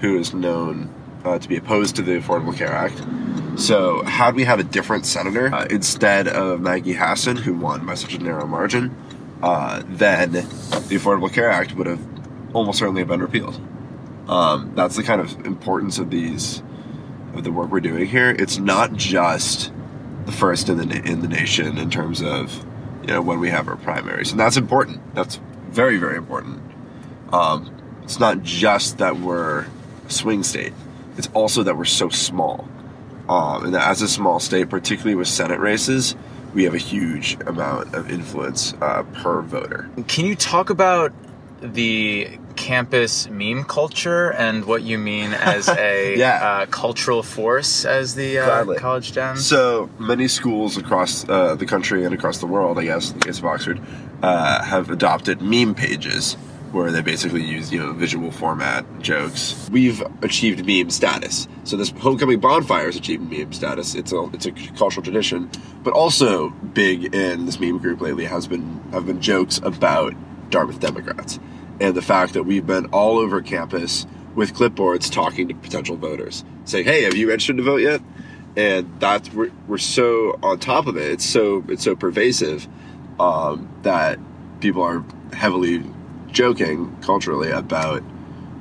who 0.00 0.18
is 0.18 0.32
known 0.32 0.92
uh, 1.24 1.38
to 1.38 1.48
be 1.48 1.56
opposed 1.56 1.96
to 1.96 2.02
the 2.02 2.12
Affordable 2.12 2.56
Care 2.56 2.72
Act. 2.72 3.02
So 3.60 4.02
had 4.04 4.34
we 4.34 4.44
had 4.44 4.58
a 4.58 4.64
different 4.64 5.04
senator 5.04 5.54
uh, 5.54 5.66
instead 5.66 6.26
of 6.26 6.60
Maggie 6.60 6.94
Hassan, 6.94 7.36
who 7.36 7.54
won 7.54 7.84
by 7.84 7.94
such 7.94 8.14
a 8.14 8.18
narrow 8.18 8.46
margin, 8.46 8.96
uh, 9.42 9.82
then 9.86 10.32
the 10.32 10.96
Affordable 10.96 11.32
Care 11.32 11.50
Act 11.50 11.74
would 11.74 11.86
have 11.86 12.00
almost 12.54 12.78
certainly 12.78 13.04
been 13.04 13.20
repealed. 13.20 13.60
Um, 14.28 14.72
that's 14.74 14.96
the 14.96 15.02
kind 15.02 15.20
of 15.20 15.44
importance 15.44 15.98
of 15.98 16.10
these 16.10 16.62
of 17.34 17.44
the 17.44 17.52
work 17.52 17.70
we're 17.70 17.80
doing 17.80 18.06
here. 18.06 18.30
It's 18.30 18.58
not 18.58 18.92
just 18.94 19.72
the 20.26 20.32
first 20.32 20.68
in 20.68 20.76
the 20.76 21.02
in 21.04 21.20
the 21.20 21.28
nation 21.28 21.78
in 21.78 21.90
terms 21.90 22.22
of 22.22 22.64
you 23.02 23.08
know 23.08 23.22
when 23.22 23.40
we 23.40 23.50
have 23.50 23.68
our 23.68 23.76
primaries, 23.76 24.30
and 24.30 24.40
that's 24.40 24.56
important. 24.56 25.14
That's 25.14 25.40
very 25.70 25.98
very 25.98 26.16
important. 26.16 26.62
Um, 27.32 27.74
it's 28.02 28.18
not 28.18 28.42
just 28.42 28.98
that 28.98 29.18
we're 29.18 29.66
a 30.06 30.10
swing 30.10 30.42
state; 30.42 30.72
it's 31.16 31.28
also 31.34 31.62
that 31.62 31.76
we're 31.76 31.84
so 31.84 32.08
small, 32.08 32.68
um, 33.28 33.64
and 33.64 33.74
that 33.74 33.88
as 33.88 34.02
a 34.02 34.08
small 34.08 34.40
state, 34.40 34.68
particularly 34.68 35.14
with 35.14 35.28
Senate 35.28 35.60
races, 35.60 36.14
we 36.54 36.64
have 36.64 36.74
a 36.74 36.78
huge 36.78 37.38
amount 37.46 37.94
of 37.94 38.10
influence 38.10 38.74
uh, 38.80 39.02
per 39.14 39.42
voter. 39.42 39.88
Can 40.08 40.26
you 40.26 40.36
talk 40.36 40.70
about 40.70 41.12
the 41.60 42.28
campus 42.52 43.28
meme 43.28 43.64
culture 43.64 44.32
and 44.32 44.64
what 44.64 44.82
you 44.82 44.98
mean 44.98 45.32
as 45.34 45.68
a 45.68 46.16
Yeah. 46.18 46.42
uh, 46.62 46.66
cultural 46.66 47.22
force 47.22 47.84
as 47.84 48.14
the 48.14 48.38
uh, 48.38 48.74
college 48.78 49.12
den? 49.12 49.36
So 49.36 49.88
many 49.98 50.28
schools 50.28 50.76
across 50.76 51.28
uh, 51.28 51.54
the 51.54 51.66
country 51.66 52.04
and 52.04 52.14
across 52.14 52.38
the 52.38 52.46
world, 52.46 52.78
I 52.78 52.84
guess, 52.84 53.10
in 53.10 53.18
the 53.18 53.24
case 53.26 53.38
of 53.38 53.44
Oxford, 53.44 53.80
uh, 54.22 54.62
have 54.62 54.90
adopted 54.90 55.42
meme 55.42 55.74
pages 55.74 56.36
where 56.72 56.90
they 56.90 57.02
basically 57.02 57.44
use 57.44 57.70
you 57.70 57.78
know 57.78 57.92
visual 57.92 58.30
format 58.30 58.86
jokes. 59.02 59.68
We've 59.70 60.02
achieved 60.22 60.64
meme 60.64 60.88
status. 60.88 61.46
So 61.64 61.76
this 61.76 61.90
homecoming 61.90 62.40
bonfire 62.40 62.86
has 62.86 62.96
achieved 62.96 63.30
meme 63.30 63.52
status. 63.52 63.94
It's 63.94 64.10
a 64.12 64.22
it's 64.32 64.46
a 64.46 64.52
cultural 64.52 65.02
tradition, 65.04 65.50
but 65.82 65.92
also 65.92 66.48
big 66.72 67.14
in 67.14 67.44
this 67.44 67.60
meme 67.60 67.76
group 67.78 68.00
lately 68.00 68.24
has 68.24 68.46
been 68.46 68.80
have 68.92 69.04
been 69.04 69.20
jokes 69.20 69.58
about 69.62 70.14
Dartmouth 70.50 70.80
Democrats 70.80 71.38
and 71.82 71.94
the 71.94 72.02
fact 72.02 72.32
that 72.34 72.44
we've 72.44 72.66
been 72.66 72.86
all 72.86 73.18
over 73.18 73.42
campus 73.42 74.06
with 74.34 74.54
clipboards 74.54 75.10
talking 75.10 75.48
to 75.48 75.54
potential 75.54 75.96
voters, 75.96 76.44
saying, 76.64 76.86
"Hey, 76.86 77.02
have 77.02 77.14
you 77.14 77.28
registered 77.28 77.58
to 77.58 77.62
vote 77.62 77.82
yet?" 77.82 78.00
and 78.56 79.00
that's 79.00 79.32
we're, 79.32 79.50
we're 79.66 79.78
so 79.78 80.38
on 80.42 80.58
top 80.58 80.86
of 80.86 80.96
it 80.96 81.10
it's 81.10 81.24
so 81.24 81.64
it's 81.68 81.84
so 81.84 81.96
pervasive 81.96 82.68
um, 83.18 83.68
that 83.82 84.18
people 84.60 84.82
are 84.82 85.04
heavily 85.32 85.82
joking 86.30 86.94
culturally 87.02 87.50
about 87.50 88.02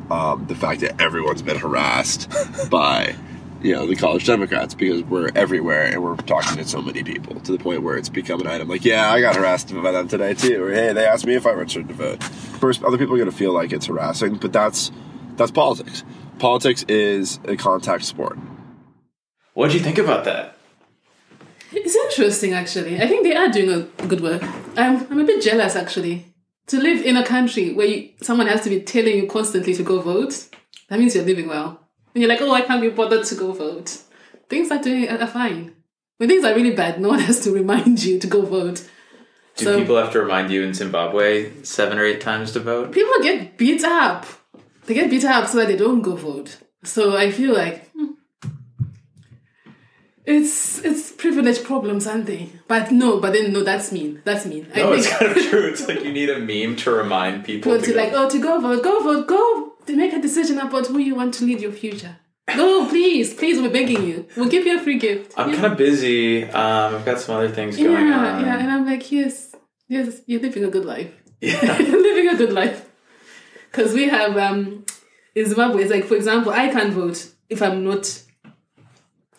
um, 0.10 0.46
the 0.48 0.56
fact 0.56 0.82
that 0.82 1.00
everyone's 1.02 1.42
been 1.42 1.58
harassed 1.58 2.30
by 2.70 3.16
you 3.62 3.74
know 3.74 3.86
the 3.86 3.96
college 3.96 4.26
democrats 4.26 4.74
because 4.74 5.04
we're 5.04 5.30
everywhere 5.36 5.86
and 5.86 6.04
we're 6.04 6.16
talking 6.16 6.58
to 6.58 6.68
so 6.68 6.82
many 6.82 7.04
people 7.04 7.40
to 7.42 7.52
the 7.52 7.58
point 7.58 7.84
where 7.84 7.98
it's 7.98 8.10
become 8.10 8.42
an 8.42 8.48
item 8.48 8.68
like 8.68 8.84
yeah 8.84 9.12
i 9.12 9.22
got 9.22 9.36
harassed 9.36 9.74
by 9.82 9.92
them 9.92 10.08
today 10.08 10.34
too 10.34 10.64
or 10.64 10.72
hey 10.72 10.94
they 10.94 11.06
asked 11.06 11.26
me 11.26 11.36
if 11.36 11.46
i 11.46 11.52
registered 11.52 11.88
to 11.88 11.94
vote 11.94 12.24
first 12.24 12.84
other 12.84 12.98
people 12.98 13.14
are 13.14 13.18
going 13.18 13.30
to 13.30 13.36
feel 13.36 13.54
like 13.54 13.72
it's 13.72 13.86
harassing 13.86 14.36
but 14.36 14.52
that's 14.52 14.92
that's 15.36 15.52
politics 15.52 16.04
politics 16.40 16.84
is 16.88 17.40
a 17.46 17.56
contact 17.56 18.04
sport 18.04 18.38
What 19.54 19.72
do 19.72 19.78
you 19.78 19.84
think 19.84 19.98
about 19.98 20.24
that? 20.26 20.56
It's 21.74 21.96
interesting, 21.96 22.54
actually. 22.54 23.02
I 23.02 23.08
think 23.08 23.24
they 23.24 23.36
are 23.36 23.50
doing 23.50 23.70
a 23.70 24.08
good 24.08 24.22
work. 24.22 24.44
I'm, 24.78 25.06
I'm 25.12 25.20
a 25.20 25.24
bit 25.24 25.42
jealous, 25.42 25.76
actually. 25.76 26.26
To 26.68 26.80
live 26.80 27.06
in 27.06 27.18
a 27.18 27.26
country 27.26 27.74
where 27.74 27.88
you, 27.88 28.10
someone 28.22 28.48
has 28.48 28.62
to 28.62 28.70
be 28.70 28.82
telling 28.82 29.18
you 29.18 29.28
constantly 29.28 29.74
to 29.76 29.84
go 29.84 30.00
vote, 30.02 30.48
that 30.88 31.00
means 31.00 31.16
you're 31.16 31.26
living 31.26 31.48
well. 31.48 31.80
And 32.14 32.22
you're 32.22 32.30
like, 32.30 32.42
oh, 32.42 32.52
I 32.54 32.62
can't 32.62 32.82
be 32.82 32.90
bothered 32.90 33.26
to 33.26 33.36
go 33.36 33.52
vote. 33.54 34.00
Things 34.50 34.70
are 34.72 34.82
doing 34.82 35.10
are 35.10 35.28
fine. 35.28 35.76
When 36.18 36.30
things 36.30 36.44
are 36.46 36.54
really 36.54 36.76
bad, 36.76 37.00
no 37.02 37.10
one 37.10 37.20
has 37.30 37.40
to 37.42 37.52
remind 37.52 38.04
you 38.04 38.20
to 38.20 38.28
go 38.28 38.42
vote. 38.44 38.88
Do 39.56 39.66
So- 39.66 39.80
people 39.80 39.98
have 39.98 40.12
to 40.14 40.20
remind 40.22 40.52
you 40.52 40.64
in 40.64 40.74
Zimbabwe 40.74 41.52
seven 41.64 41.98
or 41.98 42.06
eight 42.06 42.22
times 42.22 42.52
to 42.54 42.60
vote? 42.60 42.92
People 42.92 43.14
get 43.22 43.58
beat 43.58 43.84
up. 43.84 44.26
They 44.86 44.94
get 44.94 45.10
beat 45.10 45.24
up 45.26 45.48
so 45.48 45.58
that 45.60 45.68
they 45.68 45.78
don't 45.78 46.02
go 46.02 46.16
vote. 46.16 46.58
So 46.84 47.16
I 47.16 47.32
feel 47.32 47.54
like 47.54 47.90
hmm, 47.92 48.08
it's 50.26 50.80
it's 50.86 51.12
privilege 51.12 51.64
problems, 51.64 52.06
aren't 52.08 52.26
they? 52.28 52.50
But 52.68 52.92
no, 52.92 53.20
but 53.20 53.34
then 53.34 53.52
no, 53.54 53.64
that's 53.64 53.92
mean. 53.92 54.22
That's 54.24 54.46
mean. 54.46 54.68
No, 54.76 54.92
I 54.92 54.96
it's 54.96 55.08
think 55.08 55.20
kind 55.20 55.38
of 55.38 55.44
true. 55.50 55.68
It's 55.68 55.88
like 55.88 56.04
you 56.04 56.12
need 56.12 56.30
a 56.30 56.40
meme 56.40 56.76
to 56.78 56.92
remind 56.92 57.44
people 57.44 57.74
people 57.74 57.86
to 57.86 57.92
to 57.94 57.98
like, 57.98 58.12
go. 58.12 58.26
oh, 58.26 58.30
to 58.30 58.40
go 58.40 58.60
vote, 58.60 58.84
go 58.84 59.00
vote, 59.02 59.28
go. 59.28 59.71
To 59.88 59.96
make 59.96 60.14
a 60.14 60.22
decision 60.22 60.60
about 60.60 60.88
who 60.88 61.00
you 61.00 61.16
want 61.16 61.34
to 61.36 61.46
lead 61.46 61.60
your 61.62 61.72
future. 61.72 62.18
No, 62.56 62.88
please, 62.88 63.34
please. 63.34 63.60
We're 63.62 63.72
begging 63.72 64.04
you. 64.08 64.28
We'll 64.36 64.50
give 64.50 64.66
you 64.66 64.78
a 64.78 64.82
free 64.82 64.98
gift. 65.00 65.34
I'm 65.38 65.50
Yeah. 65.50 65.56
kind 65.62 65.72
of 65.72 65.78
busy. 65.78 66.44
Um, 66.44 66.96
I've 66.96 67.06
got 67.06 67.20
some 67.20 67.36
other 67.36 67.50
things 67.50 67.78
yeah, 67.80 67.88
going 67.88 68.12
on. 68.12 68.46
yeah. 68.46 68.60
And 68.60 68.72
I'm 68.72 68.86
like, 68.86 69.12
yes, 69.12 69.56
yes, 69.88 70.22
you're 70.28 70.42
living 70.42 70.64
a 70.66 70.70
good 70.70 70.86
life. 70.86 71.12
Yeah. 71.40 71.80
You're 71.80 72.02
living 72.02 72.28
a 72.30 72.36
good 72.38 72.54
life. 72.54 72.88
Because 73.72 73.94
we 73.94 74.08
have 74.10 74.38
um 74.38 74.86
in 75.34 75.46
Zimbabwe, 75.48 75.82
it's 75.84 75.92
like 75.92 76.06
for 76.06 76.16
example, 76.16 76.52
I 76.52 76.68
can't 76.70 76.94
vote 76.94 77.30
if 77.50 77.62
I'm 77.64 77.84
not 77.84 78.22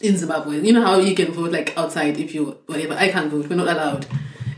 in 0.00 0.16
Zimbabwe. 0.16 0.60
You 0.60 0.72
know 0.72 0.82
how 0.84 0.98
you 0.98 1.14
can 1.14 1.30
vote 1.32 1.52
like 1.52 1.76
outside 1.76 2.18
if 2.18 2.34
you 2.34 2.58
whatever. 2.66 2.94
I 2.94 3.08
can't 3.08 3.30
vote. 3.30 3.48
We're 3.48 3.56
not 3.56 3.68
allowed. 3.68 4.06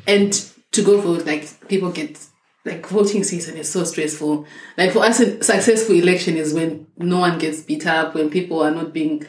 And 0.07 0.33
to 0.73 0.83
go 0.83 1.01
vote, 1.01 1.27
like 1.27 1.69
people 1.69 1.91
get 1.93 2.19
like 2.65 2.87
voting 2.87 3.25
season 3.25 3.57
is 3.57 3.71
so 3.71 3.85
stressful. 3.85 4.47
Like 4.77 4.93
for 4.93 5.05
us, 5.05 5.21
a 5.21 5.43
successful 5.43 5.95
election 5.95 6.37
is 6.37 6.55
when 6.55 6.87
no 6.97 7.19
one 7.19 7.39
gets 7.39 7.61
beat 7.61 7.87
up, 7.87 8.15
when 8.15 8.31
people 8.31 8.63
are 8.63 8.71
not 8.71 8.93
being 8.93 9.27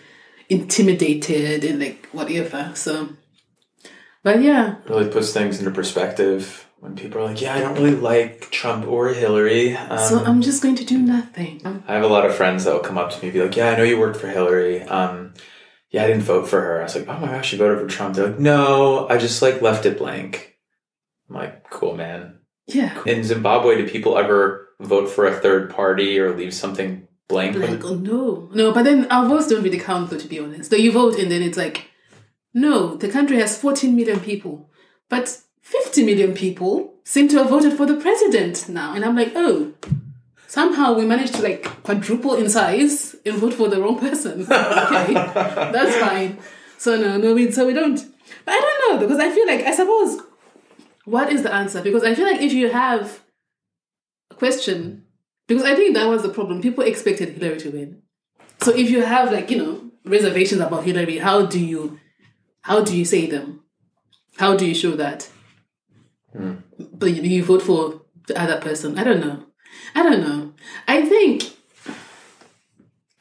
intimidated 0.49 1.63
and 1.63 1.79
like 1.79 2.07
whatever. 2.07 2.71
So, 2.75 3.09
but 4.23 4.41
yeah, 4.41 4.75
really 4.87 5.09
puts 5.09 5.33
things 5.33 5.59
into 5.59 5.71
perspective 5.71 6.65
when 6.79 6.95
people 6.95 7.21
are 7.21 7.25
like, 7.25 7.41
"Yeah, 7.41 7.55
I 7.55 7.59
don't 7.59 7.75
really 7.75 7.95
like 7.95 8.51
Trump 8.51 8.87
or 8.87 9.09
Hillary." 9.09 9.75
Um, 9.75 9.97
so 9.97 10.23
I'm 10.23 10.41
just 10.41 10.63
going 10.63 10.75
to 10.75 10.85
do 10.85 10.97
nothing. 10.97 11.61
I 11.87 11.93
have 11.93 12.03
a 12.03 12.07
lot 12.07 12.25
of 12.25 12.35
friends 12.35 12.63
that 12.63 12.73
will 12.73 12.79
come 12.79 12.97
up 12.97 13.11
to 13.11 13.17
me 13.17 13.27
and 13.27 13.33
be 13.33 13.41
like, 13.41 13.57
"Yeah, 13.57 13.71
I 13.71 13.75
know 13.75 13.83
you 13.83 13.99
worked 13.99 14.19
for 14.19 14.27
Hillary. 14.27 14.83
Um, 14.83 15.33
yeah, 15.89 16.03
I 16.03 16.07
didn't 16.07 16.23
vote 16.23 16.47
for 16.47 16.61
her." 16.61 16.79
I 16.79 16.83
was 16.83 16.95
like, 16.95 17.07
"Oh 17.09 17.19
my 17.19 17.27
gosh, 17.27 17.51
you 17.51 17.59
voted 17.59 17.79
for 17.79 17.87
Trump?" 17.87 18.15
They're 18.15 18.27
like, 18.27 18.39
"No, 18.39 19.09
I 19.09 19.17
just 19.17 19.41
like 19.41 19.61
left 19.61 19.85
it 19.85 19.97
blank." 19.97 20.55
I'm 21.29 21.35
like, 21.35 21.69
"Cool, 21.69 21.97
man." 21.97 22.39
Yeah. 22.67 23.03
In 23.05 23.23
Zimbabwe, 23.23 23.77
do 23.77 23.87
people 23.89 24.17
ever 24.17 24.69
vote 24.79 25.07
for 25.09 25.25
a 25.25 25.39
third 25.39 25.69
party 25.69 26.19
or 26.19 26.35
leave 26.35 26.53
something 26.53 27.07
blank? 27.27 27.57
Like, 27.57 27.83
oh 27.83 27.95
no. 27.95 28.49
No, 28.53 28.71
but 28.71 28.83
then 28.83 29.09
our 29.11 29.27
votes 29.27 29.47
don't 29.47 29.63
really 29.63 29.79
count 29.79 30.09
though, 30.09 30.17
to 30.17 30.27
be 30.27 30.39
honest. 30.39 30.69
So 30.71 30.75
you 30.75 30.91
vote 30.91 31.17
and 31.17 31.31
then 31.31 31.41
it's 31.41 31.57
like, 31.57 31.89
no, 32.53 32.95
the 32.95 33.09
country 33.09 33.37
has 33.37 33.57
14 33.57 33.95
million 33.95 34.19
people, 34.19 34.69
but 35.09 35.41
50 35.61 36.05
million 36.05 36.33
people 36.33 36.93
seem 37.03 37.27
to 37.29 37.37
have 37.37 37.49
voted 37.49 37.73
for 37.73 37.85
the 37.85 37.95
president 37.95 38.69
now. 38.69 38.93
And 38.93 39.03
I'm 39.05 39.15
like, 39.15 39.33
oh, 39.35 39.73
somehow 40.47 40.93
we 40.93 41.05
managed 41.05 41.35
to 41.35 41.41
like 41.41 41.63
quadruple 41.83 42.35
in 42.35 42.49
size 42.49 43.15
and 43.25 43.35
vote 43.35 43.53
for 43.53 43.67
the 43.67 43.81
wrong 43.81 43.99
person. 43.99 44.41
okay, 44.51 45.13
that's 45.13 45.95
fine. 45.97 46.39
So 46.77 46.97
no, 46.97 47.17
no, 47.17 47.33
we, 47.33 47.51
so 47.51 47.67
we 47.67 47.73
don't. 47.73 47.99
But 48.45 48.53
I 48.53 48.59
don't 48.59 49.01
know, 49.01 49.07
because 49.07 49.19
I 49.19 49.29
feel 49.33 49.47
like, 49.47 49.65
I 49.65 49.73
suppose, 49.75 50.19
what 51.05 51.31
is 51.31 51.43
the 51.43 51.53
answer? 51.53 51.81
Because 51.81 52.03
I 52.03 52.15
feel 52.15 52.25
like 52.25 52.41
if 52.41 52.53
you 52.53 52.69
have 52.69 53.21
a 54.31 54.35
question, 54.35 55.05
because 55.47 55.63
I 55.63 55.75
think 55.75 55.95
that 55.95 56.07
was 56.07 56.23
the 56.23 56.29
problem. 56.29 56.61
People 56.61 56.83
expected 56.83 57.37
Hillary 57.37 57.59
to 57.59 57.69
win. 57.69 58.01
So 58.61 58.71
if 58.75 58.89
you 58.89 59.03
have 59.03 59.31
like, 59.31 59.51
you 59.51 59.57
know, 59.57 59.91
reservations 60.03 60.61
about 60.61 60.83
Hillary, 60.83 61.17
how 61.17 61.45
do 61.45 61.59
you 61.59 61.99
how 62.61 62.83
do 62.83 62.97
you 62.97 63.05
say 63.05 63.27
them? 63.27 63.61
How 64.37 64.57
do 64.57 64.65
you 64.65 64.73
show 64.73 64.91
that? 64.91 65.29
Hmm. 66.35 66.55
But 66.79 67.07
you, 67.07 67.21
you 67.21 67.43
vote 67.43 67.61
for 67.61 68.01
the 68.27 68.39
other 68.41 68.59
person. 68.59 68.97
I 68.97 69.03
don't 69.03 69.19
know. 69.19 69.45
I 69.93 70.03
don't 70.03 70.21
know. 70.21 70.53
I 70.87 71.05
think 71.05 71.43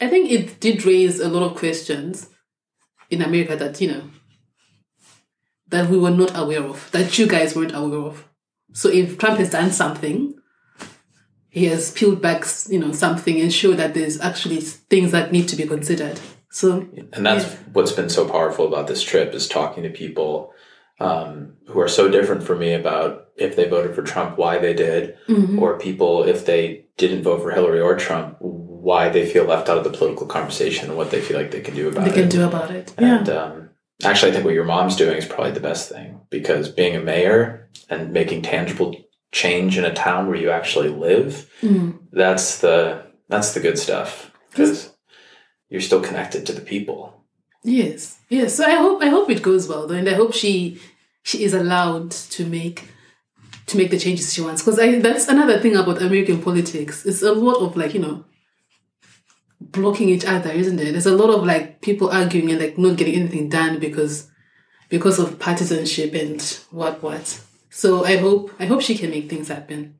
I 0.01 0.07
think 0.09 0.31
it 0.31 0.59
did 0.59 0.85
raise 0.85 1.19
a 1.19 1.29
lot 1.29 1.43
of 1.43 1.57
questions 1.57 2.29
in 3.09 3.21
America 3.21 3.55
that, 3.55 3.79
you 3.79 3.87
know, 3.91 4.03
that 5.75 5.89
we 5.89 5.97
were 5.97 6.11
not 6.23 6.31
aware 6.37 6.63
of, 6.63 6.89
that 6.91 7.17
you 7.19 7.27
guys 7.27 7.55
weren't 7.55 7.75
aware 7.75 7.99
of. 8.11 8.27
So 8.73 8.89
if 8.89 9.17
Trump 9.17 9.37
has 9.39 9.49
done 9.51 9.71
something, 9.71 10.33
he 11.49 11.65
has 11.65 11.91
peeled 11.91 12.21
back, 12.21 12.45
you 12.69 12.79
know, 12.79 12.91
something 12.91 13.39
and 13.39 13.51
showed 13.53 13.77
that 13.77 13.93
there's 13.93 14.19
actually 14.19 14.59
things 14.61 15.11
that 15.11 15.31
need 15.31 15.47
to 15.49 15.55
be 15.55 15.65
considered. 15.65 16.19
So 16.49 16.87
And 17.13 17.25
that's 17.25 17.45
Yeah. 17.45 17.55
what's 17.73 17.91
been 17.91 18.09
so 18.09 18.27
powerful 18.27 18.65
about 18.67 18.87
this 18.87 19.03
trip 19.03 19.33
is 19.33 19.47
talking 19.47 19.83
to 19.83 19.89
people 19.89 20.51
um, 20.99 21.55
who 21.67 21.79
are 21.81 21.89
so 21.89 22.07
different 22.09 22.41
from 22.43 22.59
me 22.59 22.73
about 22.73 23.25
if 23.35 23.57
they 23.57 23.67
voted 23.67 23.93
for 23.95 24.01
Trump, 24.01 24.37
why 24.37 24.57
they 24.59 24.73
did, 24.73 25.15
Mm-hmm. 25.27 25.59
or 25.61 25.77
people 25.77 26.23
if 26.23 26.45
they 26.45 26.85
didn't 26.97 27.23
vote 27.23 27.41
for 27.41 27.51
Hillary 27.51 27.81
or 27.81 27.97
Trump, 27.97 28.37
why 28.39 29.09
they 29.09 29.25
feel 29.25 29.43
left 29.43 29.67
out 29.67 29.77
of 29.77 29.83
the 29.83 29.89
political 29.97 30.25
conversation 30.25 30.87
and 30.89 30.97
what 30.97 31.11
they 31.11 31.19
feel 31.19 31.37
like 31.37 31.51
they 31.51 31.59
can 31.59 31.75
do 31.75 31.89
about 31.89 32.05
they 32.05 32.11
it. 32.11 32.13
They 32.15 32.21
can 32.21 32.29
do 32.29 32.43
about 32.45 32.71
it. 32.71 32.93
Yeah. 32.99 33.19
Um, 33.23 33.64
actually, 34.03 34.31
I 34.31 34.33
think 34.33 34.45
what 34.45 34.53
your 34.53 34.65
mom's 34.65 34.95
doing 34.95 35.17
is 35.17 35.25
probably 35.25 35.51
the 35.51 35.59
best 35.59 35.89
thing 35.89 36.21
because 36.29 36.69
being 36.69 36.95
a 36.95 37.01
mayor 37.01 37.69
and 37.89 38.11
making 38.11 38.41
tangible 38.41 38.95
change 39.31 39.77
in 39.77 39.85
a 39.85 39.93
town 39.93 40.27
where 40.27 40.37
you 40.37 40.49
actually 40.49 40.89
live, 40.89 41.49
Mm. 41.61 41.99
that's 42.11 42.59
the 42.59 43.03
that's 43.29 43.53
the 43.53 43.59
good 43.59 43.77
stuff 43.79 44.31
because 44.51 44.93
you're 45.69 45.81
still 45.81 46.01
connected 46.01 46.45
to 46.45 46.53
the 46.53 46.61
people. 46.61 47.23
Yes, 47.63 48.19
yes. 48.29 48.55
So 48.55 48.65
I 48.65 48.75
hope 48.75 49.01
I 49.03 49.07
hope 49.09 49.29
it 49.29 49.41
goes 49.41 49.67
well 49.67 49.87
though, 49.87 49.95
and 49.95 50.07
I 50.09 50.13
hope 50.13 50.33
she 50.33 50.79
she 51.23 51.43
is 51.43 51.53
allowed 51.53 52.11
to 52.11 52.45
make 52.45 52.89
to 53.67 53.77
make 53.77 53.89
the 53.89 53.97
changes 53.99 54.31
she 54.33 54.41
wants. 54.41 54.61
Because 54.61 54.79
I 54.79 54.99
that's 54.99 55.27
another 55.27 55.59
thing 55.59 55.75
about 55.75 56.01
American 56.01 56.41
politics. 56.41 57.05
It's 57.05 57.23
a 57.23 57.33
lot 57.33 57.57
of 57.65 57.75
like 57.75 57.93
you 57.95 57.99
know 58.01 58.23
blocking 59.59 60.09
each 60.09 60.25
other, 60.25 60.51
isn't 60.51 60.79
it? 60.79 60.91
There's 60.91 61.05
a 61.05 61.15
lot 61.15 61.29
of 61.29 61.45
like 61.45 61.81
people 61.81 62.09
arguing 62.09 62.51
and 62.51 62.59
like 62.59 62.77
not 62.77 62.97
getting 62.97 63.15
anything 63.15 63.49
done 63.49 63.79
because 63.79 64.29
because 64.89 65.19
of 65.19 65.39
partisanship 65.39 66.13
and 66.13 66.41
what 66.71 67.01
what. 67.01 67.41
So 67.69 68.05
I 68.05 68.17
hope 68.17 68.51
I 68.59 68.65
hope 68.65 68.81
she 68.81 68.97
can 68.97 69.09
make 69.09 69.29
things 69.29 69.47
happen. 69.47 69.95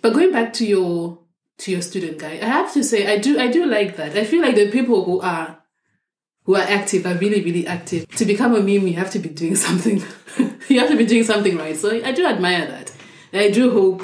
But 0.00 0.14
going 0.14 0.32
back 0.32 0.52
to 0.54 0.66
your 0.66 1.18
to 1.58 1.70
your 1.70 1.82
student 1.82 2.18
guy, 2.18 2.38
I 2.42 2.46
have 2.46 2.72
to 2.74 2.84
say 2.84 3.12
I 3.12 3.18
do 3.18 3.38
I 3.38 3.48
do 3.48 3.66
like 3.66 3.96
that. 3.96 4.16
I 4.16 4.24
feel 4.24 4.42
like 4.42 4.56
the 4.56 4.70
people 4.70 5.04
who 5.04 5.20
are 5.20 5.62
who 6.44 6.56
are 6.56 6.62
active 6.62 7.06
are 7.06 7.14
really, 7.14 7.42
really 7.42 7.66
active. 7.66 8.08
To 8.16 8.24
become 8.24 8.54
a 8.54 8.60
meme, 8.60 8.88
you 8.88 8.94
have 8.94 9.10
to 9.12 9.18
be 9.18 9.28
doing 9.28 9.56
something. 9.66 10.02
you 10.68 10.80
have 10.80 10.88
to 10.90 10.96
be 10.96 11.06
doing 11.06 11.24
something 11.24 11.56
right. 11.56 11.76
So 11.76 11.90
I 12.04 12.12
do 12.12 12.26
admire 12.26 12.66
that. 12.66 12.92
I 13.32 13.50
do 13.50 13.70
hope 13.70 14.02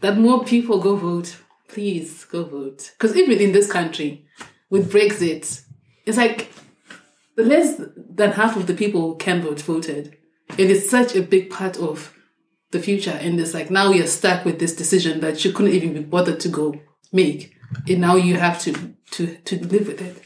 that 0.00 0.18
more 0.18 0.44
people 0.44 0.80
go 0.80 0.96
vote. 0.96 1.36
Please 1.72 2.24
go 2.26 2.44
vote. 2.44 2.92
Because 2.98 3.16
even 3.16 3.38
in 3.38 3.52
this 3.52 3.70
country, 3.70 4.26
with 4.70 4.92
Brexit, 4.92 5.62
it's 6.06 6.18
like 6.18 6.52
less 7.36 7.80
than 7.96 8.32
half 8.32 8.56
of 8.56 8.66
the 8.66 8.74
people 8.74 9.00
who 9.00 9.16
can 9.16 9.40
vote 9.42 9.60
voted. 9.62 10.16
It 10.58 10.70
is 10.70 10.88
such 10.90 11.16
a 11.16 11.22
big 11.22 11.50
part 11.50 11.78
of 11.78 12.14
the 12.72 12.78
future. 12.80 13.18
And 13.22 13.40
it's 13.40 13.54
like 13.54 13.70
now 13.70 13.90
you're 13.90 14.06
stuck 14.06 14.44
with 14.44 14.58
this 14.58 14.76
decision 14.76 15.20
that 15.20 15.44
you 15.44 15.52
couldn't 15.52 15.72
even 15.72 15.94
be 15.94 16.00
bothered 16.00 16.40
to 16.40 16.48
go 16.48 16.74
make. 17.10 17.54
And 17.88 18.00
now 18.02 18.16
you 18.16 18.36
have 18.36 18.60
to 18.62 18.72
to 19.12 19.34
to 19.36 19.66
live 19.66 19.86
with 19.88 20.00
it. 20.02 20.22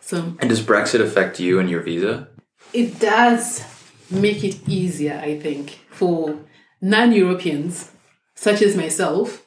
So 0.00 0.36
And 0.38 0.48
does 0.48 0.60
Brexit 0.62 1.00
affect 1.00 1.40
you 1.40 1.58
and 1.58 1.68
your 1.68 1.82
visa? 1.82 2.28
it 2.72 3.00
does 3.00 3.64
make 4.10 4.44
it 4.44 4.68
easier, 4.68 5.20
I 5.20 5.38
think, 5.40 5.80
for 5.90 6.38
non-Europeans 6.80 7.90
such 8.34 8.62
as 8.62 8.76
myself 8.76 9.44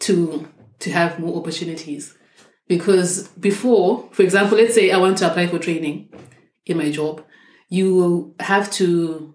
to 0.00 0.48
to 0.80 0.90
have 0.90 1.18
more 1.18 1.36
opportunities. 1.36 2.16
Because 2.68 3.28
before, 3.28 4.08
for 4.12 4.22
example, 4.22 4.58
let's 4.58 4.74
say 4.74 4.90
I 4.90 4.98
want 4.98 5.18
to 5.18 5.30
apply 5.30 5.46
for 5.46 5.58
training 5.58 6.08
in 6.66 6.76
my 6.76 6.90
job, 6.90 7.24
you 7.68 8.34
have 8.40 8.70
to 8.72 9.34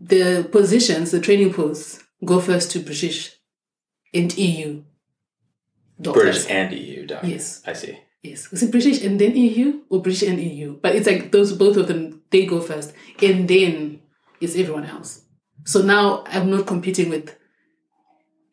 the 0.00 0.48
positions, 0.52 1.10
the 1.10 1.20
training 1.20 1.54
posts, 1.54 2.02
go 2.24 2.40
first 2.40 2.70
to 2.72 2.80
British 2.80 3.36
and 4.12 4.36
EU 4.36 4.82
doctors. 6.00 6.22
British 6.22 6.50
and 6.50 6.72
EU 6.72 7.06
doctors. 7.06 7.30
Yes. 7.30 7.62
I 7.66 7.72
see. 7.72 7.98
Yes. 8.22 8.52
Is 8.52 8.62
it 8.62 8.70
British 8.70 9.02
and 9.02 9.20
then 9.20 9.36
EU 9.36 9.82
or 9.88 10.02
British 10.02 10.28
and 10.28 10.38
EU? 10.38 10.78
But 10.80 10.96
it's 10.96 11.06
like 11.06 11.32
those 11.32 11.52
both 11.52 11.76
of 11.76 11.88
them 11.88 12.22
they 12.30 12.44
go 12.44 12.60
first 12.60 12.92
and 13.22 13.48
then 13.48 14.00
it's 14.40 14.56
everyone 14.56 14.84
else. 14.84 15.22
So 15.64 15.82
now 15.82 16.24
I'm 16.26 16.50
not 16.50 16.66
competing 16.66 17.08
with 17.08 17.36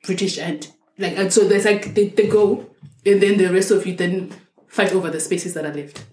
British 0.04 0.38
and 0.38 0.68
like 0.98 1.18
and 1.18 1.34
so 1.34 1.48
there's 1.48 1.66
like 1.66 1.94
they, 1.94 2.10
they 2.10 2.28
go 2.28 2.70
and 3.06 3.22
then 3.22 3.38
the 3.38 3.52
rest 3.52 3.72
of 3.72 3.86
you 3.86 3.96
then 3.96 4.34
fight 4.68 4.94
over 4.94 5.10
the 5.10 5.20
spaces 5.20 5.54
that 5.54 5.66
are 5.66 5.74
left. 5.74 6.06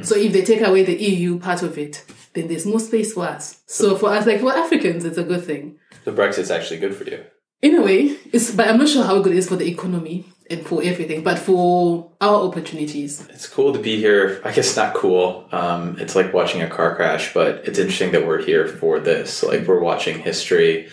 So 0.00 0.16
if 0.16 0.32
they 0.32 0.42
take 0.42 0.62
away 0.62 0.82
the 0.82 0.96
EU 0.96 1.38
part 1.38 1.62
of 1.62 1.76
it, 1.76 2.04
then 2.32 2.48
there's 2.48 2.64
more 2.64 2.80
space 2.80 3.12
for 3.12 3.26
us. 3.26 3.60
So 3.66 3.96
for 3.96 4.08
us, 4.10 4.26
like 4.26 4.40
for 4.40 4.50
Africans, 4.50 5.04
it's 5.04 5.18
a 5.18 5.24
good 5.24 5.44
thing. 5.44 5.78
So 6.06 6.12
Brexit's 6.12 6.50
actually 6.50 6.80
good 6.80 6.96
for 6.96 7.04
you. 7.04 7.22
In 7.60 7.76
a 7.76 7.82
way, 7.82 8.16
it's 8.32 8.50
but 8.50 8.68
I'm 8.68 8.78
not 8.78 8.88
sure 8.88 9.04
how 9.04 9.20
good 9.20 9.32
it 9.32 9.38
is 9.38 9.48
for 9.48 9.56
the 9.56 9.68
economy 9.68 10.24
and 10.48 10.66
for 10.66 10.82
everything, 10.82 11.22
but 11.22 11.38
for 11.38 12.12
our 12.20 12.46
opportunities. 12.46 13.26
It's 13.28 13.46
cool 13.46 13.72
to 13.74 13.78
be 13.78 13.96
here. 13.96 14.40
I 14.44 14.52
guess 14.52 14.74
not 14.76 14.94
cool. 14.94 15.48
Um, 15.52 15.96
it's 15.98 16.14
like 16.14 16.32
watching 16.32 16.62
a 16.62 16.68
car 16.68 16.96
crash, 16.96 17.34
but 17.34 17.66
it's 17.68 17.78
interesting 17.78 18.12
that 18.12 18.26
we're 18.26 18.42
here 18.42 18.66
for 18.66 19.00
this. 19.00 19.42
Like 19.42 19.66
we're 19.66 19.80
watching 19.80 20.18
history 20.18 20.88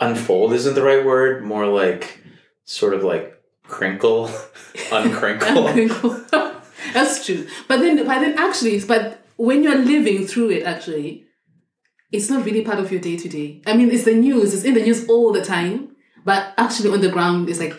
unfold 0.00 0.52
isn't 0.54 0.74
the 0.74 0.82
right 0.82 1.04
word. 1.04 1.44
More 1.44 1.66
like 1.66 2.20
sort 2.64 2.94
of 2.94 3.02
like 3.02 3.40
crinkle, 3.66 4.26
uncrinkle. 4.90 6.30
That's 6.92 7.24
true. 7.24 7.46
But 7.66 7.78
then, 7.78 7.96
but 8.06 8.20
then, 8.20 8.38
actually, 8.38 8.82
but 8.84 9.24
when 9.36 9.62
you're 9.62 9.78
living 9.78 10.26
through 10.26 10.50
it, 10.50 10.64
actually, 10.64 11.24
it's 12.12 12.30
not 12.30 12.44
really 12.44 12.62
part 12.62 12.78
of 12.78 12.92
your 12.92 13.00
day 13.00 13.16
to 13.16 13.28
day. 13.28 13.62
I 13.66 13.76
mean, 13.76 13.90
it's 13.90 14.04
the 14.04 14.14
news. 14.14 14.54
It's 14.54 14.64
in 14.64 14.74
the 14.74 14.82
news 14.82 15.08
all 15.08 15.32
the 15.32 15.44
time. 15.44 15.96
But 16.24 16.54
actually, 16.56 16.90
on 16.90 17.00
the 17.00 17.10
ground, 17.10 17.48
it's 17.48 17.58
like 17.58 17.78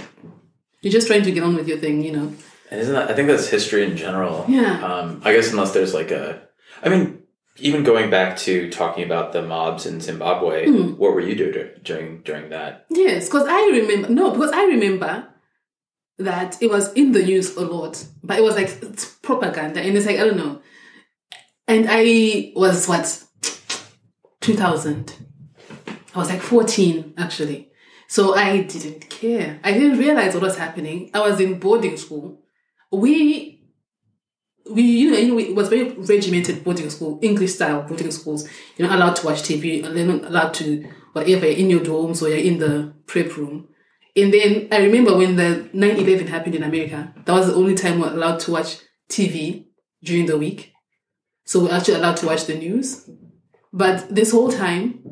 you're 0.82 0.92
just 0.92 1.08
trying 1.08 1.24
to 1.24 1.32
get 1.32 1.44
on 1.44 1.56
with 1.56 1.68
your 1.68 1.78
thing. 1.78 2.02
You 2.02 2.12
know. 2.12 2.34
And 2.72 2.82
isn't 2.82 2.94
that? 2.94 3.10
I 3.10 3.14
think 3.14 3.28
that's 3.28 3.48
history 3.48 3.84
in 3.84 3.96
general. 3.96 4.46
Yeah. 4.48 4.84
Um, 4.84 5.22
I 5.24 5.34
guess 5.34 5.52
unless 5.52 5.74
there's 5.74 5.94
like 5.94 6.12
a, 6.12 6.42
I 6.84 6.90
mean, 6.90 7.15
even 7.58 7.84
going 7.84 8.10
back 8.10 8.38
to 8.38 8.70
talking 8.70 9.04
about 9.04 9.32
the 9.34 9.42
mobs 9.42 9.86
in 9.86 10.02
Zimbabwe, 10.02 10.66
Hmm. 10.68 10.92
what 10.98 11.14
were 11.14 11.22
you 11.22 11.36
doing 11.36 11.70
during 11.84 12.22
during 12.24 12.50
that? 12.50 12.86
Yes, 12.90 13.26
because 13.28 13.48
I 13.48 13.62
remember. 13.72 14.10
No, 14.10 14.32
because 14.32 14.52
I 14.52 14.64
remember 14.66 15.28
that 16.18 16.62
it 16.62 16.70
was 16.70 16.92
in 16.94 17.12
the 17.12 17.24
news 17.24 17.56
a 17.58 17.62
lot, 17.62 18.04
but 18.24 18.38
it 18.38 18.44
was 18.44 18.56
like 18.56 18.70
it's 18.82 19.06
propaganda, 19.06 19.82
and 19.82 19.96
it's 19.98 20.06
like 20.06 20.20
I 20.20 20.24
don't 20.26 20.38
know. 20.38 20.62
And 21.68 21.88
I 21.90 22.52
was 22.56 22.88
what 22.88 23.24
two 24.42 24.54
thousand. 24.56 25.14
I 26.14 26.20
was 26.20 26.30
like 26.30 26.42
fourteen 26.42 27.14
actually, 27.18 27.70
so 28.08 28.36
I 28.36 28.62
didn't 28.62 29.10
care. 29.10 29.60
I 29.64 29.72
didn't 29.74 29.98
realize 30.00 30.34
what 30.34 30.44
was 30.44 30.58
happening. 30.58 31.10
I 31.14 31.20
was 31.20 31.40
in 31.40 31.60
boarding 31.60 31.98
school. 31.98 32.42
We 32.92 33.55
we 34.72 34.82
you 34.82 35.12
know, 35.12 35.18
you 35.18 35.28
know 35.28 35.40
it 35.40 35.56
was 35.56 35.70
very 35.70 35.92
regimented 35.92 36.64
boarding 36.64 36.90
school, 36.90 37.20
English 37.22 37.54
style 37.54 37.84
boarding 37.84 38.12
schools. 38.12 38.48
You're 38.78 38.88
not 38.88 38.98
allowed 38.98 39.16
to 39.18 39.26
watch 39.26 39.44
TV. 39.44 39.82
You're 39.82 40.06
not 40.06 40.30
allowed 40.30 40.54
to 40.56 40.90
whatever 41.14 41.46
in 41.46 41.70
your 41.70 41.82
dorms 41.82 42.22
or 42.22 42.30
you're 42.30 42.38
in 42.38 42.60
the 42.60 42.94
prep 43.06 43.36
room. 43.38 43.68
And 44.16 44.34
then 44.34 44.68
I 44.72 44.78
remember 44.78 45.16
when 45.18 45.36
the 45.36 45.70
9-11 45.74 46.28
happened 46.28 46.56
in 46.56 46.64
America, 46.64 47.14
that 47.26 47.34
was 47.34 47.48
the 47.48 47.56
only 47.56 47.76
time 47.76 47.96
we 47.96 48.08
were 48.08 48.14
allowed 48.14 48.40
to 48.42 48.52
watch 48.52 48.80
TV 49.10 49.66
during 50.04 50.26
the 50.26 50.38
week. 50.38 50.72
So 51.46 51.60
we 51.60 51.68
we're 51.68 51.74
actually 51.74 51.96
allowed 51.96 52.18
to 52.18 52.26
watch 52.26 52.46
the 52.46 52.56
news. 52.56 53.10
But 53.72 54.14
this 54.14 54.32
whole 54.32 54.52
time, 54.52 55.04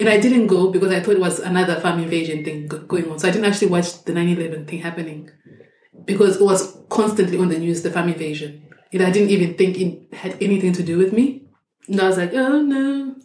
and 0.00 0.08
I 0.08 0.18
didn't 0.18 0.48
go 0.48 0.70
because 0.70 0.92
I 0.92 1.00
thought 1.00 1.14
it 1.14 1.20
was 1.20 1.38
another 1.38 1.80
farm 1.80 2.00
invasion 2.00 2.44
thing 2.44 2.66
going 2.66 3.10
on. 3.10 3.18
So 3.18 3.28
I 3.28 3.30
didn't 3.30 3.46
actually 3.46 3.68
watch 3.68 4.04
the 4.04 4.12
9-11 4.12 4.68
thing 4.68 4.80
happening 4.80 5.30
because 6.04 6.36
it 6.36 6.44
was 6.44 6.78
constantly 6.88 7.38
on 7.38 7.48
the 7.48 7.58
news, 7.58 7.82
the 7.82 7.90
farm 7.90 8.08
invasion. 8.08 8.67
And 8.92 9.02
I 9.02 9.10
didn't 9.10 9.30
even 9.30 9.54
think 9.54 9.78
it 9.78 10.14
had 10.14 10.42
anything 10.42 10.72
to 10.74 10.82
do 10.82 10.98
with 10.98 11.12
me. 11.12 11.42
And 11.88 12.00
I 12.00 12.06
was 12.06 12.16
like, 12.16 12.32
oh 12.34 12.60
no, 12.62 13.16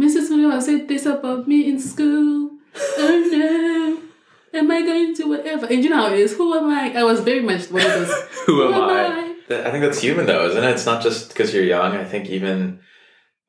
Mrs. 0.00 0.30
Munoz 0.30 0.66
said 0.66 0.88
this 0.88 1.06
about 1.06 1.46
me 1.46 1.68
in 1.68 1.78
school. 1.80 2.50
Oh 2.98 3.28
no. 3.32 4.58
Am 4.58 4.70
I 4.70 4.82
going 4.82 5.14
to 5.16 5.24
whatever? 5.28 5.66
And 5.66 5.82
you 5.82 5.90
know 5.90 5.96
how 5.96 6.12
it 6.12 6.18
is. 6.18 6.36
Who 6.36 6.54
am 6.54 6.68
I? 6.70 6.92
I 6.98 7.02
was 7.02 7.20
very 7.20 7.42
much 7.42 7.70
one 7.70 7.82
of 7.84 7.92
those. 7.92 8.12
Who 8.46 8.72
am 8.72 8.74
I? 8.74 9.34
That- 9.48 9.66
I 9.66 9.70
think 9.70 9.82
that's 9.84 10.00
human 10.00 10.26
though, 10.26 10.46
isn't 10.48 10.62
it? 10.62 10.70
It's 10.70 10.86
not 10.86 11.02
just 11.02 11.28
because 11.28 11.52
you're 11.52 11.64
young. 11.64 11.92
I 11.96 12.04
think 12.04 12.28
even 12.28 12.80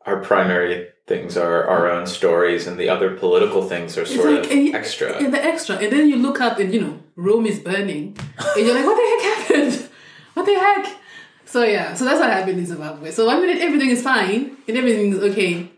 our 0.06 0.22
primary 0.22 0.88
things 1.08 1.38
are 1.38 1.66
our 1.68 1.88
own 1.90 2.08
stories, 2.08 2.66
and 2.66 2.80
the 2.80 2.90
other 2.90 3.16
political 3.16 3.62
things 3.68 3.96
are 3.98 4.06
sort 4.06 4.32
like, 4.34 4.46
of 4.46 4.52
and- 4.52 4.76
extra. 4.76 5.14
And 5.18 5.34
the 5.34 5.44
extra. 5.44 5.76
And 5.76 5.92
then 5.92 6.10
you 6.10 6.16
look 6.18 6.42
up 6.42 6.58
and, 6.60 6.74
you 6.74 6.82
know, 6.82 7.00
Rome 7.16 7.46
is 7.46 7.60
burning. 7.60 8.18
And 8.56 8.66
you're 8.66 8.74
like, 8.76 8.86
what 8.86 8.96
the 8.96 9.24
heck 9.24 9.48
happened? 9.48 9.90
What 10.34 10.46
the 10.46 10.54
heck? 10.56 10.98
So, 11.46 11.64
yeah. 11.64 11.94
So 11.94 12.06
that's 12.06 12.20
what 12.20 12.30
happened 12.30 12.60
in 12.60 12.66
Zimbabwe. 12.66 13.12
So 13.12 13.26
one 13.26 13.42
minute 13.42 13.62
everything 13.62 13.90
is 13.90 14.02
fine 14.02 14.58
and 14.68 14.78
everything 14.78 15.14
is 15.14 15.20
okay. 15.32 15.72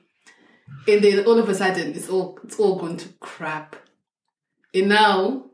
and 0.88 1.04
then 1.04 1.26
all 1.26 1.38
of 1.38 1.50
a 1.50 1.56
sudden 1.56 1.94
it's 1.94 2.10
all 2.10 2.40
it's 2.44 2.58
all 2.60 2.78
gone 2.78 2.98
to 2.98 3.10
crap. 3.20 3.76
And 4.74 4.90
now 4.90 5.46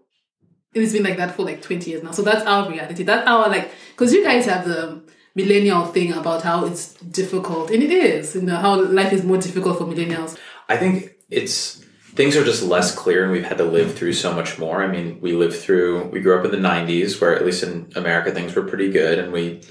it's 0.74 0.94
been 0.94 1.04
like 1.04 1.18
that 1.18 1.36
for 1.36 1.44
like 1.44 1.62
20 1.62 1.90
years 1.90 2.04
now. 2.04 2.12
So 2.12 2.22
that's 2.22 2.46
our 2.46 2.70
reality. 2.70 3.04
That's 3.04 3.28
our 3.28 3.50
like 3.50 3.72
because 3.92 4.14
you 4.14 4.24
guys 4.24 4.46
have 4.46 4.66
the 4.66 5.02
millennial 5.36 5.86
thing 5.86 6.14
about 6.14 6.44
how 6.44 6.66
it's 6.66 6.94
difficult. 6.96 7.72
And 7.72 7.82
it 7.82 7.92
is, 7.92 8.36
you 8.36 8.42
know, 8.42 8.58
how 8.58 8.82
life 8.82 9.14
is 9.14 9.24
more 9.24 9.38
difficult 9.38 9.78
for 9.78 9.86
millennials. 9.86 10.38
I 10.70 10.78
think 10.78 11.16
it's 11.30 11.84
things 12.16 12.36
are 12.36 12.44
just 12.44 12.62
less 12.62 12.94
clear 12.94 13.24
and 13.24 13.32
we've 13.32 13.44
had 13.44 13.58
to 13.58 13.64
live 13.64 13.96
through 13.96 14.14
so 14.14 14.34
much 14.34 14.60
more. 14.60 14.84
I 14.84 14.88
mean, 14.88 15.20
we 15.20 15.34
lived 15.34 15.56
through 15.56 16.06
we 16.06 16.22
grew 16.22 16.38
up 16.38 16.46
in 16.46 16.52
the 16.52 16.58
90s 16.58 17.20
where 17.20 17.36
at 17.36 17.46
least 17.46 17.64
in 17.64 17.92
America 17.96 18.32
things 18.32 18.56
were 18.56 18.64
pretty 18.64 18.92
good 18.92 19.20
and 19.20 19.32
we 19.32 19.62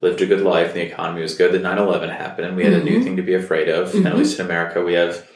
lived 0.00 0.20
a 0.22 0.26
good 0.26 0.40
life 0.40 0.68
and 0.68 0.76
the 0.76 0.86
economy 0.86 1.22
was 1.22 1.36
good. 1.36 1.52
Then 1.52 1.62
9/11 1.62 2.10
happened 2.16 2.48
and 2.48 2.56
we 2.56 2.64
had 2.64 2.72
a 2.72 2.82
new 2.82 2.96
mm-hmm. 2.96 3.04
thing 3.04 3.16
to 3.16 3.22
be 3.22 3.34
afraid 3.34 3.68
of. 3.68 3.94
And 3.94 4.06
at 4.06 4.12
mm-hmm. 4.12 4.18
least 4.18 4.38
in 4.38 4.46
America 4.46 4.82
we 4.82 4.94
have 4.94 5.26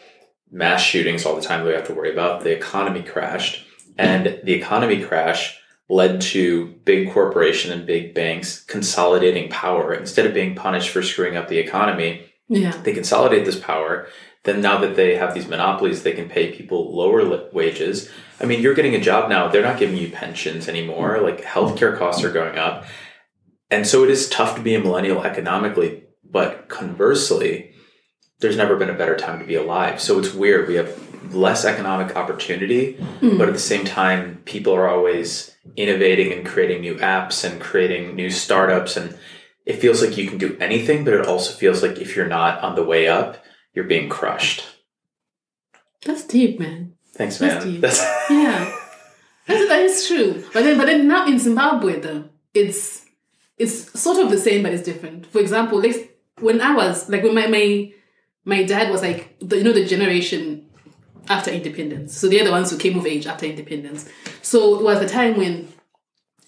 mass 0.50 0.82
shootings 0.82 1.26
all 1.26 1.36
the 1.36 1.42
time 1.42 1.60
that 1.60 1.68
we 1.68 1.74
have 1.74 1.86
to 1.88 1.94
worry 1.94 2.12
about. 2.12 2.42
The 2.42 2.56
economy 2.56 3.02
crashed 3.02 3.64
and 3.98 4.40
the 4.42 4.52
economy 4.52 5.02
crash 5.02 5.58
led 5.88 6.20
to 6.20 6.66
big 6.84 7.12
corporation 7.12 7.70
and 7.70 7.86
big 7.86 8.14
banks 8.14 8.64
consolidating 8.64 9.50
power 9.50 9.92
instead 9.92 10.26
of 10.26 10.32
being 10.32 10.54
punished 10.54 10.88
for 10.88 11.02
screwing 11.02 11.36
up 11.36 11.48
the 11.48 11.58
economy 11.58 12.24
Yeah. 12.48 12.72
they 12.82 12.92
consolidate 12.92 13.44
this 13.44 13.58
power. 13.58 14.08
Then 14.44 14.60
now 14.60 14.78
that 14.78 14.94
they 14.94 15.16
have 15.16 15.32
these 15.32 15.48
monopolies, 15.48 16.02
they 16.02 16.12
can 16.12 16.28
pay 16.28 16.52
people 16.52 16.94
lower 16.94 17.24
li- 17.24 17.48
wages. 17.52 18.10
I 18.40 18.44
mean, 18.44 18.60
you're 18.60 18.74
getting 18.74 18.94
a 18.94 19.00
job 19.00 19.30
now; 19.30 19.48
they're 19.48 19.62
not 19.62 19.78
giving 19.78 19.96
you 19.96 20.10
pensions 20.10 20.68
anymore. 20.68 21.14
Mm-hmm. 21.14 21.24
Like 21.24 21.42
healthcare 21.42 21.98
costs 21.98 22.22
are 22.24 22.30
going 22.30 22.58
up, 22.58 22.84
and 23.74 23.86
so 23.86 24.04
it 24.04 24.10
is 24.10 24.28
tough 24.28 24.56
to 24.56 24.62
be 24.62 24.74
a 24.74 24.80
millennial 24.80 25.24
economically. 25.24 26.04
But 26.24 26.68
conversely, 26.68 27.72
there's 28.40 28.56
never 28.56 28.76
been 28.76 28.90
a 28.90 28.94
better 28.94 29.16
time 29.16 29.38
to 29.40 29.44
be 29.44 29.54
alive. 29.54 30.00
So 30.00 30.18
it's 30.18 30.32
weird. 30.32 30.68
We 30.68 30.74
have 30.74 31.34
less 31.34 31.64
economic 31.64 32.16
opportunity, 32.16 32.94
hmm. 33.20 33.38
but 33.38 33.48
at 33.48 33.54
the 33.54 33.60
same 33.60 33.84
time, 33.84 34.42
people 34.44 34.74
are 34.74 34.88
always 34.88 35.54
innovating 35.76 36.32
and 36.32 36.46
creating 36.46 36.82
new 36.82 36.96
apps 36.96 37.48
and 37.48 37.60
creating 37.60 38.14
new 38.14 38.30
startups 38.30 38.96
and 38.96 39.18
it 39.66 39.80
feels 39.80 40.02
like 40.02 40.18
you 40.18 40.28
can 40.28 40.36
do 40.38 40.56
anything, 40.60 41.04
but 41.04 41.14
it 41.14 41.26
also 41.26 41.54
feels 41.54 41.82
like 41.82 41.98
if 41.98 42.14
you're 42.14 42.28
not 42.28 42.62
on 42.62 42.74
the 42.74 42.84
way 42.84 43.08
up, 43.08 43.42
you're 43.72 43.86
being 43.86 44.10
crushed. 44.10 44.62
That's 46.04 46.24
deep, 46.24 46.60
man. 46.60 46.94
Thanks, 47.14 47.38
That's 47.38 47.64
man. 47.64 47.72
deep. 47.72 47.80
That's 47.80 48.00
Yeah. 48.30 48.76
That's, 49.46 49.68
that 49.68 49.80
is 49.80 50.06
true. 50.06 50.44
But 50.52 50.64
then 50.64 50.78
but 50.78 50.86
then 50.86 51.08
now 51.08 51.26
in 51.26 51.38
Zimbabwe 51.38 52.00
though, 52.00 52.28
it's 52.52 53.03
it's 53.58 53.98
sort 53.98 54.18
of 54.18 54.30
the 54.30 54.38
same 54.38 54.62
but 54.62 54.72
it's 54.72 54.82
different. 54.82 55.26
For 55.26 55.40
example, 55.40 55.80
like 55.80 56.18
when 56.40 56.60
I 56.60 56.74
was 56.74 57.08
like 57.08 57.22
when 57.22 57.34
my 57.34 57.46
my 57.46 57.92
my 58.44 58.62
dad 58.64 58.90
was 58.90 59.02
like 59.02 59.36
the, 59.40 59.58
you 59.58 59.64
know 59.64 59.72
the 59.72 59.84
generation 59.84 60.66
after 61.28 61.50
independence. 61.50 62.16
So 62.16 62.28
they're 62.28 62.44
the 62.44 62.50
ones 62.50 62.70
who 62.70 62.78
came 62.78 62.98
of 62.98 63.06
age 63.06 63.26
after 63.26 63.46
independence. 63.46 64.08
So 64.42 64.78
it 64.78 64.82
was 64.82 65.00
a 65.00 65.08
time 65.08 65.36
when 65.36 65.72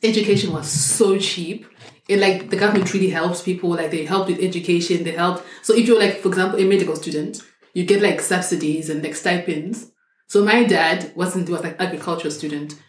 education 0.02 0.52
was 0.52 0.68
so 0.68 1.18
cheap. 1.18 1.66
And 2.08 2.20
like 2.20 2.50
the 2.50 2.56
government 2.56 2.92
really 2.92 3.10
helps 3.10 3.42
people, 3.42 3.70
like 3.70 3.90
they 3.90 4.04
help 4.04 4.28
with 4.28 4.38
education, 4.38 5.02
they 5.02 5.12
help. 5.12 5.44
So 5.62 5.74
if 5.74 5.88
you're 5.88 5.98
like, 5.98 6.18
for 6.18 6.28
example, 6.28 6.60
a 6.60 6.64
medical 6.64 6.94
student, 6.94 7.42
you 7.74 7.84
get 7.84 8.00
like 8.00 8.20
subsidies 8.20 8.88
and 8.90 9.02
like 9.02 9.16
stipends. 9.16 9.90
So 10.28 10.44
my 10.44 10.64
dad 10.64 11.12
wasn't 11.16 11.48
was 11.48 11.62
like 11.62 11.80
agricultural 11.80 12.30
student 12.30 12.80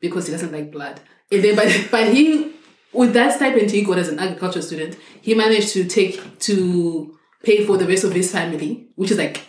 because 0.00 0.26
he 0.26 0.32
doesn't 0.32 0.52
like 0.52 0.70
blood. 0.70 1.00
And 1.32 1.42
then 1.42 1.56
but 1.56 1.88
but 1.90 2.12
he 2.12 2.52
with 2.92 3.12
that 3.14 3.34
stipend 3.34 3.70
he 3.70 3.84
got 3.84 3.98
as 3.98 4.08
an 4.08 4.18
agricultural 4.18 4.64
student, 4.64 4.96
he 5.20 5.34
managed 5.34 5.72
to 5.74 5.84
take 5.84 6.38
to 6.40 7.16
pay 7.42 7.64
for 7.64 7.76
the 7.76 7.86
rest 7.86 8.04
of 8.04 8.12
his 8.12 8.32
family, 8.32 8.88
which 8.96 9.10
is 9.10 9.18
like 9.18 9.42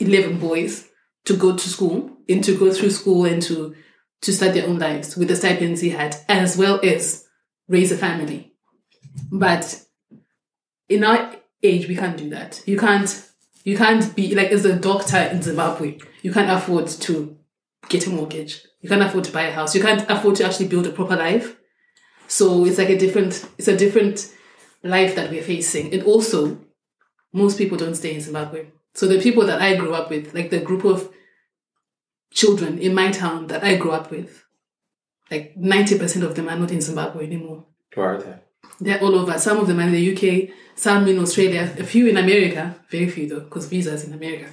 eleven 0.00 0.38
boys, 0.38 0.88
to 1.24 1.36
go 1.36 1.56
to 1.56 1.68
school 1.68 2.10
and 2.28 2.42
to 2.44 2.56
go 2.56 2.72
through 2.72 2.90
school 2.90 3.24
and 3.24 3.42
to 3.42 3.74
to 4.22 4.32
start 4.32 4.54
their 4.54 4.66
own 4.66 4.78
lives 4.78 5.16
with 5.16 5.28
the 5.28 5.36
stipends 5.36 5.80
he 5.80 5.90
had, 5.90 6.16
as 6.28 6.56
well 6.56 6.80
as 6.82 7.26
raise 7.68 7.92
a 7.92 7.96
family. 7.96 8.52
But 9.30 9.82
in 10.88 11.04
our 11.04 11.36
age, 11.62 11.86
we 11.88 11.96
can't 11.96 12.16
do 12.16 12.30
that. 12.30 12.62
You 12.66 12.78
can't. 12.78 13.24
You 13.64 13.76
can't 13.76 14.14
be 14.16 14.34
like 14.34 14.50
as 14.50 14.64
a 14.64 14.78
doctor 14.78 15.18
in 15.18 15.42
Zimbabwe. 15.42 15.98
You 16.22 16.32
can't 16.32 16.50
afford 16.50 16.86
to 16.88 17.36
get 17.90 18.06
a 18.06 18.10
mortgage. 18.10 18.64
You 18.80 18.88
can't 18.88 19.02
afford 19.02 19.24
to 19.24 19.32
buy 19.32 19.42
a 19.42 19.52
house. 19.52 19.74
You 19.74 19.82
can't 19.82 20.08
afford 20.08 20.36
to 20.36 20.46
actually 20.46 20.68
build 20.68 20.86
a 20.86 20.90
proper 20.90 21.16
life. 21.16 21.57
So 22.28 22.64
it's 22.66 22.78
like 22.78 22.90
a 22.90 22.98
different. 22.98 23.44
It's 23.58 23.68
a 23.68 23.76
different 23.76 24.32
life 24.84 25.16
that 25.16 25.30
we're 25.30 25.42
facing, 25.42 25.92
and 25.92 26.04
also 26.04 26.58
most 27.32 27.58
people 27.58 27.76
don't 27.76 27.96
stay 27.96 28.14
in 28.14 28.20
Zimbabwe. 28.20 28.66
So 28.94 29.06
the 29.06 29.20
people 29.20 29.44
that 29.46 29.60
I 29.60 29.76
grew 29.76 29.94
up 29.94 30.10
with, 30.10 30.34
like 30.34 30.50
the 30.50 30.60
group 30.60 30.84
of 30.84 31.12
children 32.32 32.78
in 32.78 32.94
my 32.94 33.10
town 33.10 33.46
that 33.48 33.64
I 33.64 33.76
grew 33.76 33.92
up 33.92 34.10
with, 34.10 34.44
like 35.30 35.54
90% 35.56 36.22
of 36.22 36.34
them 36.34 36.48
are 36.48 36.56
not 36.56 36.70
in 36.70 36.80
Zimbabwe 36.80 37.26
anymore. 37.26 37.64
Where 37.94 38.14
are 38.14 38.22
they? 38.22 38.34
They're 38.80 39.00
all 39.00 39.14
over. 39.14 39.38
Some 39.38 39.58
of 39.58 39.66
them 39.66 39.80
are 39.80 39.84
in 39.84 39.92
the 39.92 40.14
UK, 40.14 40.50
some 40.74 41.06
in 41.08 41.18
Australia, 41.18 41.74
a 41.78 41.84
few 41.84 42.06
in 42.06 42.16
America, 42.16 42.76
very 42.90 43.08
few 43.08 43.28
though, 43.28 43.40
because 43.40 43.66
visas 43.66 44.04
in 44.04 44.12
America, 44.12 44.46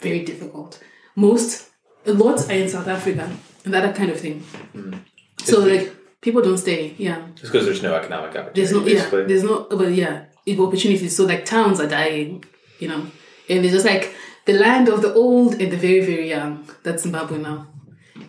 very 0.00 0.24
difficult. 0.24 0.82
Most, 1.16 1.70
a 2.06 2.12
lot 2.12 2.48
are 2.48 2.52
in 2.52 2.68
South 2.68 2.88
Africa 2.88 3.30
and 3.64 3.74
that 3.74 3.94
kind 3.94 4.10
of 4.10 4.20
thing. 4.20 4.44
Mm. 4.74 5.00
So 5.38 5.60
like 5.60 5.94
people 6.24 6.40
don't 6.42 6.58
stay, 6.58 6.94
yeah. 6.96 7.26
Just 7.34 7.52
because 7.52 7.66
there's 7.66 7.82
no 7.82 7.94
economic 7.94 8.30
opportunity, 8.30 8.60
There's 8.60 8.72
no, 8.72 8.86
yeah, 8.86 9.26
there's 9.26 9.44
no, 9.44 9.66
but 9.70 9.92
yeah, 9.92 10.24
equal 10.46 10.66
opportunities. 10.68 11.14
So 11.14 11.24
like 11.26 11.44
towns 11.44 11.78
are 11.80 11.86
dying, 11.86 12.44
you 12.80 12.88
know, 12.88 13.06
and 13.48 13.64
it's 13.64 13.74
just 13.74 13.86
like 13.86 14.14
the 14.46 14.54
land 14.54 14.88
of 14.88 15.02
the 15.02 15.12
old 15.12 15.60
and 15.60 15.70
the 15.70 15.76
very 15.76 16.00
very 16.00 16.30
young. 16.30 16.66
That's 16.82 17.02
Zimbabwe 17.02 17.38
now, 17.38 17.68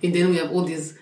and 0.03 0.13
then 0.13 0.29
we 0.29 0.37
have 0.37 0.51
all 0.51 0.65
these 0.65 0.97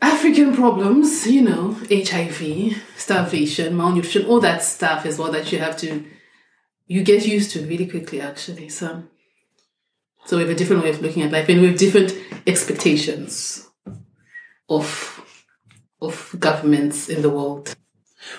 African 0.00 0.54
problems, 0.54 1.26
you 1.26 1.42
know, 1.42 1.76
HIV, 1.90 2.82
starvation, 2.96 3.76
malnutrition, 3.76 4.24
all 4.24 4.40
that 4.40 4.62
stuff 4.62 5.04
as 5.04 5.18
well 5.18 5.30
that 5.32 5.52
you 5.52 5.58
have 5.58 5.76
to 5.78 6.04
you 6.86 7.04
get 7.04 7.24
used 7.26 7.52
to 7.52 7.64
really 7.66 7.86
quickly 7.86 8.20
actually. 8.20 8.70
So 8.70 9.04
so 10.24 10.36
we 10.36 10.42
have 10.44 10.50
a 10.50 10.54
different 10.54 10.82
way 10.82 10.90
of 10.90 11.02
looking 11.02 11.22
at 11.22 11.30
life 11.30 11.48
and 11.50 11.60
we 11.60 11.68
have 11.68 11.78
different 11.78 12.14
expectations 12.46 13.68
of 14.68 14.86
of 16.00 16.34
governments 16.38 17.08
in 17.08 17.22
the 17.22 17.30
world. 17.30 17.74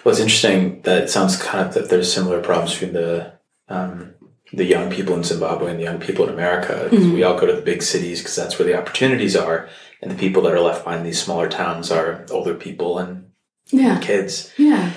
Well, 0.04 0.12
it's 0.14 0.22
interesting 0.22 0.82
that 0.84 1.04
it 1.04 1.10
sounds 1.10 1.42
kind 1.42 1.68
of 1.68 1.74
that 1.74 1.90
there's 1.90 2.12
similar 2.14 2.42
problems 2.42 2.74
between 2.74 2.94
the 2.94 3.34
um, 3.70 4.14
the 4.54 4.66
young 4.66 4.92
people 4.92 5.16
in 5.16 5.24
Zimbabwe 5.24 5.72
and 5.72 5.80
the 5.80 5.84
young 5.86 6.00
people 6.00 6.26
in 6.28 6.34
America. 6.34 6.88
'cause 6.90 7.08
We 7.08 7.24
all 7.24 7.40
go 7.40 7.46
to 7.48 7.54
the 7.54 7.62
big 7.62 7.82
cities 7.82 8.20
because 8.20 8.36
that's 8.36 8.60
where 8.60 8.66
the 8.68 8.78
opportunities 8.78 9.36
are, 9.36 9.70
and 10.02 10.12
the 10.12 10.16
people 10.16 10.42
that 10.44 10.54
are 10.54 10.60
left 10.60 10.84
behind 10.84 11.00
in 11.02 11.06
these 11.06 11.22
smaller 11.24 11.48
towns 11.50 11.90
are 11.90 12.26
older 12.32 12.54
people 12.54 12.98
and 13.00 13.26
Yeah. 13.70 14.00
kids. 14.00 14.52
Yeah. 14.58 14.92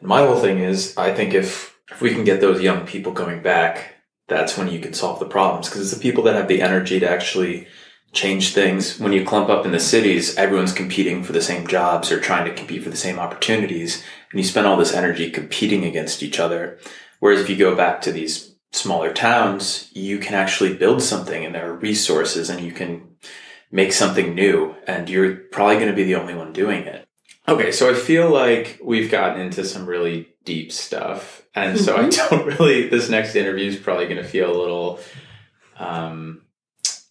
My 0.00 0.20
whole 0.26 0.40
thing 0.40 0.58
is, 0.58 0.96
I 0.96 1.12
think 1.12 1.34
if 1.34 1.74
if 1.90 2.00
we 2.00 2.14
can 2.14 2.24
get 2.24 2.40
those 2.40 2.62
young 2.62 2.86
people 2.86 3.12
going 3.12 3.42
back, 3.42 3.96
that's 4.26 4.56
when 4.56 4.68
you 4.68 4.80
can 4.80 4.94
solve 4.94 5.18
the 5.20 5.26
problems 5.26 5.68
because 5.68 5.82
it's 5.82 5.92
the 5.94 6.00
people 6.08 6.24
that 6.24 6.34
have 6.34 6.48
the 6.48 6.62
energy 6.62 6.98
to 6.98 7.08
actually 7.08 7.66
change 8.14 8.54
things. 8.54 8.98
When 8.98 9.12
you 9.12 9.24
clump 9.24 9.50
up 9.50 9.66
in 9.66 9.72
the 9.72 9.80
cities, 9.80 10.36
everyone's 10.36 10.72
competing 10.72 11.22
for 11.22 11.32
the 11.32 11.42
same 11.42 11.66
jobs 11.66 12.10
or 12.10 12.20
trying 12.20 12.46
to 12.46 12.54
compete 12.54 12.82
for 12.82 12.90
the 12.90 12.96
same 12.96 13.18
opportunities, 13.18 14.02
and 14.30 14.40
you 14.40 14.44
spend 14.44 14.66
all 14.66 14.76
this 14.76 14.94
energy 14.94 15.30
competing 15.30 15.84
against 15.84 16.22
each 16.22 16.38
other. 16.38 16.78
Whereas 17.18 17.40
if 17.40 17.50
you 17.50 17.56
go 17.56 17.74
back 17.74 18.00
to 18.02 18.12
these 18.12 18.54
smaller 18.72 19.12
towns, 19.12 19.90
you 19.92 20.18
can 20.18 20.34
actually 20.34 20.74
build 20.74 21.02
something 21.02 21.44
and 21.44 21.54
there 21.54 21.70
are 21.70 21.76
resources 21.76 22.50
and 22.50 22.60
you 22.60 22.72
can 22.72 23.16
make 23.70 23.92
something 23.92 24.34
new 24.34 24.74
and 24.86 25.08
you're 25.08 25.34
probably 25.34 25.76
going 25.76 25.88
to 25.88 25.94
be 25.94 26.04
the 26.04 26.16
only 26.16 26.34
one 26.34 26.52
doing 26.52 26.84
it. 26.84 27.06
Okay, 27.46 27.72
so 27.72 27.90
I 27.90 27.94
feel 27.94 28.30
like 28.30 28.80
we've 28.82 29.10
gotten 29.10 29.40
into 29.40 29.64
some 29.64 29.86
really 29.86 30.28
deep 30.44 30.72
stuff. 30.72 31.42
And 31.54 31.78
so 31.78 31.96
I 31.96 32.08
don't 32.08 32.46
really, 32.58 32.88
this 32.88 33.08
next 33.08 33.34
interview 33.34 33.68
is 33.68 33.76
probably 33.76 34.06
going 34.06 34.22
to 34.22 34.28
feel 34.28 34.50
a 34.50 34.60
little 34.60 35.00
um, 35.76 36.42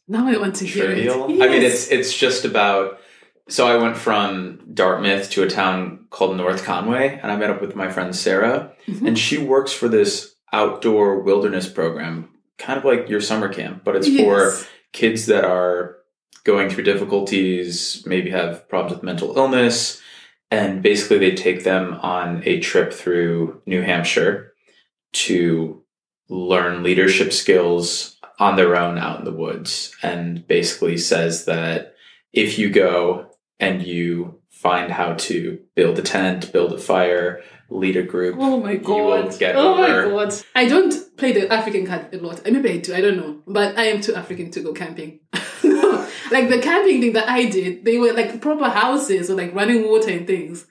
Now 0.08 0.28
I 0.28 0.38
want 0.38 0.56
to 0.58 0.66
hear 0.66 0.86
trivial. 0.86 1.30
it. 1.30 1.42
I 1.42 1.48
mean, 1.50 1.62
it's 1.64 1.90
it's 1.90 2.16
just 2.16 2.46
about. 2.46 3.00
So 3.50 3.68
I 3.68 3.76
went 3.76 3.98
from 3.98 4.60
Dartmouth 4.74 5.30
to 5.32 5.44
a 5.44 5.50
town 5.50 6.06
called 6.10 6.38
North 6.38 6.64
Conway, 6.64 7.20
and 7.22 7.30
I 7.32 7.36
met 7.36 7.50
up 7.50 7.62
with 7.62 7.76
my 7.76 7.90
friend 7.90 8.16
Sarah, 8.16 8.72
Mhm. 8.88 9.08
and 9.08 9.20
she 9.20 9.38
works 9.38 9.74
for 9.74 9.90
this 9.90 10.36
outdoor 10.54 11.20
wilderness 11.20 11.68
program, 11.68 12.30
kind 12.58 12.78
of 12.80 12.86
like 12.86 13.10
your 13.10 13.20
summer 13.20 13.50
camp, 13.50 13.82
but 13.84 13.96
it's 13.98 14.08
for 14.08 14.54
kids 14.94 15.26
that 15.26 15.44
are 15.44 15.98
going 16.46 16.70
through 16.70 16.84
difficulties, 16.86 18.02
maybe 18.06 18.30
have 18.30 18.68
problems 18.70 18.96
with 18.96 19.04
mental 19.04 19.36
illness, 19.38 20.02
and 20.52 20.82
basically 20.82 21.18
they 21.18 21.32
take 21.36 21.64
them 21.64 21.96
on 22.02 22.44
a 22.46 22.60
trip 22.60 22.94
through 22.94 23.62
New 23.66 23.82
Hampshire 23.82 24.54
to 25.14 25.82
learn 26.30 26.84
leadership 26.84 27.34
skills 27.34 28.13
on 28.40 28.56
their 28.56 28.76
own 28.76 28.98
out 28.98 29.20
in 29.20 29.26
the 29.26 29.32
woods 29.32 29.96
and 30.02 30.46
basically 30.48 30.98
says 30.98 31.46
that 31.46 31.96
if 32.32 32.58
you 32.58 32.70
go 32.70 33.28
and 33.60 33.82
you 33.84 34.40
find 34.50 34.92
how 34.92 35.14
to 35.14 35.60
build 35.76 36.00
a 36.00 36.02
tent, 36.02 36.52
build 36.52 36.74
a 36.74 36.78
fire, 36.78 37.42
lead 37.70 37.96
a 37.98 38.04
group. 38.04 38.36
Oh 38.40 38.60
my 38.60 38.72
You 38.72 38.78
god. 38.80 39.38
get 39.40 39.56
oh 39.56 39.74
over- 39.74 40.10
my 40.10 40.10
god. 40.26 40.34
I 40.56 40.68
don't 40.68 40.94
play 41.18 41.32
the 41.34 41.52
African 41.52 41.86
card 41.86 42.14
a 42.14 42.18
lot. 42.18 42.42
Maybe 42.46 42.72
I 42.72 42.78
do, 42.78 42.94
I 42.96 43.02
don't 43.02 43.18
know. 43.18 43.42
But 43.46 43.78
I 43.78 43.86
am 43.86 44.02
too 44.02 44.16
African 44.16 44.52
to 44.52 44.62
go 44.62 44.74
camping. 44.74 45.20
no. 45.64 46.08
Like 46.32 46.50
the 46.50 46.60
camping 46.60 47.02
thing 47.02 47.14
that 47.14 47.30
I 47.30 47.46
did, 47.46 47.86
they 47.86 47.98
were 47.98 48.14
like 48.14 48.42
proper 48.42 48.70
houses 48.70 49.30
or 49.30 49.36
like 49.36 49.54
running 49.54 49.88
water 49.88 50.12
and 50.12 50.26
things. 50.26 50.66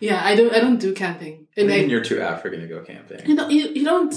Yeah, 0.00 0.20
I 0.22 0.34
don't 0.36 0.52
I 0.52 0.60
don't 0.60 0.78
do 0.78 0.92
camping. 0.92 1.46
And 1.56 1.70
I 1.70 1.78
mean, 1.78 1.90
you're 1.90 2.02
too 2.04 2.20
African 2.20 2.60
to 2.60 2.66
go 2.68 2.82
camping. 2.82 3.26
you 3.26 3.34
know 3.34 3.48
you, 3.48 3.68
you 3.68 3.84
don't 3.84 4.14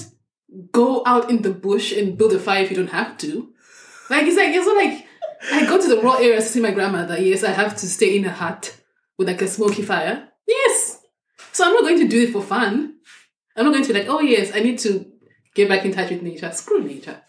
go 0.72 1.04
out 1.06 1.30
in 1.30 1.42
the 1.42 1.52
bush 1.52 1.92
and 1.92 2.18
build 2.18 2.34
a 2.34 2.40
fire 2.40 2.64
if 2.64 2.72
you 2.72 2.78
don't 2.78 2.92
have 2.92 3.18
to. 3.20 3.50
Like 4.10 4.26
it's 4.26 4.38
like 4.38 4.54
it's 4.54 4.66
not 4.66 4.78
like 4.78 5.06
I 5.52 5.66
go 5.66 5.82
to 5.82 5.88
the 5.88 6.02
rural 6.02 6.18
areas 6.18 6.46
to 6.46 6.52
see 6.52 6.60
my 6.60 6.72
grandmother. 6.72 7.20
Yes, 7.20 7.44
I 7.44 7.52
have 7.52 7.76
to 7.78 7.88
stay 7.88 8.18
in 8.18 8.26
a 8.26 8.32
hut 8.32 8.76
with 9.18 9.28
like 9.28 9.42
a 9.42 9.48
smoky 9.48 9.82
fire. 9.82 10.30
Yes. 10.48 11.00
So 11.52 11.66
I'm 11.66 11.74
not 11.74 11.84
going 11.84 12.00
to 12.00 12.08
do 12.08 12.24
it 12.24 12.32
for 12.32 12.42
fun. 12.42 12.96
I'm 13.56 13.66
not 13.66 13.74
going 13.74 13.86
to 13.86 13.94
be 13.94 14.00
like, 14.00 14.10
oh 14.10 14.22
yes, 14.22 14.52
I 14.54 14.60
need 14.60 14.80
to 14.80 15.06
get 15.54 15.70
back 15.70 15.86
in 15.86 15.92
touch 15.92 16.10
with 16.10 16.22
nature. 16.22 16.52
Screw 16.52 16.84
nature. 16.84 17.22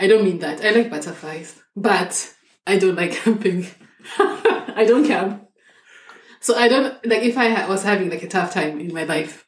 I 0.00 0.06
don't 0.06 0.24
mean 0.24 0.38
that. 0.40 0.64
I 0.64 0.70
like 0.70 0.90
butterflies, 0.90 1.60
but 1.76 2.34
I 2.66 2.78
don't 2.78 2.96
like 2.96 3.12
camping. 3.24 3.66
I 4.18 4.84
don't 4.86 5.06
camp. 5.06 5.48
So 6.40 6.56
I 6.56 6.68
don't 6.68 7.04
like 7.06 7.22
if 7.22 7.38
I 7.38 7.68
was 7.68 7.84
having 7.84 8.10
like 8.10 8.22
a 8.22 8.28
tough 8.28 8.52
time 8.52 8.80
in 8.80 8.92
my 8.92 9.04
life. 9.04 9.46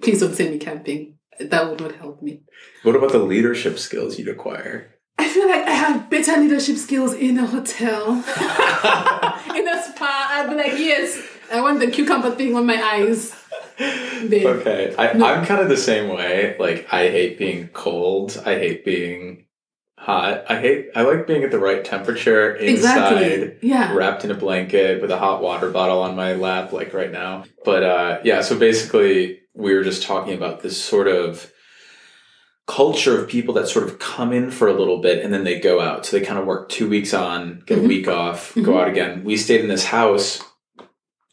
Please 0.00 0.20
don't 0.20 0.34
send 0.34 0.52
me 0.52 0.58
camping. 0.58 1.18
That 1.48 1.68
would 1.70 1.80
not 1.80 1.94
help 1.96 2.22
me. 2.22 2.42
What 2.82 2.96
about 2.96 3.12
the 3.12 3.18
leadership 3.18 3.78
skills 3.78 4.18
you'd 4.18 4.28
acquire? 4.28 4.94
I 5.18 5.28
feel 5.28 5.48
like 5.48 5.64
I 5.66 5.70
have 5.72 6.08
better 6.10 6.36
leadership 6.40 6.76
skills 6.76 7.14
in 7.14 7.38
a 7.38 7.46
hotel. 7.46 8.12
in 9.56 9.68
a 9.68 9.82
spa, 9.82 10.28
I'd 10.30 10.46
be 10.48 10.56
like, 10.56 10.78
yes, 10.78 11.20
I 11.52 11.60
want 11.60 11.80
the 11.80 11.90
cucumber 11.90 12.30
thing 12.32 12.56
on 12.56 12.66
my 12.66 12.80
eyes. 12.82 13.34
There. 13.78 14.48
Okay, 14.48 14.94
I, 14.98 15.14
No. 15.14 15.24
I'm 15.26 15.44
kind 15.46 15.60
of 15.60 15.68
the 15.68 15.76
same 15.76 16.08
way. 16.14 16.56
Like, 16.58 16.86
I 16.92 17.08
hate 17.08 17.38
being 17.38 17.68
cold. 17.68 18.40
I 18.44 18.54
hate 18.54 18.84
being 18.84 19.46
hot. 19.98 20.44
I 20.50 20.60
hate. 20.60 20.88
I 20.94 21.02
like 21.02 21.26
being 21.26 21.44
at 21.44 21.50
the 21.50 21.58
right 21.58 21.84
temperature 21.84 22.54
inside, 22.54 22.70
Exactly. 23.22 23.68
Yeah. 23.68 23.94
wrapped 23.94 24.24
in 24.24 24.30
a 24.30 24.34
blanket 24.34 25.00
with 25.00 25.10
a 25.10 25.18
hot 25.18 25.42
water 25.42 25.70
bottle 25.70 26.02
on 26.02 26.16
my 26.16 26.34
lap, 26.34 26.72
like 26.72 26.92
right 26.94 27.10
now. 27.12 27.44
But 27.64 27.82
uh, 27.82 28.20
yeah, 28.24 28.40
so 28.42 28.58
basically, 28.58 29.39
we 29.60 29.74
were 29.74 29.84
just 29.84 30.02
talking 30.02 30.34
about 30.34 30.62
this 30.62 30.82
sort 30.82 31.08
of 31.08 31.52
culture 32.66 33.18
of 33.18 33.28
people 33.28 33.54
that 33.54 33.68
sort 33.68 33.84
of 33.84 33.98
come 33.98 34.32
in 34.32 34.50
for 34.50 34.68
a 34.68 34.72
little 34.72 35.00
bit 35.00 35.24
and 35.24 35.32
then 35.34 35.44
they 35.44 35.58
go 35.58 35.80
out. 35.80 36.06
So 36.06 36.16
they 36.18 36.24
kind 36.24 36.38
of 36.38 36.46
work 36.46 36.68
two 36.68 36.88
weeks 36.88 37.12
on, 37.12 37.62
get 37.66 37.78
Mhm. 37.78 37.84
a 37.84 37.88
week 37.88 38.08
off, 38.08 38.54
go 38.54 38.62
Mhm. 38.72 38.80
out 38.80 38.88
again. 38.88 39.24
We 39.24 39.36
stayed 39.36 39.60
in 39.60 39.68
this 39.68 39.86
house 39.86 40.40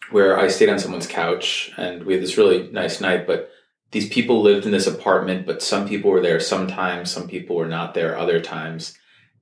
where 0.09 0.39
I 0.39 0.47
stayed 0.47 0.69
on 0.69 0.79
someone's 0.79 1.05
couch 1.07 1.71
and 1.77 2.03
we 2.05 2.13
had 2.13 2.23
this 2.23 2.37
really 2.37 2.69
nice 2.71 2.99
night, 3.01 3.27
but 3.27 3.51
these 3.91 4.09
people 4.09 4.41
lived 4.41 4.65
in 4.65 4.71
this 4.71 4.87
apartment, 4.87 5.45
but 5.45 5.61
some 5.61 5.87
people 5.87 6.09
were 6.11 6.21
there 6.21 6.39
sometimes, 6.39 7.11
some 7.11 7.27
people 7.27 7.55
were 7.55 7.67
not 7.67 7.93
there 7.93 8.17
other 8.17 8.39
times. 8.39 8.97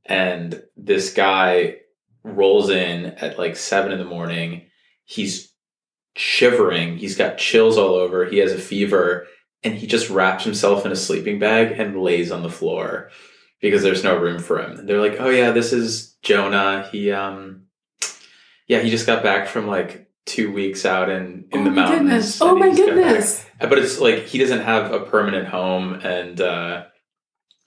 And 0.05 0.61
this 0.75 1.13
guy 1.13 1.77
rolls 2.23 2.69
in 2.69 3.05
at 3.21 3.39
like 3.39 3.55
seven 3.55 3.91
in 3.91 3.99
the 3.99 4.05
morning. 4.05 4.63
He's 5.05 5.53
shivering. 6.15 6.97
He's 6.97 7.15
got 7.15 7.37
chills 7.37 7.77
all 7.77 7.95
over. 7.95 8.25
He 8.25 8.37
has 8.37 8.51
a 8.51 8.57
fever 8.57 9.27
and 9.63 9.75
he 9.75 9.87
just 9.87 10.09
wraps 10.09 10.43
himself 10.43 10.85
in 10.85 10.91
a 10.91 10.95
sleeping 10.95 11.39
bag 11.39 11.79
and 11.79 12.01
lays 12.01 12.31
on 12.31 12.43
the 12.43 12.49
floor 12.49 13.09
because 13.61 13.83
there's 13.83 14.03
no 14.03 14.17
room 14.17 14.39
for 14.39 14.59
him. 14.59 14.79
And 14.79 14.87
they're 14.87 15.01
like, 15.01 15.19
"Oh 15.19 15.29
yeah, 15.29 15.51
this 15.51 15.73
is 15.73 16.15
Jonah. 16.21 16.87
He 16.91 17.11
um 17.11 17.63
yeah, 18.67 18.79
he 18.79 18.89
just 18.89 19.05
got 19.07 19.23
back 19.23 19.47
from 19.47 19.67
like 19.67 20.09
2 20.27 20.51
weeks 20.51 20.85
out 20.85 21.09
in 21.09 21.45
in 21.51 21.61
oh 21.61 21.63
the 21.63 21.71
mountains." 21.71 22.01
goodness. 22.01 22.41
Oh 22.41 22.55
my 22.55 22.69
just 22.69 22.79
got 22.79 22.87
back." 22.87 22.95
goodness. 22.95 23.45
But 23.59 23.79
it's 23.79 23.99
like 23.99 24.25
he 24.25 24.37
doesn't 24.37 24.61
have 24.61 24.91
a 24.91 24.99
permanent 25.01 25.47
home 25.47 25.95
and 25.95 26.39
uh 26.39 26.85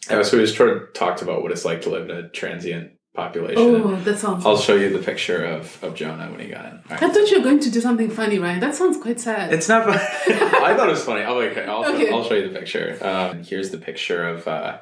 so 0.01 0.39
we 0.39 0.45
just 0.45 0.57
sort 0.57 0.71
of 0.71 0.95
talked 0.95 1.21
about 1.21 1.43
what 1.43 1.53
it's 1.53 1.65
like 1.65 1.83
to 1.83 1.91
live 1.91 2.09
in 2.09 2.17
a 2.17 2.29
transient 2.31 2.93
population. 3.23 3.63
Oh, 3.85 3.97
that 4.07 4.17
sounds. 4.19 4.47
I'll 4.47 4.57
show 4.69 4.77
you 4.83 4.89
the 4.99 5.05
picture 5.11 5.45
of, 5.45 5.63
of 5.85 5.91
Jonah 6.01 6.27
when 6.31 6.41
he 6.45 6.49
got 6.57 6.65
in. 6.67 6.73
All 6.73 6.83
right. 6.91 7.03
I 7.03 7.09
thought 7.13 7.29
you 7.31 7.39
were 7.39 7.45
going 7.49 7.61
to 7.67 7.71
do 7.77 7.81
something 7.81 8.11
funny, 8.11 8.39
Ryan. 8.39 8.61
That 8.61 8.75
sounds 8.81 8.97
quite 9.05 9.19
sad. 9.21 9.53
It's 9.53 9.69
not. 9.69 9.85
fun- 9.87 9.95
I 10.69 10.75
thought 10.77 10.89
it 10.89 10.97
was 10.99 11.05
funny. 11.05 11.23
I'll 11.23 11.37
okay. 11.51 11.65
I'll, 11.65 11.85
Okay. 11.95 12.11
I'll 12.13 12.25
show 12.25 12.35
you 12.35 12.49
the 12.49 12.59
picture. 12.59 12.87
Um, 13.11 13.43
here's 13.45 13.71
the 13.71 13.79
picture 13.79 14.23
of 14.33 14.47
uh, 14.47 14.79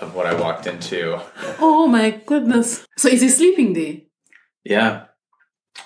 of 0.00 0.14
what 0.14 0.26
I 0.26 0.34
walked 0.44 0.66
into. 0.66 1.20
oh 1.58 1.86
my 1.86 2.10
goodness. 2.26 2.86
So 2.96 3.08
is 3.08 3.20
he 3.20 3.28
sleeping 3.28 3.72
there? 3.72 3.96
Yeah, 4.64 5.06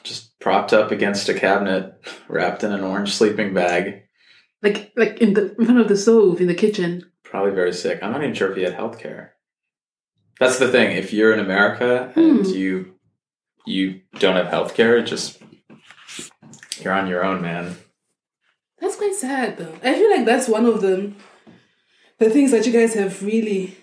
just 0.05 0.39
propped 0.41 0.73
up 0.73 0.91
against 0.91 1.29
a 1.29 1.35
cabinet, 1.35 1.95
wrapped 2.29 2.63
in 2.65 2.73
an 2.73 2.83
orange 2.85 3.13
sleeping 3.15 3.55
bag. 3.55 4.03
Like 4.63 4.93
like 4.97 5.19
in 5.25 5.33
the 5.35 5.55
in 5.59 5.65
front 5.65 5.81
of 5.81 5.89
the 5.89 5.97
stove 5.97 6.41
in 6.41 6.49
the 6.49 6.55
kitchen. 6.65 7.11
Probably 7.25 7.53
very 7.53 7.73
sick. 7.73 8.01
I'm 8.03 8.13
not 8.13 8.23
even 8.23 8.35
sure 8.35 8.51
if 8.51 8.57
he 8.57 8.63
had 8.63 8.75
health 8.75 8.99
care. 8.99 9.33
That's 10.41 10.59
the 10.59 10.69
thing. 10.69 10.97
If 10.97 11.13
you're 11.13 11.33
in 11.33 11.41
America 11.41 12.13
and 12.15 12.45
Hmm. 12.47 12.53
you 12.55 12.93
you 13.65 14.01
don't 14.21 14.37
have 14.37 14.47
health 14.49 14.75
care, 14.75 15.03
just 15.03 15.39
you're 16.81 16.93
on 16.93 17.09
your 17.09 17.25
own, 17.25 17.43
man. 17.43 17.77
That's 18.81 18.97
quite 18.97 19.15
sad 19.15 19.57
though. 19.59 19.75
I 19.83 19.95
feel 19.95 20.11
like 20.11 20.25
that's 20.27 20.49
one 20.49 20.67
of 20.67 20.81
the 20.83 21.13
the 22.19 22.31
things 22.31 22.51
that 22.53 22.67
you 22.67 22.73
guys 22.73 22.95
have 22.95 23.23
really 23.23 23.77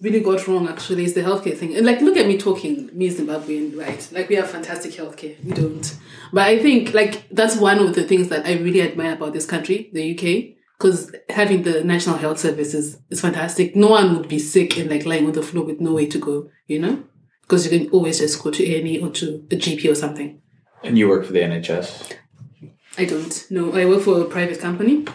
really 0.00 0.20
got 0.20 0.46
wrong 0.46 0.68
actually 0.68 1.04
is 1.04 1.14
the 1.14 1.20
healthcare 1.22 1.56
thing. 1.56 1.74
And 1.76 1.86
like 1.86 2.00
look 2.00 2.16
at 2.16 2.26
me 2.26 2.36
talking, 2.38 2.90
me 2.92 3.08
Zimbabwean, 3.10 3.76
right? 3.78 4.06
Like 4.12 4.28
we 4.28 4.36
have 4.36 4.50
fantastic 4.50 4.92
healthcare. 4.92 5.42
We 5.44 5.52
don't. 5.52 5.96
But 6.32 6.42
I 6.48 6.58
think 6.60 6.92
like 6.94 7.28
that's 7.30 7.56
one 7.56 7.78
of 7.78 7.94
the 7.94 8.04
things 8.04 8.28
that 8.28 8.46
I 8.46 8.52
really 8.54 8.82
admire 8.82 9.14
about 9.14 9.32
this 9.32 9.46
country, 9.46 9.90
the 9.92 10.04
UK. 10.14 10.56
Because 10.84 11.16
having 11.30 11.62
the 11.62 11.82
National 11.82 12.18
Health 12.18 12.38
Service 12.38 12.74
is, 12.74 12.98
is 13.08 13.18
fantastic. 13.18 13.74
No 13.74 13.88
one 13.88 14.18
would 14.18 14.28
be 14.28 14.38
sick 14.38 14.76
and 14.76 14.90
like 14.90 15.06
lying 15.06 15.24
on 15.24 15.32
the 15.32 15.42
floor 15.42 15.64
with 15.64 15.80
no 15.80 15.94
way 15.94 16.04
to 16.04 16.18
go, 16.18 16.50
you 16.66 16.78
know? 16.78 17.02
Because 17.40 17.64
you 17.64 17.78
can 17.78 17.88
always 17.88 18.18
just 18.18 18.42
go 18.42 18.50
to 18.50 18.62
A&E 18.62 19.00
or 19.00 19.08
to 19.08 19.46
a 19.50 19.56
GP 19.56 19.90
or 19.90 19.94
something. 19.94 20.42
And 20.82 20.98
you 20.98 21.08
work 21.08 21.24
for 21.24 21.32
the 21.32 21.40
NHS. 21.40 22.12
I 22.98 23.06
don't. 23.06 23.46
No, 23.48 23.72
I 23.72 23.86
work 23.86 24.02
for 24.02 24.20
a 24.20 24.26
private 24.26 24.60
company. 24.60 25.06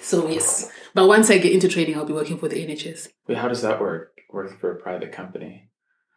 So 0.00 0.28
yes. 0.28 0.68
But 0.94 1.06
once 1.06 1.30
I 1.30 1.38
get 1.38 1.52
into 1.52 1.68
training, 1.68 1.96
I'll 1.96 2.04
be 2.04 2.12
working 2.12 2.38
for 2.38 2.48
the 2.48 2.56
NHS. 2.56 3.06
Wait, 3.28 3.38
how 3.38 3.46
does 3.46 3.62
that 3.62 3.80
work? 3.80 4.18
Working 4.32 4.58
for 4.58 4.72
a 4.72 4.82
private 4.82 5.12
company? 5.12 5.70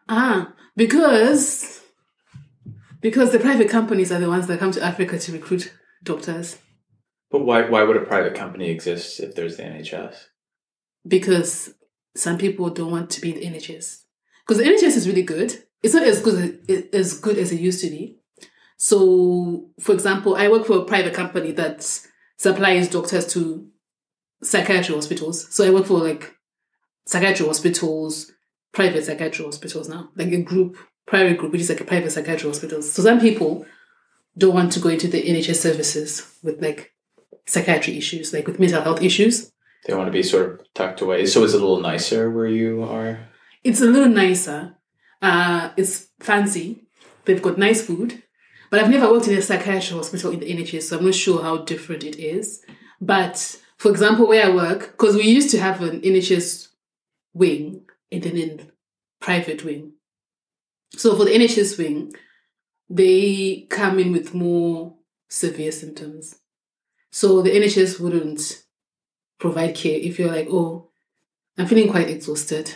Ah, 0.09 0.53
because 0.75 1.83
because 2.99 3.31
the 3.31 3.37
private 3.37 3.69
companies 3.69 4.11
are 4.11 4.19
the 4.19 4.27
ones 4.27 4.47
that 4.47 4.57
come 4.57 4.71
to 4.71 4.83
Africa 4.83 5.19
to 5.19 5.31
recruit 5.33 5.71
doctors. 6.03 6.57
But 7.35 7.45
why 7.45 7.69
why 7.69 7.83
would 7.83 7.97
a 7.97 8.05
private 8.05 8.33
company 8.33 8.69
exist 8.69 9.19
if 9.19 9.35
there's 9.35 9.57
the 9.57 9.63
NHS? 9.63 10.15
Because 11.05 11.73
some 12.15 12.37
people 12.37 12.69
don't 12.69 12.91
want 12.91 13.09
to 13.09 13.19
be 13.19 13.33
the 13.33 13.45
NHS. 13.45 14.03
Because 14.47 14.59
the 14.59 14.63
NHS 14.63 14.95
is 14.95 15.05
really 15.05 15.23
good. 15.23 15.53
It's 15.83 15.93
not 15.93 16.03
as 16.03 16.21
good 16.21 16.61
as, 16.69 16.83
as 16.93 17.19
good 17.19 17.37
as 17.37 17.51
it 17.51 17.59
used 17.59 17.81
to 17.81 17.89
be. 17.89 18.19
So, 18.77 19.69
for 19.81 19.91
example, 19.91 20.37
I 20.37 20.47
work 20.47 20.65
for 20.65 20.77
a 20.77 20.85
private 20.85 21.13
company 21.13 21.51
that 21.51 21.83
supplies 22.37 22.87
doctors 22.87 23.27
to 23.33 23.67
psychiatry 24.41 24.95
hospitals. 24.95 25.53
So 25.53 25.67
I 25.67 25.71
work 25.71 25.87
for 25.87 25.99
like 25.99 26.37
psychiatry 27.05 27.45
hospitals, 27.45 28.31
private 28.71 29.03
psychiatry 29.03 29.43
hospitals 29.43 29.89
now, 29.89 30.07
like 30.15 30.31
a 30.31 30.41
group, 30.41 30.77
private 31.05 31.37
group, 31.37 31.51
which 31.51 31.61
is 31.63 31.69
like 31.69 31.81
a 31.81 31.83
private 31.83 32.13
psychiatry 32.13 32.49
hospitals. 32.49 32.93
So 32.93 33.03
some 33.03 33.19
people 33.19 33.65
don't 34.37 34.55
want 34.55 34.71
to 34.71 34.79
go 34.79 34.87
into 34.87 35.09
the 35.09 35.21
NHS 35.21 35.57
services 35.57 36.33
with 36.41 36.61
like 36.61 36.94
psychiatry 37.47 37.97
issues, 37.97 38.33
like 38.33 38.47
with 38.47 38.59
mental 38.59 38.81
health 38.81 39.01
issues. 39.01 39.51
They 39.85 39.93
want 39.93 40.07
to 40.07 40.11
be 40.11 40.23
sort 40.23 40.49
of 40.49 40.73
tucked 40.73 41.01
away. 41.01 41.25
So 41.25 41.43
it's 41.43 41.53
a 41.53 41.59
little 41.59 41.79
nicer 41.79 42.29
where 42.29 42.47
you 42.47 42.83
are. 42.83 43.19
It's 43.63 43.81
a 43.81 43.85
little 43.85 44.09
nicer. 44.09 44.75
Uh, 45.21 45.71
it's 45.77 46.07
fancy. 46.19 46.87
They've 47.25 47.41
got 47.41 47.57
nice 47.57 47.85
food. 47.85 48.23
But 48.69 48.79
I've 48.79 48.89
never 48.89 49.11
worked 49.11 49.27
in 49.27 49.37
a 49.37 49.41
psychiatry 49.41 49.95
hospital 49.95 50.31
in 50.31 50.39
the 50.39 50.51
NHS, 50.51 50.83
so 50.83 50.97
I'm 50.97 51.05
not 51.05 51.13
sure 51.13 51.41
how 51.41 51.57
different 51.57 52.03
it 52.03 52.17
is. 52.17 52.63
But 52.99 53.57
for 53.77 53.91
example, 53.91 54.27
where 54.27 54.45
I 54.45 54.53
work, 54.53 54.91
because 54.91 55.15
we 55.15 55.23
used 55.23 55.51
to 55.51 55.59
have 55.59 55.81
an 55.81 56.01
NHS 56.01 56.69
wing 57.33 57.85
and 58.11 58.23
then 58.23 58.37
a 58.37 59.23
private 59.23 59.63
wing. 59.63 59.93
So 60.95 61.15
for 61.15 61.25
the 61.25 61.31
NHS 61.31 61.77
wing, 61.77 62.13
they 62.89 63.67
come 63.69 63.99
in 63.99 64.11
with 64.11 64.33
more 64.33 64.95
severe 65.29 65.71
symptoms. 65.71 66.35
So 67.15 67.41
the 67.41 67.49
NHS 67.51 67.97
wouldn't 68.01 68.41
provide 69.39 69.73
care 69.73 69.97
if 69.97 70.19
you're 70.19 70.35
like, 70.37 70.49
oh, 70.51 70.89
I'm 71.57 71.65
feeling 71.65 71.89
quite 71.89 72.09
exhausted 72.09 72.69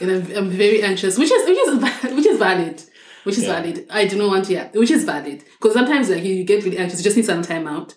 and 0.00 0.12
I'm, 0.12 0.36
I'm 0.36 0.48
very 0.48 0.80
anxious, 0.80 1.18
which 1.18 1.32
is 1.32 1.44
which 1.48 1.58
is 1.58 2.14
which 2.14 2.26
is 2.26 2.38
valid, 2.38 2.80
which 3.24 3.36
is 3.36 3.42
Yeah. 3.42 3.54
valid. 3.60 3.86
I 3.90 4.06
do 4.06 4.16
not 4.16 4.28
want 4.28 4.44
to, 4.44 4.52
yeah, 4.52 4.68
which 4.72 4.92
is 4.92 5.02
valid 5.02 5.42
because 5.58 5.72
sometimes 5.74 6.08
like 6.08 6.22
you, 6.22 6.44
get 6.44 6.62
really 6.62 6.78
anxious, 6.78 7.00
you 7.00 7.04
just 7.04 7.16
need 7.16 7.24
some 7.24 7.42
time 7.42 7.66
out, 7.66 7.96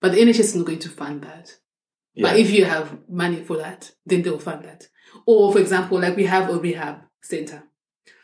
but 0.00 0.12
the 0.12 0.20
NHS 0.22 0.40
is 0.40 0.54
not 0.56 0.64
going 0.64 0.78
to 0.78 0.88
fund 0.88 1.20
that. 1.24 1.54
Yeah. 2.14 2.22
But 2.30 2.40
if 2.40 2.50
you 2.50 2.64
have 2.64 2.96
money 3.06 3.42
for 3.44 3.58
that, 3.58 3.92
then 4.06 4.22
they'll 4.22 4.38
fund 4.38 4.64
that. 4.64 4.88
Or 5.26 5.52
for 5.52 5.58
example, 5.58 6.00
like 6.00 6.16
we 6.16 6.24
have 6.24 6.48
a 6.48 6.56
rehab 6.58 7.02
center, 7.20 7.64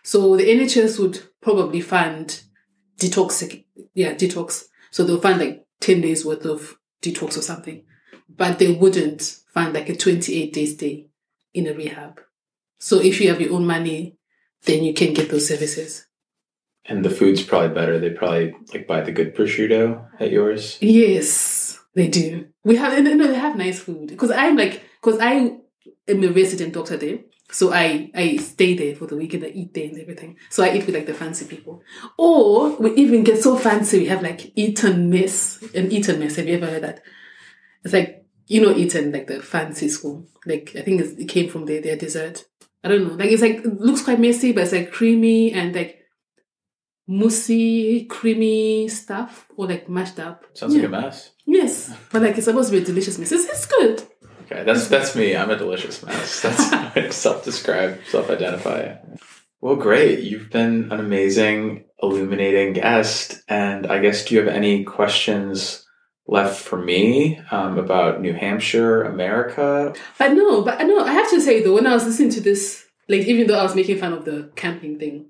so 0.02 0.34
the 0.34 0.44
NHS 0.44 0.98
would 0.98 1.20
probably 1.42 1.82
fund 1.82 2.42
detox, 2.98 3.62
yeah, 3.92 4.14
detox. 4.14 4.64
So 4.90 5.04
they'll 5.04 5.20
fund 5.20 5.40
like 5.40 5.66
10 5.80 6.00
days 6.00 6.24
worth 6.24 6.44
of 6.44 6.76
detox 7.02 7.36
or 7.36 7.42
something. 7.42 7.84
But 8.28 8.58
they 8.58 8.72
wouldn't 8.72 9.22
find 9.52 9.74
like 9.74 9.88
a 9.88 9.96
28 9.96 10.52
day 10.52 10.66
stay 10.66 11.08
in 11.52 11.66
a 11.66 11.74
rehab. 11.74 12.20
So 12.78 13.00
if 13.00 13.20
you 13.20 13.28
have 13.28 13.40
your 13.40 13.52
own 13.52 13.66
money, 13.66 14.16
then 14.64 14.84
you 14.84 14.94
can 14.94 15.12
get 15.12 15.30
those 15.30 15.48
services. 15.48 16.06
And 16.84 17.04
the 17.04 17.10
food's 17.10 17.42
probably 17.42 17.74
better. 17.74 17.98
They 17.98 18.10
probably 18.10 18.54
like 18.72 18.86
buy 18.86 19.02
the 19.02 19.12
good 19.12 19.34
prosciutto 19.34 20.06
at 20.18 20.30
yours. 20.30 20.78
Yes, 20.80 21.78
they 21.94 22.08
do. 22.08 22.48
We 22.64 22.76
have 22.76 23.02
no, 23.02 23.26
they 23.26 23.34
have 23.34 23.56
nice 23.56 23.80
food 23.80 24.08
because 24.08 24.30
I'm 24.30 24.56
like 24.56 24.82
because 25.02 25.20
I 25.20 25.58
am 26.08 26.24
a 26.24 26.28
resident 26.28 26.74
doctor 26.74 26.96
there, 26.96 27.18
so 27.50 27.72
I 27.72 28.10
I 28.14 28.36
stay 28.36 28.74
there 28.74 28.94
for 28.94 29.06
the 29.06 29.16
weekend. 29.16 29.44
I 29.44 29.48
eat 29.48 29.74
there 29.74 29.88
and 29.88 29.98
everything. 29.98 30.36
So 30.50 30.62
I 30.62 30.74
eat 30.74 30.86
with 30.86 30.94
like 30.94 31.06
the 31.06 31.14
fancy 31.14 31.46
people. 31.46 31.82
Or 32.18 32.76
we 32.76 32.94
even 32.94 33.24
get 33.24 33.42
so 33.42 33.56
fancy. 33.56 33.98
We 34.00 34.06
have 34.06 34.22
like 34.22 34.52
Eton 34.56 35.10
Mess 35.10 35.62
and 35.74 35.92
Eton 35.92 36.18
Mess. 36.18 36.36
Have 36.36 36.46
you 36.46 36.54
ever 36.56 36.66
heard 36.66 36.82
that? 36.84 37.00
It's 37.84 37.94
like 37.94 38.24
you 38.46 38.60
know 38.60 38.74
Eton 38.76 39.12
like 39.12 39.26
the 39.26 39.40
fancy 39.42 39.88
school. 39.88 40.26
Like 40.46 40.72
I 40.76 40.82
think 40.82 41.00
it 41.00 41.28
came 41.28 41.48
from 41.50 41.66
their 41.66 41.80
their 41.80 41.96
dessert. 41.96 42.44
I 42.84 42.88
don't 42.88 43.06
know. 43.08 43.14
Like 43.14 43.30
it's 43.30 43.42
like 43.42 43.56
it 43.56 43.80
looks 43.80 44.02
quite 44.02 44.20
messy, 44.20 44.52
but 44.52 44.62
it's 44.64 44.72
like 44.72 44.90
creamy 44.92 45.52
and 45.52 45.74
like 45.74 45.96
moussey, 47.06 48.04
creamy 48.06 48.88
stuff 48.88 49.46
or 49.56 49.66
like 49.66 49.88
mashed 49.88 50.18
up. 50.20 50.44
Sounds 50.54 50.74
Yeah. 50.74 50.82
like 50.82 50.88
a 50.88 51.02
mess. 51.02 51.30
Yes, 51.46 51.92
but 52.12 52.22
like 52.22 52.36
it's 52.36 52.44
supposed 52.46 52.70
to 52.70 52.76
be 52.76 52.82
a 52.82 52.86
delicious 52.86 53.18
mess. 53.18 53.32
It's, 53.32 53.44
it's 53.46 53.66
good. 53.66 54.02
Okay, 54.50 54.64
that's 54.64 54.88
that's 54.88 55.14
me. 55.14 55.36
I'm 55.36 55.50
a 55.50 55.56
delicious 55.56 56.04
mess. 56.04 56.42
That's 56.42 56.70
how 56.70 56.92
I 56.96 57.08
self-describe, 57.10 58.00
self-identify. 58.08 58.96
Well, 59.60 59.76
great. 59.76 60.20
You've 60.20 60.50
been 60.50 60.90
an 60.90 60.98
amazing, 60.98 61.84
illuminating 62.02 62.72
guest, 62.72 63.42
and 63.46 63.86
I 63.86 64.00
guess 64.00 64.24
do 64.24 64.34
you 64.34 64.40
have 64.40 64.52
any 64.52 64.82
questions 64.84 65.86
left 66.26 66.60
for 66.60 66.78
me 66.78 67.40
um, 67.50 67.78
about 67.78 68.20
New 68.20 68.32
Hampshire, 68.32 69.02
America? 69.02 69.94
But 70.18 70.32
no, 70.32 70.62
but 70.62 70.82
no, 70.84 71.04
I 71.04 71.12
have 71.12 71.30
to 71.30 71.40
say 71.40 71.62
though, 71.62 71.74
when 71.74 71.86
I 71.86 71.94
was 71.94 72.04
listening 72.04 72.30
to 72.30 72.40
this, 72.40 72.84
like 73.08 73.26
even 73.26 73.46
though 73.46 73.58
I 73.58 73.62
was 73.62 73.76
making 73.76 73.98
fun 73.98 74.14
of 74.14 74.24
the 74.24 74.50
camping 74.56 74.98
thing, 74.98 75.26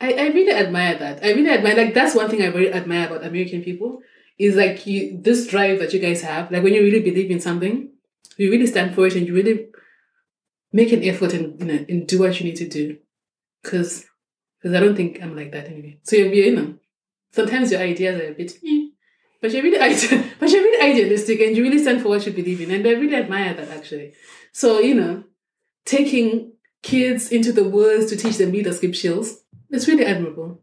I, 0.00 0.14
I 0.14 0.26
really 0.28 0.52
admire 0.52 0.98
that. 0.98 1.24
I 1.24 1.32
really 1.32 1.50
admire 1.50 1.76
like 1.76 1.94
that's 1.94 2.16
one 2.16 2.28
thing 2.28 2.42
I 2.42 2.46
really 2.46 2.72
admire 2.72 3.06
about 3.06 3.24
American 3.24 3.62
people 3.62 4.00
is 4.36 4.56
like 4.56 4.84
you 4.84 5.16
this 5.22 5.46
drive 5.46 5.78
that 5.78 5.92
you 5.92 6.00
guys 6.00 6.22
have. 6.22 6.50
Like 6.50 6.64
when 6.64 6.74
you 6.74 6.82
really 6.82 7.02
believe 7.02 7.30
in 7.30 7.38
something, 7.38 7.91
you 8.36 8.50
really 8.50 8.66
stand 8.66 8.94
for 8.94 9.06
it 9.06 9.14
and 9.14 9.26
you 9.26 9.34
really 9.34 9.68
make 10.72 10.92
an 10.92 11.04
effort 11.04 11.34
and 11.34 11.60
you 11.60 11.66
know 11.66 11.84
and 11.88 12.06
do 12.06 12.20
what 12.20 12.38
you 12.38 12.46
need 12.46 12.56
to 12.56 12.68
do. 12.68 12.98
Cause 13.64 14.06
because 14.58 14.76
I 14.76 14.80
don't 14.80 14.96
think 14.96 15.22
I'm 15.22 15.36
like 15.36 15.52
that 15.52 15.66
anyway. 15.66 15.98
So 16.02 16.16
you're 16.16 16.32
you 16.32 16.56
know 16.56 16.74
sometimes 17.32 17.70
your 17.70 17.80
ideas 17.80 18.20
are 18.20 18.30
a 18.30 18.34
bit 18.34 18.58
eh, 18.66 18.88
but 19.42 19.50
you're 19.50 19.62
really 19.62 19.78
but 20.38 20.50
you're 20.50 20.62
really 20.62 20.92
idealistic 20.92 21.40
and 21.40 21.56
you 21.56 21.64
really 21.64 21.82
stand 21.82 22.00
for 22.00 22.08
what 22.08 22.24
you 22.24 22.32
believe 22.32 22.60
in. 22.60 22.70
And 22.70 22.86
I 22.86 22.92
really 22.92 23.16
admire 23.16 23.52
that 23.54 23.68
actually. 23.68 24.14
So, 24.52 24.78
you 24.78 24.94
know, 24.94 25.24
taking 25.84 26.52
kids 26.82 27.30
into 27.30 27.52
the 27.52 27.64
woods 27.64 28.06
to 28.10 28.16
teach 28.16 28.38
them 28.38 28.52
leadership 28.52 28.94
skills, 28.94 29.42
it's 29.70 29.88
really 29.88 30.06
admirable. 30.06 30.60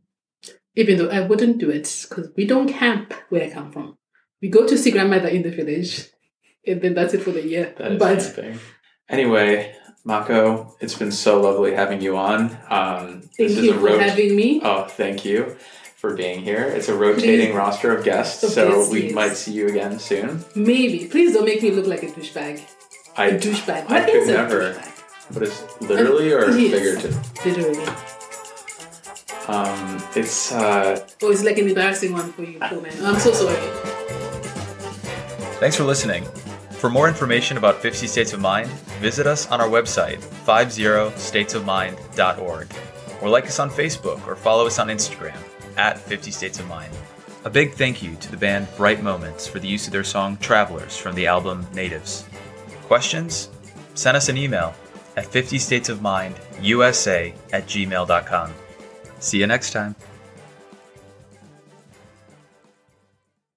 Even 0.76 0.98
though 0.98 1.10
I 1.10 1.22
wouldn't 1.22 1.58
do 1.58 1.70
it 1.70 2.06
because 2.08 2.30
we 2.38 2.46
don't 2.46 2.70
camp 2.70 3.14
where 3.28 3.44
I 3.44 3.50
come 3.50 3.72
from. 3.72 3.98
We 4.42 4.48
go 4.48 4.66
to 4.66 4.78
see 4.78 4.92
grandmother 4.92 5.28
in 5.28 5.42
the 5.42 5.52
village, 5.52 6.08
and 6.66 6.82
then 6.82 6.94
that's 6.94 7.14
it 7.14 7.22
for 7.24 7.32
the 7.32 7.46
year. 7.46 7.74
That 7.78 7.94
is 7.94 8.00
but 8.00 8.22
something. 8.22 8.60
Anyway, 9.10 9.76
Mako, 10.06 10.76
it's 10.80 10.96
been 10.98 11.12
so 11.12 11.42
lovely 11.42 11.74
having 11.74 12.02
you 12.02 12.18
on. 12.18 12.58
Um, 12.70 13.22
thank 13.22 13.38
this 13.38 13.58
is 13.58 13.64
you 13.66 13.72
a 13.72 13.74
for 13.76 13.80
rot- 13.88 14.00
having 14.02 14.36
me. 14.36 14.62
Oh, 14.64 14.84
thank 14.86 15.26
you 15.26 15.56
for 15.98 16.16
being 16.16 16.42
here. 16.42 16.64
It's 16.64 16.88
a 16.90 16.96
rotating 16.96 17.48
Please. 17.48 17.56
roster 17.56 17.96
of 17.96 18.04
guests, 18.06 18.44
Of 18.44 18.52
so 18.52 18.70
guests, 18.72 18.92
we 18.94 19.06
yes. 19.08 19.14
might 19.16 19.34
see 19.34 19.52
you 19.54 19.68
again 19.68 20.00
soon. 20.00 20.46
Maybe. 20.56 21.08
Please 21.08 21.34
don't 21.34 21.46
make 21.46 21.62
me 21.64 21.72
look 21.72 21.88
like 21.88 22.04
a 22.04 22.08
douchebag. 22.08 22.62
I 23.18 23.26
A 23.28 23.40
douchebag. 23.40 23.86
I 23.90 23.94
What 24.00 24.06
could 24.06 24.16
is 24.16 24.30
a 24.30 24.34
never. 24.34 24.74
douchebag? 24.74 24.86
What 25.34 25.44
is 25.44 25.64
literally 25.82 26.32
or 26.34 26.50
Yes. 26.52 26.72
figurative? 26.72 27.46
Literally. 27.46 27.88
Um, 29.48 30.04
it's 30.16 30.52
uh, 30.52 31.06
Oh, 31.24 31.32
it's 31.32 31.44
like 31.44 31.58
an 31.58 31.68
embarrassing 31.68 32.14
one 32.14 32.32
for 32.34 32.44
you, 32.44 32.60
poor 32.60 32.82
man. 32.82 32.94
I'm 33.04 33.20
so 33.20 33.32
sorry. 33.34 33.56
Thanks 35.60 35.76
for 35.76 35.84
listening. 35.84 36.24
For 36.80 36.90
more 36.90 37.08
information 37.10 37.58
about 37.58 37.82
50 37.82 38.08
States 38.08 38.32
of 38.32 38.40
Mind, 38.40 38.70
visit 39.02 39.28
us 39.28 39.52
on 39.52 39.60
our 39.60 39.68
website, 39.68 40.22
50statesofmind.org, 40.46 42.68
or 43.22 43.30
like 43.30 43.48
us 43.48 43.60
on 43.60 43.70
Facebook 43.70 44.26
or 44.26 44.38
follow 44.38 44.66
us 44.66 44.80
on 44.80 44.88
Instagram 44.88 45.36
at 45.76 46.00
50 46.00 46.32
States 46.32 46.58
of 46.58 46.70
Mind. 46.70 46.94
A 47.44 47.50
big 47.50 47.74
thank 47.74 48.02
you 48.02 48.16
to 48.16 48.32
the 48.32 48.38
band 48.38 48.70
Bright 48.78 49.04
Moments 49.04 49.46
for 49.46 49.60
the 49.60 49.68
use 49.68 49.88
of 49.88 49.92
their 49.92 50.06
song 50.06 50.38
Travelers 50.38 50.96
from 50.96 51.16
the 51.16 51.28
album 51.28 51.68
Natives. 51.74 52.24
Questions? 52.84 53.50
Send 53.94 54.16
us 54.16 54.30
an 54.30 54.38
email 54.38 54.74
at 55.18 55.26
50statesofmindusa 55.26 57.34
at 57.52 57.66
gmail.com. 57.66 58.54
See 59.20 59.40
you 59.40 59.48
next 59.48 59.72
time. 59.72 59.98